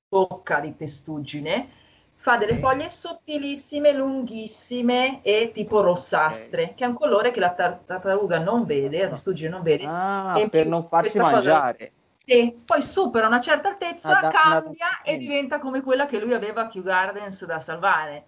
bocca 0.08 0.60
di 0.60 0.76
testuggine, 0.76 1.70
fa 2.16 2.38
delle 2.38 2.58
foglie 2.58 2.90
sottilissime, 2.90 3.94
lunghissime 3.94 5.22
e 5.22 5.52
tipo 5.54 5.82
rossastre, 5.82 6.64
okay. 6.64 6.76
che 6.76 6.84
è 6.84 6.88
un 6.88 6.96
colore 6.96 7.32
che 7.32 7.40
la 7.40 7.52
tartaruga 7.52 8.40
non 8.40 8.66
vede, 8.66 9.04
la 9.04 9.10
testuggine 9.10 9.50
non 9.50 9.62
vede. 9.62 9.86
Ah, 9.86 10.48
per 10.50 10.68
non 10.68 10.84
farsi 10.84 11.20
mangiare. 11.20 11.78
Cosa, 11.78 11.92
sì, 12.26 12.60
poi 12.66 12.82
supera 12.82 13.28
una 13.28 13.40
certa 13.40 13.70
altezza, 13.70 14.20
ah, 14.20 14.28
cambia 14.30 14.88
una... 14.88 15.02
e 15.04 15.18
diventa 15.18 15.60
come 15.60 15.82
quella 15.82 16.08
che 16.08 16.20
lui 16.20 16.34
aveva 16.34 16.62
a 16.62 16.68
Kew 16.68 16.82
Gardens 16.82 17.46
da 17.46 17.60
salvare. 17.60 18.26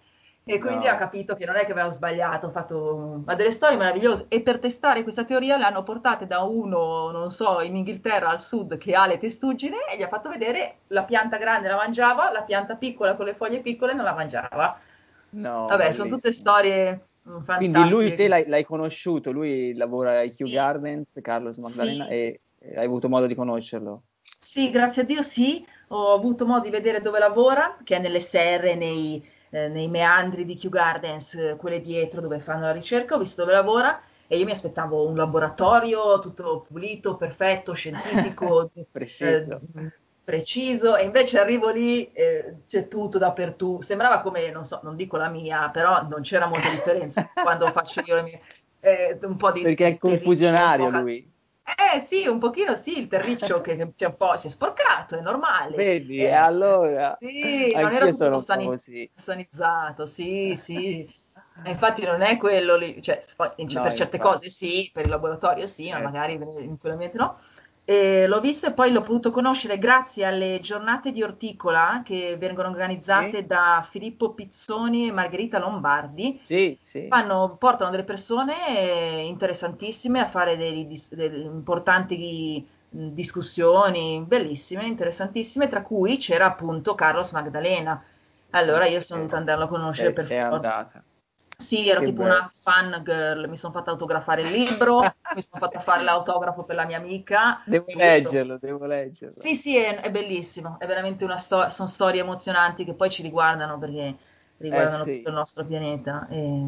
E 0.50 0.58
quindi 0.58 0.86
no. 0.86 0.92
ha 0.92 0.96
capito 0.96 1.34
che 1.34 1.44
non 1.44 1.56
è 1.56 1.66
che 1.66 1.72
aveva 1.72 1.90
sbagliato, 1.90 2.46
ha 2.46 2.50
fatto 2.50 3.22
ma 3.26 3.34
delle 3.34 3.50
storie 3.50 3.76
meravigliose. 3.76 4.26
E 4.28 4.40
per 4.40 4.58
testare 4.58 5.02
questa 5.02 5.24
teoria 5.24 5.58
le 5.58 5.64
hanno 5.64 5.82
portate 5.82 6.26
da 6.26 6.40
uno, 6.40 7.10
non 7.10 7.30
so, 7.30 7.60
in 7.60 7.76
Inghilterra 7.76 8.30
al 8.30 8.40
sud 8.40 8.78
che 8.78 8.94
ha 8.94 9.06
le 9.06 9.18
testuggine 9.18 9.76
e 9.92 9.98
gli 9.98 10.02
ha 10.02 10.08
fatto 10.08 10.30
vedere 10.30 10.78
la 10.86 11.04
pianta 11.04 11.36
grande 11.36 11.68
la 11.68 11.76
mangiava, 11.76 12.32
la 12.32 12.42
pianta 12.42 12.76
piccola 12.76 13.14
con 13.14 13.26
le 13.26 13.34
foglie 13.34 13.60
piccole 13.60 13.92
non 13.92 14.04
la 14.06 14.14
mangiava. 14.14 14.80
No, 15.30 15.66
Vabbè, 15.66 15.76
bellissimo. 15.76 16.04
sono 16.04 16.16
tutte 16.16 16.32
storie 16.32 17.06
fantastiche. 17.22 17.70
Quindi 17.70 17.90
lui 17.90 18.14
te 18.14 18.28
l'hai, 18.28 18.48
l'hai 18.48 18.64
conosciuto, 18.64 19.30
lui 19.30 19.74
lavora 19.74 20.20
ai 20.20 20.30
sì. 20.30 20.44
Kew 20.44 20.48
Gardens, 20.48 21.18
Carlos 21.20 21.58
Magdalena, 21.58 22.06
sì. 22.06 22.10
e 22.10 22.40
hai 22.74 22.86
avuto 22.86 23.10
modo 23.10 23.26
di 23.26 23.34
conoscerlo? 23.34 24.04
Sì, 24.38 24.70
grazie 24.70 25.02
a 25.02 25.04
Dio 25.04 25.20
sì, 25.20 25.62
ho 25.88 26.14
avuto 26.14 26.46
modo 26.46 26.62
di 26.62 26.70
vedere 26.70 27.02
dove 27.02 27.18
lavora, 27.18 27.76
che 27.84 27.96
è 27.96 27.98
nelle 27.98 28.20
serre, 28.20 28.74
nei 28.74 29.22
eh, 29.50 29.68
nei 29.68 29.88
meandri 29.88 30.44
di 30.44 30.54
Kew 30.54 30.70
Gardens, 30.70 31.34
eh, 31.34 31.56
quelle 31.56 31.80
dietro 31.80 32.20
dove 32.20 32.40
fanno 32.40 32.62
la 32.62 32.72
ricerca, 32.72 33.14
ho 33.14 33.18
visto 33.18 33.42
dove 33.42 33.54
lavora 33.54 34.00
e 34.26 34.36
io 34.36 34.44
mi 34.44 34.50
aspettavo 34.50 35.06
un 35.06 35.16
laboratorio 35.16 36.18
tutto 36.18 36.66
pulito, 36.68 37.16
perfetto, 37.16 37.72
scientifico, 37.72 38.70
preciso. 38.90 39.60
Eh, 39.76 39.92
preciso 40.28 40.94
e 40.96 41.06
invece 41.06 41.38
arrivo 41.38 41.70
lì 41.70 42.12
eh, 42.12 42.56
c'è 42.66 42.86
tutto 42.86 43.16
dappertutto, 43.16 43.80
sembrava 43.80 44.20
come, 44.20 44.50
non 44.50 44.64
so, 44.64 44.80
non 44.82 44.94
dico 44.94 45.16
la 45.16 45.30
mia, 45.30 45.70
però 45.70 46.06
non 46.06 46.20
c'era 46.20 46.46
molta 46.46 46.68
differenza 46.68 47.30
quando 47.32 47.66
faccio 47.68 48.02
io 48.04 48.16
le 48.16 48.22
mie, 48.22 48.40
eh, 48.80 49.18
un 49.22 49.36
po' 49.36 49.50
di... 49.50 49.62
Perché 49.62 49.86
è 49.86 49.96
confusionario 49.96 50.90
lui. 50.90 51.36
Eh 51.76 52.00
sì, 52.00 52.26
un 52.26 52.38
pochino 52.38 52.76
sì, 52.76 52.98
il 52.98 53.08
terriccio 53.08 53.60
che, 53.60 53.92
che 53.94 54.06
un 54.06 54.16
po' 54.16 54.36
si 54.36 54.46
è 54.46 54.50
sporcato, 54.50 55.16
è 55.16 55.20
normale. 55.20 55.76
Vedi, 55.76 56.18
eh, 56.18 56.32
allora. 56.32 57.16
Sì, 57.20 57.74
non 57.76 57.92
era 57.92 58.08
tutto 58.08 58.38
sani- 58.38 58.76
sanizzato, 59.14 60.06
sì, 60.06 60.56
sì. 60.56 61.16
Infatti 61.64 62.04
non 62.04 62.22
è 62.22 62.36
quello 62.36 62.76
lì, 62.76 63.02
cioè, 63.02 63.18
no, 63.36 63.52
per 63.54 63.94
certe 63.94 64.16
infatti. 64.16 64.18
cose 64.18 64.48
sì, 64.48 64.90
per 64.92 65.04
il 65.04 65.10
laboratorio 65.10 65.66
sì, 65.66 65.90
ma 65.90 65.98
eh. 65.98 66.02
magari 66.02 66.34
in 66.34 66.78
quell'ambiente 66.78 67.18
no. 67.18 67.38
E 67.88 68.26
l'ho 68.26 68.40
visto 68.40 68.66
e 68.66 68.72
poi 68.72 68.92
l'ho 68.92 69.00
potuto 69.00 69.30
conoscere 69.30 69.78
grazie 69.78 70.26
alle 70.26 70.60
giornate 70.60 71.10
di 71.10 71.22
orticola 71.22 72.02
che 72.04 72.36
vengono 72.38 72.68
organizzate 72.68 73.38
sì. 73.38 73.46
da 73.46 73.82
Filippo 73.88 74.34
Pizzoni 74.34 75.08
e 75.08 75.10
Margherita 75.10 75.58
Lombardi. 75.58 76.38
Sì, 76.42 76.76
sì. 76.82 77.06
Fanno, 77.08 77.56
portano 77.58 77.88
delle 77.90 78.04
persone 78.04 79.22
interessantissime 79.22 80.20
a 80.20 80.26
fare 80.26 80.58
delle, 80.58 80.86
importanti 81.24 82.68
discussioni 82.90 84.22
bellissime, 84.22 84.84
interessantissime, 84.84 85.68
tra 85.68 85.80
cui 85.80 86.18
c'era 86.18 86.44
appunto 86.44 86.94
Carlos 86.94 87.32
Magdalena. 87.32 88.04
Allora 88.50 88.84
io 88.84 89.00
sono 89.00 89.20
dovuta 89.20 89.38
andarlo 89.38 89.64
a 89.64 89.68
conoscere 89.68 90.08
sei, 90.08 90.12
per 90.12 90.24
sei 90.24 90.38
andata. 90.40 91.02
Sì, 91.60 91.88
ero 91.88 91.98
che 91.98 92.06
tipo 92.06 92.22
bello. 92.22 92.34
una 92.34 92.52
fan 92.60 93.02
girl, 93.02 93.48
mi 93.48 93.56
sono 93.56 93.72
fatta 93.72 93.90
autografare 93.90 94.42
il 94.42 94.50
libro, 94.52 95.00
mi 95.38 95.42
sono 95.42 95.60
fatta 95.60 95.78
fare 95.78 96.02
l'autografo 96.02 96.64
per 96.64 96.74
la 96.74 96.84
mia 96.84 96.98
amica. 96.98 97.62
Devo 97.64 97.86
leggerlo, 97.94 98.58
devo 98.58 98.86
leggerlo. 98.86 99.40
Sì, 99.40 99.54
sì, 99.54 99.76
è, 99.76 100.00
è 100.00 100.10
bellissimo, 100.10 100.78
è 100.78 100.86
veramente 100.86 101.24
una 101.24 101.36
storia, 101.36 101.70
sono 101.70 101.88
storie 101.88 102.20
emozionanti 102.20 102.84
che 102.84 102.94
poi 102.94 103.08
ci 103.08 103.22
riguardano 103.22 103.78
perché 103.78 104.16
riguardano 104.58 105.02
eh, 105.02 105.06
sì. 105.06 105.16
tutto 105.16 105.28
il 105.28 105.34
nostro 105.34 105.64
pianeta. 105.64 106.26
E... 106.28 106.66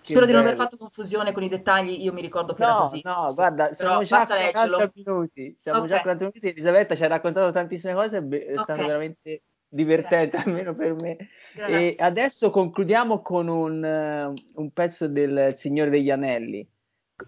Spero 0.00 0.24
bello. 0.24 0.26
di 0.26 0.32
non 0.32 0.46
aver 0.46 0.56
fatto 0.56 0.76
confusione 0.78 1.32
con 1.32 1.42
i 1.42 1.48
dettagli, 1.48 2.02
io 2.02 2.12
mi 2.14 2.22
ricordo 2.22 2.54
che 2.54 2.62
no, 2.62 2.68
era 2.68 2.78
così. 2.78 3.00
No, 3.04 3.32
guarda, 3.34 3.72
siamo 3.74 4.02
già 4.02 4.20
a 4.20 4.26
40 4.26 4.92
minuti, 4.94 5.54
siamo 5.58 5.78
okay. 5.78 5.90
già 5.90 5.96
a 5.96 6.00
40 6.00 6.24
minuti, 6.24 6.48
Elisabetta 6.48 6.94
ci 6.94 7.04
ha 7.04 7.08
raccontato 7.08 7.52
tantissime 7.52 7.92
cose, 7.92 8.26
è 8.26 8.52
stato 8.52 8.72
okay. 8.72 8.86
veramente 8.86 9.42
divertente 9.68 10.36
Grazie. 10.36 10.50
almeno 10.50 10.74
per 10.74 10.94
me. 10.94 11.16
Grazie. 11.54 11.94
E 11.94 12.02
adesso 12.02 12.48
concludiamo 12.48 13.20
con 13.20 13.48
un, 13.48 14.32
un, 14.54 14.70
pezzo 14.70 15.08
del 15.08 15.52
Signore 15.56 15.90
degli 15.90 16.10
Anelli. 16.10 16.66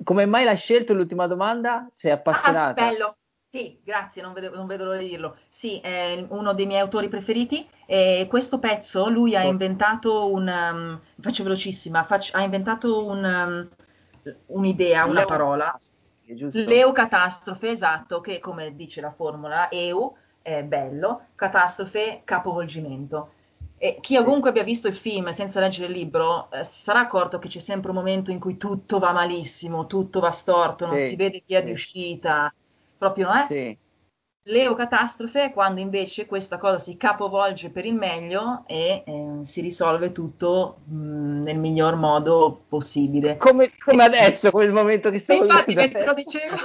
Come 0.04 0.26
mai 0.26 0.44
l'hai 0.44 0.56
scelto? 0.56 0.94
L'ultima 0.94 1.26
domanda? 1.26 1.88
Sei 1.94 2.10
appassionata? 2.10 2.86
Ah, 2.86 2.90
bello. 2.90 3.16
Sì, 3.50 3.80
grazie, 3.82 4.22
non 4.22 4.32
vedo, 4.32 4.54
non 4.54 4.68
vedo 4.68 4.84
l'ora 4.84 4.98
di 4.98 5.08
dirlo. 5.08 5.36
Sì, 5.48 5.80
è 5.80 6.24
uno 6.28 6.54
dei 6.54 6.66
miei 6.66 6.80
autori 6.80 7.08
preferiti. 7.08 7.68
E 7.84 8.26
questo 8.28 8.60
pezzo 8.60 9.08
lui 9.08 9.34
ha 9.34 9.44
oh. 9.44 9.48
inventato 9.50 10.32
un. 10.32 10.46
Um, 10.46 11.00
faccio 11.20 11.42
velocissima, 11.42 12.04
faccio, 12.04 12.36
ha 12.36 12.42
inventato 12.42 13.04
un, 13.04 13.24
um, 13.24 14.32
un'idea, 14.46 15.04
una 15.04 15.24
parola. 15.24 15.76
Leucatastrofe, 16.24 17.70
esatto, 17.70 18.20
che 18.20 18.38
come 18.38 18.76
dice 18.76 19.00
la 19.00 19.10
formula, 19.10 19.68
EU 19.70 20.14
è 20.42 20.62
bello, 20.62 21.26
catastrofe, 21.34 22.22
capovolgimento. 22.24 23.32
E 23.82 23.96
chi 24.02 24.18
ovunque 24.18 24.50
abbia 24.50 24.62
visto 24.62 24.88
il 24.88 24.94
film 24.94 25.30
senza 25.30 25.58
leggere 25.58 25.86
il 25.86 25.94
libro 25.94 26.50
eh, 26.50 26.64
si 26.64 26.82
sarà 26.82 27.00
accorto 27.00 27.38
che 27.38 27.48
c'è 27.48 27.60
sempre 27.60 27.88
un 27.88 27.96
momento 27.96 28.30
in 28.30 28.38
cui 28.38 28.58
tutto 28.58 28.98
va 28.98 29.10
malissimo, 29.10 29.86
tutto 29.86 30.20
va 30.20 30.30
storto, 30.32 30.86
non 30.86 30.98
si 30.98 31.16
vede 31.16 31.42
via 31.46 31.60
sì. 31.60 31.64
di 31.64 31.72
uscita, 31.72 32.52
proprio 32.98 33.28
non 33.28 33.36
è? 33.38 33.44
Sì. 33.46 33.78
Leo 34.42 34.74
catastrofe 34.74 35.44
è 35.44 35.52
quando 35.54 35.80
invece 35.80 36.26
questa 36.26 36.58
cosa 36.58 36.78
si 36.78 36.98
capovolge 36.98 37.70
per 37.70 37.86
il 37.86 37.94
meglio 37.94 38.64
e 38.66 39.02
eh, 39.06 39.38
si 39.44 39.62
risolve 39.62 40.12
tutto 40.12 40.80
mh, 40.84 41.42
nel 41.42 41.58
miglior 41.58 41.96
modo 41.96 42.64
possibile. 42.68 43.38
Come, 43.38 43.70
come 43.82 44.04
adesso, 44.04 44.50
quel 44.50 44.72
momento 44.72 45.08
che 45.08 45.18
stiamo 45.18 45.44
Infatti, 45.44 45.74
mentre 45.74 46.04
lo 46.04 46.12
dicevo, 46.12 46.56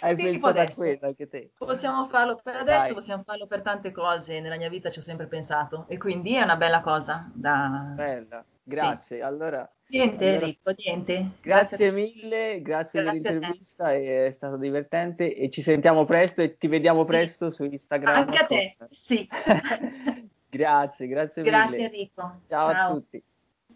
Hai 0.00 0.16
sì, 0.16 0.24
pensato 0.24 0.60
a 0.60 0.68
quello 0.74 1.06
anche 1.06 1.28
te? 1.28 1.50
Possiamo 1.56 2.06
farlo 2.06 2.40
per 2.42 2.56
adesso, 2.56 2.86
Dai. 2.86 2.94
possiamo 2.94 3.22
farlo 3.22 3.46
per 3.46 3.62
tante 3.62 3.90
cose. 3.90 4.40
Nella 4.40 4.56
mia 4.56 4.68
vita 4.68 4.90
ci 4.90 4.98
ho 4.98 5.02
sempre 5.02 5.26
pensato 5.26 5.84
e 5.88 5.98
quindi 5.98 6.34
è 6.34 6.42
una 6.42 6.56
bella 6.56 6.80
cosa 6.80 7.30
da... 7.34 7.92
Bella, 7.94 8.44
grazie. 8.62 9.16
Sì. 9.16 9.22
Allora, 9.22 9.68
niente 9.88 10.28
allora, 10.28 10.40
Enrico, 10.44 10.72
niente. 10.76 11.30
Grazie, 11.40 11.76
grazie 11.76 11.90
mille, 11.90 12.62
grazie, 12.62 13.02
grazie 13.02 13.20
dell'intervista, 13.20 13.92
è 13.92 14.30
stato 14.30 14.56
divertente 14.56 15.34
e 15.34 15.50
ci 15.50 15.62
sentiamo 15.62 16.04
presto 16.04 16.42
e 16.42 16.56
ti 16.56 16.68
vediamo 16.68 17.02
sì. 17.02 17.08
presto 17.08 17.50
su 17.50 17.64
Instagram. 17.64 18.14
Anche 18.14 18.38
a 18.38 18.46
te, 18.46 18.76
sì. 18.90 19.28
grazie, 20.48 21.06
grazie 21.08 21.42
mille. 21.42 21.56
Grazie 21.56 21.84
Enrico. 21.84 22.40
Ciao, 22.48 22.72
Ciao. 22.72 22.90
a 22.90 22.94
tutti. 22.94 23.22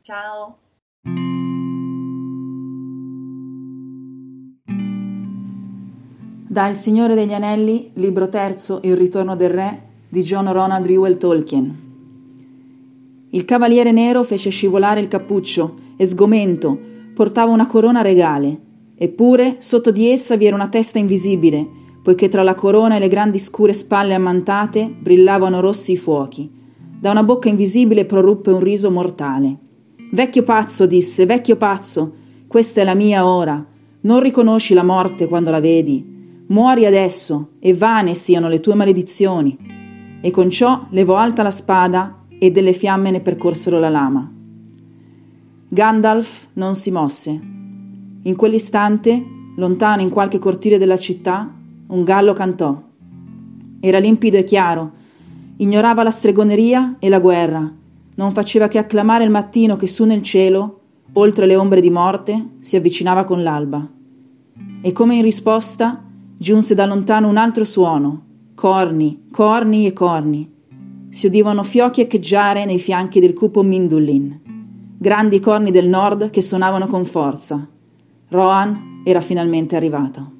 Ciao. 0.03 0.59
Da 6.53 6.68
Il 6.68 6.74
Signore 6.74 7.14
degli 7.14 7.32
Anelli, 7.32 7.92
libro 7.94 8.28
terzo, 8.28 8.80
Il 8.82 8.94
ritorno 8.94 9.36
del 9.36 9.48
re, 9.48 9.82
di 10.11 10.20
John 10.20 10.53
Ronald 10.53 10.84
Reuel 10.84 11.16
Tolkien. 11.16 11.74
Il 13.30 13.46
cavaliere 13.46 13.90
nero 13.90 14.22
fece 14.22 14.50
scivolare 14.50 15.00
il 15.00 15.09
cappuccio 15.09 15.74
e 15.96 16.05
sgomento 16.05 16.78
portava 17.14 17.50
una 17.53 17.66
corona 17.66 18.03
regale. 18.03 18.55
Eppure 18.94 19.57
sotto 19.61 19.90
di 19.90 20.11
essa 20.11 20.36
vi 20.36 20.44
era 20.44 20.55
una 20.55 20.68
testa 20.68 20.98
invisibile, 20.98 21.66
poiché 22.03 22.28
tra 22.28 22.42
la 22.42 22.55
corona 22.55 22.96
e 22.96 22.98
le 22.98 23.09
grandi 23.09 23.38
scure 23.38 23.72
spalle 23.72 24.12
ammantate 24.12 24.94
brillavano 24.94 25.59
rossi 25.59 25.92
i 25.92 25.96
fuochi. 25.96 26.50
Da 27.00 27.12
una 27.12 27.22
bocca 27.22 27.48
invisibile 27.48 28.05
proruppe 28.05 28.50
un 28.50 28.61
riso 28.61 28.90
mortale. 28.90 29.57
Vecchio 30.11 30.42
pazzo, 30.42 30.84
disse, 30.84 31.24
vecchio 31.24 31.57
pazzo, 31.57 32.12
questa 32.46 32.82
è 32.82 32.84
la 32.84 32.94
mia 32.94 33.24
ora. 33.24 33.64
Non 34.03 34.20
riconosci 34.20 34.74
la 34.74 34.84
morte 34.84 35.26
quando 35.28 35.48
la 35.48 35.59
vedi. 35.61 36.12
Muori 36.47 36.84
adesso, 36.84 37.53
e 37.59 37.74
vane 37.74 38.14
siano 38.14 38.49
le 38.49 38.61
tue 38.61 38.74
maledizioni. 38.74 39.57
E 40.20 40.30
con 40.30 40.51
ciò 40.51 40.86
levò 40.90 41.16
alta 41.16 41.43
la 41.43 41.51
spada 41.51 42.24
e 42.38 42.51
delle 42.51 42.72
fiamme 42.72 43.11
ne 43.11 43.20
percorsero 43.20 43.78
la 43.78 43.88
lama. 43.88 44.30
Gandalf 45.68 46.49
non 46.55 46.74
si 46.74 46.90
mosse. 46.90 47.40
In 48.22 48.36
quell'istante, 48.36 49.24
lontano 49.57 50.03
in 50.03 50.11
qualche 50.11 50.38
cortile 50.38 50.78
della 50.78 50.99
città, 50.99 51.51
un 51.86 52.05
gallo 52.05 52.32
cantò. 52.32 52.82
Era 53.80 53.99
limpido 53.99 54.36
e 54.36 54.45
chiaro, 54.45 54.93
ignorava 55.57 56.03
la 56.03 56.11
stregoneria 56.11 56.97
e 56.99 57.09
la 57.09 57.20
guerra, 57.20 57.72
non 58.14 58.32
faceva 58.32 58.68
che 58.68 58.78
acclamare 58.78 59.24
il 59.24 59.30
mattino 59.30 59.76
che 59.76 59.86
su 59.86 60.05
nel 60.05 60.22
cielo, 60.22 60.80
oltre 61.14 61.47
le 61.47 61.57
ombre 61.57 61.80
di 61.80 61.90
morte, 61.90 62.49
si 62.61 62.76
avvicinava 62.76 63.24
con 63.24 63.43
l'alba. 63.43 63.86
E 64.82 64.93
come 64.93 65.16
in 65.16 65.22
risposta, 65.22 66.03
giunse 66.43 66.74
da 66.74 66.86
lontano 66.86 67.28
un 67.28 67.36
altro 67.36 67.64
suono, 67.64 68.24
corni, 68.57 69.26
corni 69.30 69.86
e 69.86 69.93
corni. 69.93 70.53
Si 71.09 71.28
udivano 71.28 71.62
fiocchi 71.62 72.01
echeggiare 72.01 72.64
nei 72.64 72.80
fianchi 72.80 73.20
del 73.20 73.32
cupo 73.32 73.62
Mindulin, 73.62 74.40
grandi 74.99 75.38
corni 75.38 75.70
del 75.70 75.86
nord 75.86 76.30
che 76.30 76.43
suonavano 76.43 76.88
con 76.88 77.05
forza. 77.05 77.64
Rohan 78.30 79.03
era 79.05 79.20
finalmente 79.20 79.76
arrivato. 79.76 80.32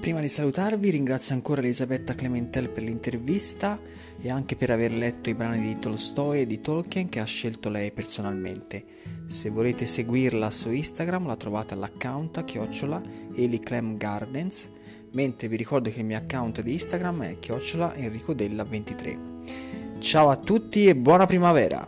Prima 0.00 0.20
di 0.20 0.28
salutarvi 0.28 0.90
ringrazio 0.90 1.36
ancora 1.36 1.60
Elisabetta 1.60 2.14
Clementel 2.16 2.68
per 2.68 2.82
l'intervista 2.82 3.78
e 4.24 4.30
anche 4.30 4.56
per 4.56 4.70
aver 4.70 4.90
letto 4.90 5.28
i 5.28 5.34
brani 5.34 5.60
di 5.60 5.78
Tolstoi 5.78 6.40
e 6.40 6.46
di 6.46 6.62
Tolkien 6.62 7.10
che 7.10 7.20
ha 7.20 7.24
scelto 7.24 7.68
lei 7.68 7.92
personalmente. 7.92 8.82
Se 9.26 9.50
volete 9.50 9.84
seguirla 9.84 10.50
su 10.50 10.70
Instagram 10.70 11.26
la 11.26 11.36
trovate 11.36 11.74
all'account 11.74 12.42
chiocciola 12.42 13.02
eliclemgardens, 13.34 14.70
mentre 15.12 15.48
vi 15.48 15.56
ricordo 15.56 15.90
che 15.90 15.98
il 15.98 16.06
mio 16.06 16.16
account 16.16 16.62
di 16.62 16.72
Instagram 16.72 17.24
è 17.24 17.38
chiocciola 17.38 17.92
enricodella23. 17.96 19.98
Ciao 19.98 20.30
a 20.30 20.36
tutti 20.36 20.86
e 20.86 20.96
buona 20.96 21.26
primavera! 21.26 21.86